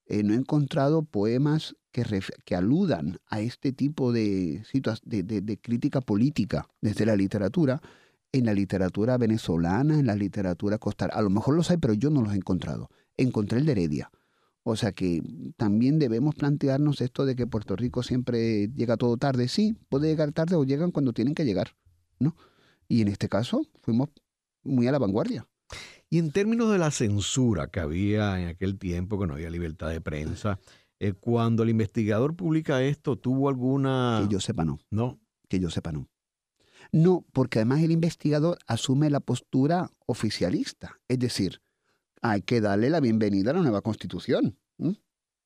eh, 0.06 0.22
no 0.22 0.34
he 0.34 0.36
encontrado 0.36 1.02
poemas 1.02 1.74
que, 1.90 2.04
que 2.44 2.54
aludan 2.54 3.18
a 3.26 3.40
este 3.40 3.72
tipo 3.72 4.12
de, 4.12 4.62
de, 5.04 5.22
de, 5.22 5.58
crítica 5.58 6.00
política 6.00 6.68
desde 6.80 7.06
la 7.06 7.16
literatura, 7.16 7.80
en 8.32 8.46
la 8.46 8.54
literatura 8.54 9.18
venezolana, 9.18 9.98
en 9.98 10.06
la 10.06 10.14
literatura 10.14 10.78
costal. 10.78 11.10
A 11.12 11.22
lo 11.22 11.30
mejor 11.30 11.56
los 11.56 11.70
hay, 11.70 11.78
pero 11.78 11.94
yo 11.94 12.10
no 12.10 12.22
los 12.22 12.32
he 12.34 12.36
encontrado. 12.36 12.90
Encontré 13.16 13.58
el 13.58 13.66
de 13.66 13.72
Heredia. 13.72 14.10
O 14.62 14.76
sea 14.76 14.92
que 14.92 15.22
también 15.56 15.98
debemos 15.98 16.34
plantearnos 16.34 17.00
esto 17.00 17.24
de 17.24 17.36
que 17.36 17.46
Puerto 17.46 17.76
Rico 17.76 18.02
siempre 18.02 18.68
llega 18.68 18.96
todo 18.96 19.16
tarde. 19.16 19.48
Sí, 19.48 19.76
puede 19.88 20.08
llegar 20.08 20.32
tarde 20.32 20.56
o 20.56 20.64
llegan 20.64 20.90
cuando 20.90 21.12
tienen 21.12 21.34
que 21.34 21.44
llegar, 21.44 21.76
¿no? 22.18 22.36
Y 22.88 23.02
en 23.02 23.08
este 23.08 23.28
caso 23.28 23.62
fuimos 23.82 24.10
muy 24.62 24.86
a 24.86 24.92
la 24.92 24.98
vanguardia. 24.98 25.46
Y 26.08 26.18
en 26.18 26.30
términos 26.30 26.70
de 26.70 26.78
la 26.78 26.90
censura 26.90 27.66
que 27.68 27.80
había 27.80 28.40
en 28.40 28.48
aquel 28.48 28.78
tiempo, 28.78 29.18
que 29.18 29.26
no 29.26 29.34
había 29.34 29.50
libertad 29.50 29.90
de 29.90 30.00
prensa, 30.00 30.60
eh, 31.00 31.12
cuando 31.12 31.62
el 31.62 31.70
investigador 31.70 32.36
publica 32.36 32.82
esto, 32.82 33.16
¿tuvo 33.16 33.48
alguna...? 33.48 34.20
Que 34.22 34.32
yo 34.32 34.40
sepa 34.40 34.64
no. 34.64 34.78
No. 34.90 35.20
Que 35.48 35.58
yo 35.58 35.70
sepa 35.70 35.92
no. 35.92 36.08
No, 36.92 37.24
porque 37.32 37.58
además 37.58 37.82
el 37.82 37.90
investigador 37.90 38.58
asume 38.66 39.10
la 39.10 39.20
postura 39.20 39.90
oficialista. 40.06 41.00
Es 41.08 41.18
decir, 41.18 41.60
hay 42.22 42.42
que 42.42 42.60
darle 42.60 42.90
la 42.90 43.00
bienvenida 43.00 43.50
a 43.50 43.54
la 43.54 43.62
nueva 43.62 43.82
constitución. 43.82 44.58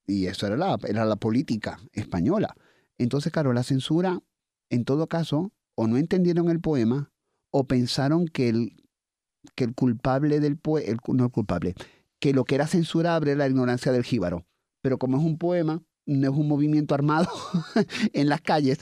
Y 0.07 0.27
eso 0.27 0.47
era 0.47 0.57
la, 0.57 0.79
era 0.87 1.05
la 1.05 1.17
política 1.17 1.81
española. 1.93 2.55
Entonces, 2.99 3.33
claro, 3.33 3.53
la 3.53 3.63
censura, 3.63 4.21
en 4.69 4.85
todo 4.85 5.07
caso, 5.07 5.53
o 5.75 5.87
no 5.87 5.97
entendieron 5.97 6.51
el 6.51 6.61
poema, 6.61 7.11
o 7.51 7.65
pensaron 7.65 8.27
que 8.27 8.49
el, 8.49 8.77
que 9.55 9.65
el 9.65 9.75
culpable 9.75 10.41
del 10.41 10.57
poema, 10.57 10.97
no 11.09 11.25
el 11.25 11.31
culpable, 11.31 11.75
que 12.21 12.33
lo 12.33 12.45
que 12.45 12.55
era 12.55 12.67
censurable 12.67 13.33
era 13.33 13.39
la 13.39 13.49
ignorancia 13.49 13.93
del 13.93 14.05
jíbaro. 14.05 14.47
Pero 14.83 14.99
como 14.99 15.19
es 15.19 15.25
un 15.25 15.39
poema, 15.39 15.83
no 16.07 16.31
es 16.31 16.37
un 16.37 16.49
movimiento 16.49 16.95
armado 16.95 17.29
en 18.13 18.29
las 18.29 18.41
calles, 18.41 18.81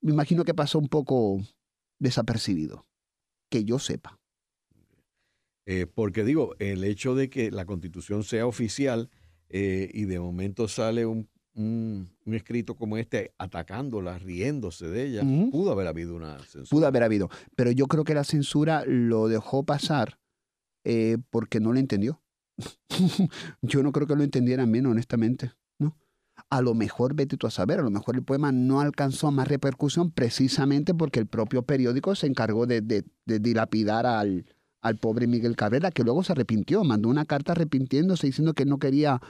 me 0.00 0.12
imagino 0.12 0.44
que 0.44 0.54
pasó 0.54 0.78
un 0.78 0.88
poco 0.88 1.40
desapercibido, 1.98 2.86
que 3.50 3.64
yo 3.64 3.78
sepa. 3.78 4.18
Eh, 5.66 5.86
porque 5.86 6.24
digo, 6.24 6.56
el 6.58 6.82
hecho 6.84 7.14
de 7.14 7.30
que 7.30 7.50
la 7.50 7.66
constitución 7.66 8.24
sea 8.24 8.46
oficial 8.46 9.10
eh, 9.50 9.90
y 9.92 10.04
de 10.04 10.18
momento 10.18 10.68
sale 10.68 11.06
un 11.06 11.28
un, 11.54 12.08
escrito 12.26 12.76
como 12.76 12.96
este 12.96 13.34
atacándola, 13.38 14.18
riéndose 14.18 14.88
de 14.88 15.06
ella, 15.06 15.22
pudo 15.50 15.72
haber 15.72 15.86
habido 15.86 16.14
una 16.14 16.38
censura. 16.38 16.68
Pudo 16.70 16.86
haber 16.86 17.02
habido, 17.02 17.28
pero 17.56 17.70
yo 17.70 17.86
creo 17.86 18.04
que 18.04 18.14
la 18.14 18.24
censura 18.24 18.84
lo 18.86 19.28
dejó 19.28 19.64
pasar 19.64 20.18
eh, 20.84 21.18
porque 21.30 21.60
no 21.60 21.72
lo 21.72 21.78
entendió. 21.78 22.22
yo 23.62 23.82
no 23.82 23.92
creo 23.92 24.06
que 24.06 24.16
lo 24.16 24.22
entendieran 24.22 24.70
bien, 24.70 24.86
honestamente. 24.86 25.52
¿no? 25.78 25.96
A 26.48 26.60
lo 26.62 26.74
mejor, 26.74 27.14
vete 27.14 27.36
tú 27.36 27.46
a 27.46 27.50
saber, 27.50 27.80
a 27.80 27.82
lo 27.82 27.90
mejor 27.90 28.16
el 28.16 28.22
poema 28.22 28.52
no 28.52 28.80
alcanzó 28.80 29.30
más 29.30 29.48
repercusión 29.48 30.10
precisamente 30.10 30.94
porque 30.94 31.20
el 31.20 31.26
propio 31.26 31.62
periódico 31.62 32.14
se 32.14 32.26
encargó 32.26 32.66
de, 32.66 32.80
de, 32.80 33.04
de 33.26 33.38
dilapidar 33.38 34.06
al, 34.06 34.46
al 34.80 34.96
pobre 34.96 35.26
Miguel 35.26 35.56
Cabrera, 35.56 35.90
que 35.90 36.04
luego 36.04 36.22
se 36.22 36.32
arrepintió, 36.32 36.84
mandó 36.84 37.08
una 37.08 37.24
carta 37.24 37.52
arrepintiéndose 37.52 38.26
diciendo 38.26 38.54
que 38.54 38.64
no 38.64 38.78
quería 38.78 39.20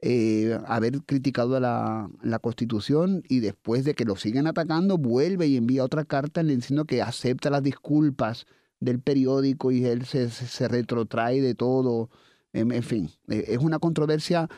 eh, 0.00 0.58
haber 0.66 1.02
criticado 1.02 1.58
la, 1.60 2.10
la, 2.22 2.38
Constitución 2.38 3.22
y 3.28 3.40
después 3.40 3.84
de 3.84 3.94
que 3.94 4.04
lo 4.04 4.16
siguen 4.16 4.46
atacando, 4.46 4.98
vuelve 4.98 5.46
y 5.46 5.56
envía 5.56 5.84
otra 5.84 6.04
carta 6.04 6.42
diciendo 6.42 6.84
que 6.84 7.00
acepta 7.00 7.48
las 7.48 7.62
disculpas 7.62 8.46
del 8.80 9.00
periódico 9.00 9.72
y 9.72 9.84
él 9.84 10.04
se, 10.04 10.68
retrotrae 10.68 11.40
de 11.40 11.54
todo. 11.54 12.10
En, 12.52 12.82
fin, 12.82 13.10
eh, 13.28 13.44
es 13.48 13.58
una 13.58 13.78
controversia 13.78 14.48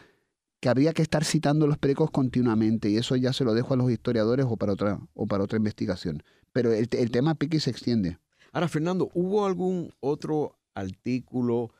que 0.61 0.69
habría 0.69 0.93
que 0.93 1.03
estar 1.03 1.25
citando 1.25 1.67
los 1.67 1.79
periódicos 1.79 2.11
continuamente 2.11 2.91
y 2.91 2.97
eso 2.97 3.17
ya 3.17 3.33
se 3.33 3.45
lo 3.45 3.55
dejo 3.55 3.75
a 3.75 3.77
los 3.77 3.91
historiadores 3.91 4.47
o 4.49 4.57
para 4.57 4.73
otra, 4.73 5.01
o 5.15 5.27
para 5.27 5.45
otra 5.45 5.59
investigación. 5.59 6.23
Pero 6.53 6.73
el, 6.73 6.89
el 6.91 7.11
tema 7.11 7.35
pique 7.37 7.61
se 7.61 7.71
extiende. 7.71 8.19
Ahora, 8.53 8.69
Fernando, 8.69 9.11
¿hubo 9.15 9.47
algún 9.47 9.93
otro 10.01 10.59
artículo 10.75 11.71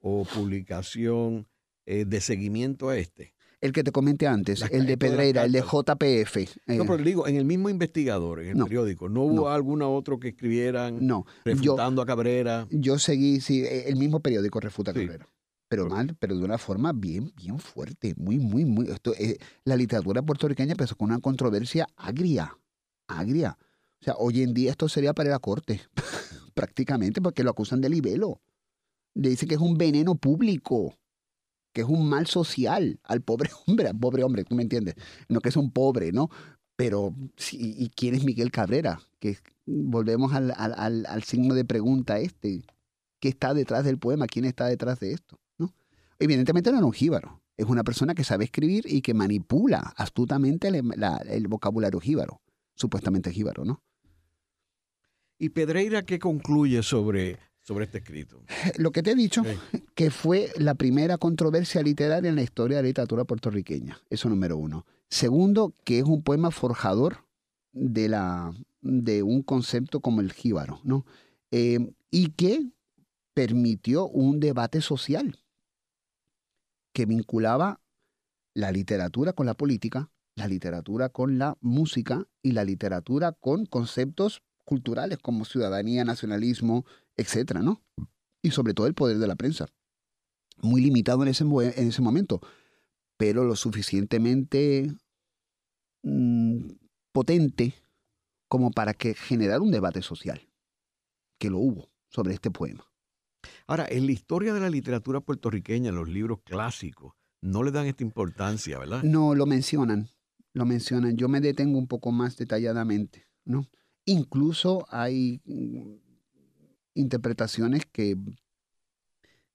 o 0.00 0.24
publicación 0.24 1.46
eh, 1.86 2.04
de 2.04 2.20
seguimiento 2.20 2.88
a 2.88 2.98
este. 2.98 3.34
El 3.60 3.72
que 3.72 3.82
te 3.82 3.90
comenté 3.90 4.26
antes, 4.26 4.62
el 4.70 4.84
de 4.84 4.98
Pedreira, 4.98 5.44
el 5.44 5.52
de 5.52 5.62
JPF. 5.62 6.36
no, 6.66 6.74
eh. 6.74 6.86
pero 6.86 6.98
digo, 6.98 7.26
en 7.26 7.36
el 7.36 7.46
mismo 7.46 7.70
investigador, 7.70 8.40
en 8.40 8.58
el 8.58 8.64
periódico, 8.64 9.08
¿no 9.08 9.22
hubo 9.22 9.48
alguna 9.48 9.88
otro 9.88 10.20
que 10.20 10.28
escribieran 10.28 10.98
no, 11.06 11.24
refutando 11.44 12.02
a 12.02 12.06
Cabrera? 12.06 12.68
Yo 12.70 12.98
seguí, 12.98 13.40
sí, 13.40 13.64
el 13.66 13.96
mismo 13.96 14.20
periódico 14.20 14.60
refuta 14.60 14.90
a 14.90 14.94
Cabrera. 14.94 15.26
Pero 15.68 15.88
mal, 15.88 16.16
pero 16.20 16.36
de 16.36 16.44
una 16.44 16.58
forma 16.58 16.92
bien, 16.92 17.32
bien 17.36 17.58
fuerte, 17.58 18.14
muy, 18.16 18.38
muy, 18.38 18.64
muy. 18.64 18.88
Esto, 18.88 19.14
eh, 19.18 19.36
la 19.64 19.74
literatura 19.74 20.22
puertorriqueña 20.22 20.72
empezó 20.72 20.96
con 20.96 21.10
una 21.10 21.18
controversia 21.18 21.88
agria, 21.96 22.56
agria. 23.08 23.58
O 24.00 24.04
sea, 24.04 24.14
hoy 24.16 24.42
en 24.42 24.54
día 24.54 24.70
esto 24.70 24.88
sería 24.88 25.12
para 25.12 25.30
la 25.30 25.40
corte, 25.40 25.80
prácticamente, 26.54 27.20
porque 27.20 27.42
lo 27.42 27.50
acusan 27.50 27.80
de 27.80 27.88
libelo 27.88 28.40
Le 29.14 29.30
dice 29.30 29.46
que 29.46 29.56
es 29.56 29.60
un 29.60 29.76
veneno 29.76 30.14
público, 30.14 30.94
que 31.76 31.82
es 31.82 31.88
un 31.88 32.08
mal 32.08 32.26
social 32.26 32.98
al 33.02 33.20
pobre 33.20 33.50
hombre, 33.66 33.88
al 33.88 33.98
pobre 33.98 34.24
hombre, 34.24 34.44
tú 34.44 34.54
me 34.54 34.62
entiendes. 34.62 34.94
No 35.28 35.40
que 35.40 35.50
es 35.50 35.56
un 35.58 35.70
pobre, 35.70 36.10
¿no? 36.10 36.30
Pero, 36.74 37.14
¿y 37.52 37.90
quién 37.90 38.14
es 38.14 38.24
Miguel 38.24 38.50
Cabrera? 38.50 39.02
Que 39.18 39.36
volvemos 39.66 40.32
al, 40.32 40.54
al, 40.56 41.04
al, 41.04 41.22
signo 41.22 41.54
de 41.54 41.66
pregunta 41.66 42.18
este. 42.18 42.64
¿Qué 43.20 43.28
está 43.28 43.52
detrás 43.52 43.84
del 43.84 43.98
poema? 43.98 44.26
¿Quién 44.26 44.46
está 44.46 44.68
detrás 44.68 45.00
de 45.00 45.12
esto? 45.12 45.38
¿No? 45.58 45.74
Evidentemente 46.18 46.70
no 46.70 46.78
era 46.78 46.86
un 46.86 46.94
jíbaro. 46.94 47.42
Es 47.58 47.66
una 47.66 47.84
persona 47.84 48.14
que 48.14 48.24
sabe 48.24 48.44
escribir 48.44 48.86
y 48.86 49.02
que 49.02 49.12
manipula 49.12 49.92
astutamente 49.98 50.68
el, 50.68 50.82
el 51.28 51.48
vocabulario 51.48 52.00
jíbaro. 52.00 52.40
Supuestamente 52.74 53.32
jíbaro, 53.32 53.66
¿no? 53.66 53.82
¿Y 55.38 55.50
Pedreira 55.50 56.06
qué 56.06 56.18
concluye 56.18 56.82
sobre, 56.82 57.38
sobre 57.66 57.86
este 57.86 57.98
escrito? 57.98 58.40
Lo 58.78 58.92
que 58.92 59.02
te 59.02 59.10
he 59.10 59.14
dicho, 59.14 59.42
que 59.94 60.10
fue 60.10 60.50
la 60.56 60.74
primera 60.74 61.18
controversia 61.18 61.82
literaria 61.82 62.30
en 62.30 62.36
la 62.36 62.42
historia 62.42 62.76
de 62.76 62.82
la 62.84 62.88
literatura 62.88 63.24
puertorriqueña. 63.24 64.00
Eso 64.08 64.28
número 64.28 64.56
uno. 64.56 64.86
Segundo, 65.08 65.74
que 65.84 65.98
es 65.98 66.04
un 66.04 66.22
poema 66.22 66.50
forjador 66.50 67.24
de, 67.72 68.08
la, 68.08 68.54
de 68.80 69.22
un 69.22 69.42
concepto 69.42 70.00
como 70.00 70.20
el 70.20 70.32
jíbaro, 70.32 70.80
¿no? 70.84 71.04
Eh, 71.50 71.92
y 72.10 72.30
que 72.30 72.70
permitió 73.34 74.06
un 74.06 74.40
debate 74.40 74.80
social 74.80 75.38
que 76.92 77.04
vinculaba 77.04 77.80
la 78.54 78.72
literatura 78.72 79.32
con 79.32 79.46
la 79.46 79.54
política, 79.54 80.10
la 80.34 80.48
literatura 80.48 81.08
con 81.08 81.38
la 81.38 81.56
música 81.60 82.26
y 82.42 82.52
la 82.52 82.64
literatura 82.64 83.32
con 83.32 83.66
conceptos 83.66 84.42
culturales 84.64 85.18
como 85.18 85.44
ciudadanía, 85.44 86.04
nacionalismo, 86.04 86.84
etcétera, 87.16 87.62
¿no? 87.62 87.82
Y 88.42 88.50
sobre 88.50 88.74
todo 88.74 88.86
el 88.86 88.94
poder 88.94 89.18
de 89.18 89.26
la 89.26 89.36
prensa. 89.36 89.66
Muy 90.62 90.80
limitado 90.80 91.22
en 91.22 91.28
ese, 91.28 91.44
en 91.44 91.88
ese 91.88 92.02
momento, 92.02 92.40
pero 93.16 93.44
lo 93.44 93.56
suficientemente 93.56 94.90
mm, 96.02 96.70
potente 97.12 97.74
como 98.48 98.70
para 98.70 98.94
que 98.94 99.14
generar 99.14 99.60
un 99.60 99.70
debate 99.70 100.02
social, 100.02 100.48
que 101.38 101.50
lo 101.50 101.58
hubo 101.58 101.90
sobre 102.08 102.34
este 102.34 102.50
poema. 102.50 102.86
Ahora, 103.66 103.86
en 103.88 104.06
la 104.06 104.12
historia 104.12 104.54
de 104.54 104.60
la 104.60 104.70
literatura 104.70 105.20
puertorriqueña, 105.20 105.92
los 105.92 106.08
libros 106.08 106.40
clásicos, 106.44 107.14
no 107.42 107.62
le 107.62 107.70
dan 107.70 107.86
esta 107.86 108.04
importancia, 108.04 108.78
¿verdad? 108.78 109.02
No, 109.02 109.34
lo 109.34 109.46
mencionan, 109.46 110.08
lo 110.52 110.64
mencionan. 110.64 111.16
Yo 111.16 111.28
me 111.28 111.40
detengo 111.40 111.78
un 111.78 111.86
poco 111.86 112.12
más 112.12 112.36
detalladamente, 112.36 113.28
¿no? 113.44 113.68
Incluso 114.04 114.86
hay 114.90 115.40
mm, 115.44 116.05
interpretaciones 116.96 117.86
que, 117.86 118.16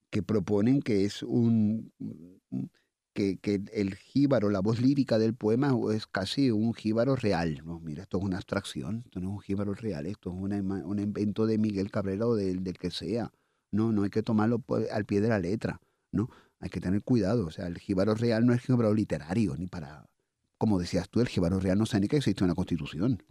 que 0.09 0.23
proponen 0.23 0.81
que 0.81 1.05
es 1.05 1.23
un 1.23 1.91
que, 3.13 3.37
que, 3.39 3.61
el 3.73 3.95
jíbaro, 3.95 4.49
la 4.49 4.61
voz 4.61 4.79
lírica 4.79 5.19
del 5.19 5.35
poema 5.35 5.75
es 5.93 6.07
casi 6.07 6.49
un 6.49 6.73
jíbaro 6.73 7.15
real. 7.17 7.61
No, 7.65 7.79
mira, 7.81 8.03
esto 8.03 8.19
es 8.19 8.23
una 8.23 8.37
abstracción, 8.37 9.03
esto 9.05 9.19
no 9.19 9.29
es 9.29 9.33
un 9.33 9.41
jíbaro 9.41 9.73
real, 9.73 10.05
esto 10.05 10.29
es 10.29 10.35
un 10.37 10.99
invento 10.99 11.45
de 11.45 11.57
Miguel 11.57 11.91
Cabrera 11.91 12.27
o 12.27 12.35
del, 12.35 12.63
del, 12.63 12.77
que 12.77 12.91
sea. 12.91 13.31
No, 13.71 13.91
no 13.91 14.03
hay 14.03 14.09
que 14.09 14.23
tomarlo 14.23 14.63
al 14.91 15.05
pie 15.05 15.19
de 15.21 15.29
la 15.29 15.39
letra, 15.39 15.81
¿no? 16.11 16.29
Hay 16.59 16.69
que 16.69 16.79
tener 16.79 17.03
cuidado. 17.03 17.47
O 17.47 17.51
sea, 17.51 17.67
el 17.67 17.79
jíbaro 17.79 18.15
real 18.15 18.45
no 18.45 18.53
es 18.53 18.61
jíbaro 18.61 18.93
literario, 18.93 19.55
ni 19.57 19.67
para, 19.67 20.05
como 20.57 20.79
decías 20.79 21.09
tú, 21.09 21.21
el 21.21 21.27
jíbaro 21.27 21.59
real 21.59 21.77
no 21.77 21.85
sabe 21.85 22.01
ni 22.01 22.07
que 22.07 22.17
existe 22.17 22.43
una 22.43 22.55
constitución 22.55 23.21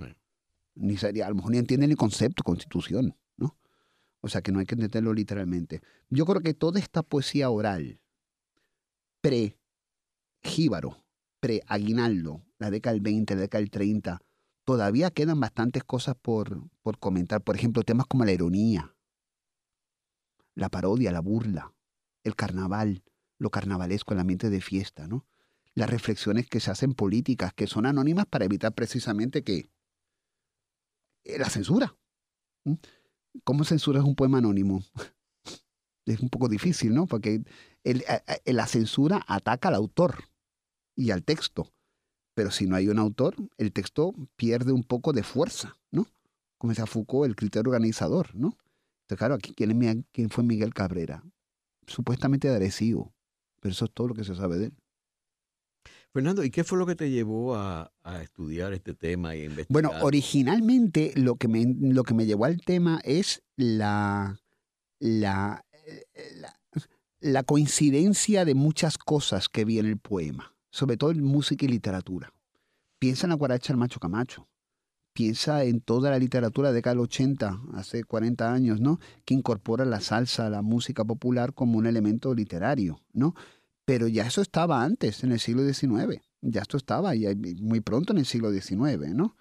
ni 0.74 0.96
sería, 0.96 1.26
a 1.26 1.28
lo 1.30 1.36
mejor 1.36 1.52
ni 1.52 1.58
entiende 1.58 1.86
el 1.86 1.96
concepto 1.96 2.42
constitución, 2.42 3.14
¿no? 3.36 3.56
O 4.20 4.28
sea 4.28 4.42
que 4.42 4.52
no 4.52 4.58
hay 4.58 4.66
que 4.66 4.74
entenderlo 4.74 5.12
literalmente. 5.14 5.80
Yo 6.08 6.26
creo 6.26 6.40
que 6.40 6.54
toda 6.54 6.78
esta 6.78 7.02
poesía 7.02 7.50
oral, 7.50 8.00
pre-jíbaro, 9.20 11.02
pre-aguinaldo, 11.40 12.42
la 12.58 12.70
década 12.70 12.94
del 12.94 13.02
20, 13.02 13.34
la 13.34 13.40
década 13.42 13.60
del 13.60 13.70
30, 13.70 14.22
todavía 14.64 15.10
quedan 15.10 15.40
bastantes 15.40 15.84
cosas 15.84 16.16
por, 16.20 16.68
por 16.82 16.98
comentar. 16.98 17.42
Por 17.42 17.56
ejemplo, 17.56 17.82
temas 17.82 18.06
como 18.06 18.24
la 18.24 18.32
ironía, 18.32 18.94
la 20.54 20.68
parodia, 20.68 21.12
la 21.12 21.20
burla, 21.20 21.72
el 22.22 22.36
carnaval, 22.36 23.02
lo 23.38 23.50
carnavalesco, 23.50 24.12
el 24.12 24.20
ambiente 24.20 24.50
de 24.50 24.60
fiesta, 24.60 25.08
¿no? 25.08 25.26
Las 25.74 25.88
reflexiones 25.88 26.46
que 26.48 26.60
se 26.60 26.70
hacen 26.70 26.94
políticas, 26.94 27.54
que 27.54 27.66
son 27.66 27.86
anónimas 27.86 28.26
para 28.26 28.44
evitar 28.44 28.74
precisamente 28.74 29.42
que 29.42 29.70
eh, 31.24 31.38
la 31.38 31.48
censura. 31.48 31.96
¿Cómo 33.44 33.64
censuras 33.64 34.04
un 34.04 34.14
poema 34.14 34.38
anónimo? 34.38 34.82
Es 36.06 36.18
un 36.18 36.28
poco 36.30 36.48
difícil, 36.48 36.92
¿no? 36.92 37.06
Porque 37.06 37.44
la 38.44 38.66
censura 38.66 39.22
ataca 39.28 39.68
al 39.68 39.76
autor 39.76 40.24
y 40.96 41.12
al 41.12 41.22
texto. 41.22 41.72
Pero 42.34 42.50
si 42.50 42.66
no 42.66 42.74
hay 42.74 42.88
un 42.88 42.98
autor, 42.98 43.36
el 43.58 43.72
texto 43.72 44.14
pierde 44.34 44.72
un 44.72 44.82
poco 44.82 45.12
de 45.12 45.22
fuerza, 45.22 45.76
¿no? 45.92 46.06
Como 46.58 46.72
decía 46.72 46.86
Foucault, 46.86 47.28
el 47.28 47.36
criterio 47.36 47.70
organizador, 47.70 48.34
¿no? 48.34 48.56
Entonces, 49.02 49.18
claro, 49.18 49.34
aquí, 49.34 49.52
¿quién, 49.54 50.06
¿quién 50.10 50.30
fue 50.30 50.42
Miguel 50.42 50.74
Cabrera? 50.74 51.22
Supuestamente 51.86 52.48
agresivo, 52.48 53.14
pero 53.60 53.72
eso 53.72 53.84
es 53.84 53.92
todo 53.92 54.08
lo 54.08 54.14
que 54.14 54.24
se 54.24 54.34
sabe 54.34 54.58
de 54.58 54.66
él. 54.66 54.74
Fernando, 56.12 56.42
¿y 56.42 56.50
qué 56.50 56.64
fue 56.64 56.76
lo 56.76 56.86
que 56.86 56.96
te 56.96 57.08
llevó 57.10 57.54
a, 57.54 57.92
estudiar 58.20 58.72
este 58.72 58.94
tema 58.94 59.36
y 59.36 59.42
a 59.42 59.44
investigar? 59.44 59.82
Bueno, 59.82 60.04
originalmente 60.04 61.12
lo 61.14 61.36
que 61.36 61.46
me, 61.46 61.64
lo 61.80 62.02
que 62.02 62.14
me 62.14 62.26
llevó 62.26 62.46
al 62.46 62.60
tema 62.60 63.00
es 63.04 63.42
la, 63.56 64.40
la, 64.98 65.64
la, 67.20 67.42
coincidencia 67.44 68.44
de 68.44 68.54
muchas 68.54 68.98
cosas 68.98 69.48
que 69.48 69.64
vi 69.64 69.78
en 69.78 69.86
el 69.86 69.98
poema, 69.98 70.52
sobre 70.70 70.96
todo 70.96 71.12
en 71.12 71.22
música 71.22 71.64
y 71.64 71.68
literatura. 71.68 72.32
Piensa 72.98 73.26
en 73.26 73.30
la 73.30 73.36
guaracha 73.36 73.72
del 73.72 73.78
macho 73.78 74.00
Camacho. 74.00 74.48
Piensa 75.12 75.64
en 75.64 75.80
toda 75.80 76.10
la 76.10 76.18
literatura 76.18 76.68
de 76.68 76.76
década 76.76 76.94
del 76.94 77.04
80, 77.04 77.60
hace 77.74 78.04
40 78.04 78.52
años, 78.52 78.80
¿no? 78.80 78.98
Que 79.24 79.34
incorpora 79.34 79.84
la 79.84 80.00
salsa, 80.00 80.50
la 80.50 80.62
música 80.62 81.04
popular 81.04 81.52
como 81.52 81.78
un 81.78 81.86
elemento 81.86 82.34
literario, 82.34 83.00
¿no? 83.12 83.34
Pero 83.90 84.06
ya 84.06 84.24
eso 84.24 84.40
estaba 84.40 84.84
antes, 84.84 85.24
en 85.24 85.32
el 85.32 85.40
siglo 85.40 85.64
XIX. 85.64 86.22
Ya 86.42 86.60
esto 86.60 86.76
estaba 86.76 87.16
y 87.16 87.26
muy 87.60 87.80
pronto 87.80 88.12
en 88.12 88.20
el 88.20 88.24
siglo 88.24 88.52
XIX, 88.52 89.16
¿no? 89.16 89.34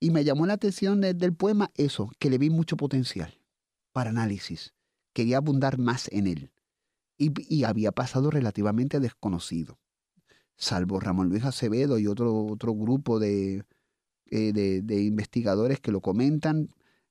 Y 0.00 0.10
me 0.10 0.24
llamó 0.24 0.44
la 0.44 0.54
atención 0.54 1.00
del 1.00 1.32
poema 1.34 1.70
eso, 1.76 2.10
que 2.18 2.28
le 2.28 2.36
vi 2.36 2.50
mucho 2.50 2.76
potencial 2.76 3.38
para 3.92 4.10
análisis. 4.10 4.74
Quería 5.12 5.36
abundar 5.36 5.78
más 5.78 6.08
en 6.10 6.26
él. 6.26 6.50
Y, 7.16 7.62
había 7.62 7.92
pasado 7.92 8.32
relativamente 8.32 8.98
desconocido. 8.98 9.78
Salvo 10.56 10.98
Ramón 10.98 11.28
Luis 11.28 11.44
Acevedo 11.44 11.96
y 12.00 12.08
otro, 12.08 12.46
otro 12.46 12.74
grupo 12.74 13.22
eh, 13.22 13.62
de, 14.26 14.82
de, 14.82 15.00
investigadores 15.00 15.78
que 15.78 15.92
lo 15.92 16.00
comentan, 16.00 16.70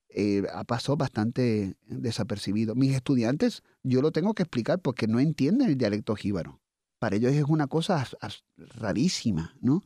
eh, 0.10 0.44
pasado 0.68 0.98
bastante 0.98 1.78
desapercibido. 1.88 2.76
Mis 2.76 2.94
estudiantes, 2.94 3.64
yo 3.82 4.02
lo 4.02 4.12
tengo 4.12 4.34
que 4.34 4.44
explicar 4.44 4.82
porque 4.82 5.08
no 5.08 5.22
entienden 5.22 5.70
el 5.70 5.78
dialecto 5.78 6.18
jíbaro. 6.18 6.61
Para 7.02 7.16
ellos 7.16 7.34
es 7.34 7.46
una 7.46 7.66
cosa 7.66 8.08
rarísima, 8.58 9.56
¿no? 9.60 9.84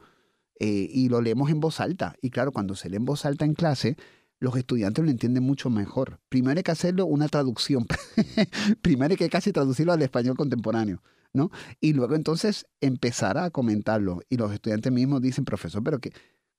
Eh, 0.59 0.89
y 0.91 1.07
lo 1.07 1.21
leemos 1.21 1.49
en 1.49 1.61
voz 1.61 1.79
alta. 1.79 2.13
Y 2.21 2.29
claro, 2.29 2.51
cuando 2.51 2.75
se 2.75 2.89
lee 2.89 2.97
en 2.97 3.05
voz 3.05 3.23
alta 3.23 3.45
en 3.45 3.53
clase, 3.53 3.95
los 4.41 4.57
estudiantes 4.57 5.05
lo 5.05 5.09
entienden 5.09 5.41
mucho 5.41 5.69
mejor. 5.69 6.19
Primero 6.27 6.57
hay 6.57 6.63
que 6.63 6.71
hacerlo 6.71 7.05
una 7.05 7.29
traducción. 7.29 7.85
Primero 8.81 9.13
hay 9.13 9.17
que 9.17 9.29
casi 9.29 9.53
traducirlo 9.53 9.93
al 9.93 10.01
español 10.01 10.35
contemporáneo, 10.35 11.01
¿no? 11.31 11.51
Y 11.79 11.93
luego 11.93 12.15
entonces 12.15 12.65
empezar 12.81 13.37
a 13.37 13.49
comentarlo. 13.49 14.19
Y 14.27 14.35
los 14.35 14.51
estudiantes 14.51 14.91
mismos 14.91 15.21
dicen, 15.21 15.45
profesor, 15.45 15.81
pero 15.85 15.99
que, 15.99 16.11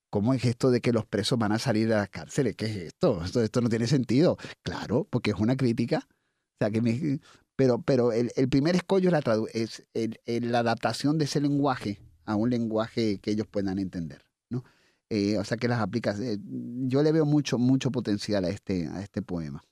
¿cómo 0.09 0.33
es 0.33 0.43
esto 0.47 0.71
de 0.71 0.81
que 0.81 0.91
los 0.91 1.05
presos 1.05 1.39
van 1.39 1.53
a 1.53 1.59
salir 1.59 1.93
a 1.93 1.99
las 1.99 2.09
cárceles? 2.09 2.57
¿Qué 2.57 2.65
es? 2.65 2.77
Esto, 2.77 3.23
esto 3.23 3.61
no 3.61 3.69
tiene 3.69 3.89
sentido. 3.89 4.39
Claro, 4.63 5.07
porque 5.11 5.33
es 5.33 5.37
una 5.39 5.55
crítica. 5.55 6.09
O 6.09 6.57
sea, 6.61 6.71
que 6.71 6.81
me, 6.81 7.21
pero, 7.57 7.81
pero 7.81 8.13
el, 8.13 8.31
primer 8.51 8.77
escollo 8.77 9.11
es, 9.53 9.83
la, 10.27 10.59
adaptación 10.59 11.17
de 11.17 11.25
ese 11.25 11.41
lenguaje 11.41 11.99
a 12.27 12.37
un 12.37 12.51
lenguaje 12.51 13.19
que 13.19 13.31
ellos 13.31 13.47
puedan 13.47 13.79
entender. 13.79 14.25
¿no? 14.51 14.63
Eh, 15.09 15.39
o 15.39 15.45
sea 15.45 15.57
que 15.57 15.69
las 15.69 15.81
aplicas. 15.81 16.21
Eh, 16.21 16.39
yo 16.87 17.03
le 17.03 17.13
veo 17.13 17.25
mucho, 17.25 17.59
mucho 17.59 17.91
potencial 17.91 18.45
a 18.45 18.51
este, 18.51 18.87
a 18.89 19.03
este 19.03 19.23
poema. 19.23 19.63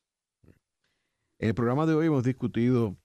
En 1.39 1.49
el 1.49 1.55
programa 1.55 1.85
de 1.85 1.95
hoy 1.95 2.07
hemos 2.07 2.25
discutido 2.25 2.97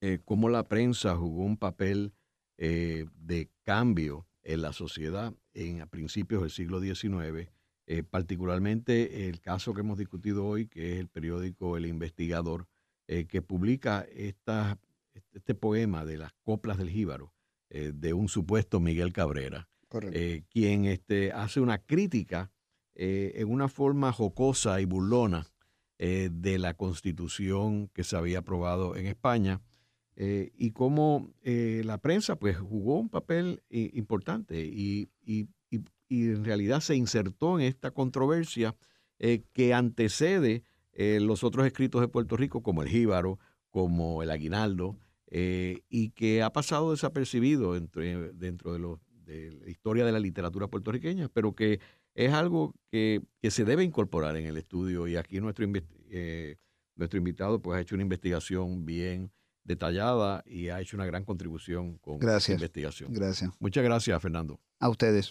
eh, 0.00 0.20
cómo 0.24 0.48
la 0.48 0.68
prensa 0.68 1.14
jugó 1.16 1.44
un 1.44 1.56
papel 1.56 2.14
de 2.58 3.50
cambio 3.64 4.28
en 4.44 4.62
la 4.62 4.72
sociedad 4.72 5.34
en, 5.52 5.80
a 5.80 5.86
principios 5.86 6.42
del 6.42 6.50
siglo 6.52 6.80
XIX, 6.80 7.50
particularmente 8.08 9.28
el 9.28 9.40
caso 9.40 9.74
que 9.74 9.80
hemos 9.80 9.98
discutido 9.98 10.46
hoy, 10.46 10.68
que 10.68 10.92
es 10.92 11.00
el 11.00 11.08
periódico 11.08 11.76
El 11.76 11.86
Investigador, 11.86 12.68
eh, 13.18 13.26
que 13.26 13.42
publica 13.42 14.06
esta, 14.12 14.78
este 15.32 15.54
poema 15.54 16.04
de 16.04 16.18
las 16.18 16.32
coplas 16.42 16.78
del 16.78 16.90
jíbaro 16.90 17.32
eh, 17.70 17.92
de 17.94 18.12
un 18.12 18.28
supuesto 18.28 18.80
Miguel 18.80 19.12
Cabrera, 19.12 19.68
eh, 20.12 20.42
quien 20.50 20.84
este, 20.86 21.32
hace 21.32 21.60
una 21.60 21.78
crítica 21.78 22.50
en 22.94 23.50
una 23.50 23.68
forma 23.68 24.12
jocosa 24.12 24.78
y 24.82 24.84
burlona 24.84 25.50
eh, 26.04 26.30
de 26.32 26.58
la 26.58 26.74
constitución 26.74 27.86
que 27.94 28.02
se 28.02 28.16
había 28.16 28.40
aprobado 28.40 28.96
en 28.96 29.06
España 29.06 29.60
eh, 30.16 30.50
y 30.56 30.72
cómo 30.72 31.32
eh, 31.42 31.82
la 31.84 31.98
prensa 31.98 32.34
pues 32.34 32.56
jugó 32.56 32.98
un 32.98 33.08
papel 33.08 33.62
importante 33.70 34.66
y, 34.66 35.10
y, 35.24 35.46
en 36.08 36.44
realidad 36.44 36.80
se 36.80 36.96
insertó 36.96 37.56
en 37.56 37.66
esta 37.66 37.92
controversia 37.92 38.74
que 39.52 39.72
antecede 39.72 40.64
los 40.94 41.44
otros 41.44 41.66
escritos 41.66 42.00
de 42.00 42.08
Puerto 42.08 42.36
Rico 42.36 42.62
como 42.62 42.82
el 42.82 42.88
Jíbaro, 42.88 43.38
como 43.70 44.22
el 44.22 44.30
Aguinaldo, 44.30 44.98
y 45.30 46.10
que 46.10 46.42
ha 46.42 46.52
pasado 46.52 46.90
desapercibido 46.90 47.76
entre, 47.76 48.32
dentro 48.32 48.72
de, 48.72 48.78
los, 48.78 48.98
de 49.24 49.52
la 49.52 49.70
historia 49.70 50.04
de 50.04 50.12
la 50.12 50.20
literatura 50.20 50.68
puertorriqueña, 50.68 51.28
pero 51.28 51.54
que 51.54 51.80
es 52.14 52.32
algo 52.32 52.74
que, 52.90 53.22
se 53.42 53.64
debe 53.64 53.84
incorporar 53.84 54.36
en 54.36 54.46
el 54.46 54.56
estudio 54.56 55.06
y 55.06 55.16
aquí 55.16 55.40
nuestro, 55.40 55.66
eh, 56.10 56.56
nuestro 56.96 57.18
invitado 57.18 57.60
pues 57.60 57.78
ha 57.78 57.80
hecho 57.80 57.94
una 57.94 58.02
investigación 58.02 58.84
bien 58.84 59.32
detallada 59.64 60.42
y 60.44 60.68
ha 60.68 60.80
hecho 60.80 60.96
una 60.96 61.06
gran 61.06 61.24
contribución 61.24 61.98
con 61.98 62.18
gracias, 62.18 62.60
investigación. 62.60 63.12
Gracias. 63.12 63.50
Muchas 63.60 63.84
gracias, 63.84 64.20
Fernando. 64.20 64.60
A 64.80 64.88
ustedes. 64.88 65.30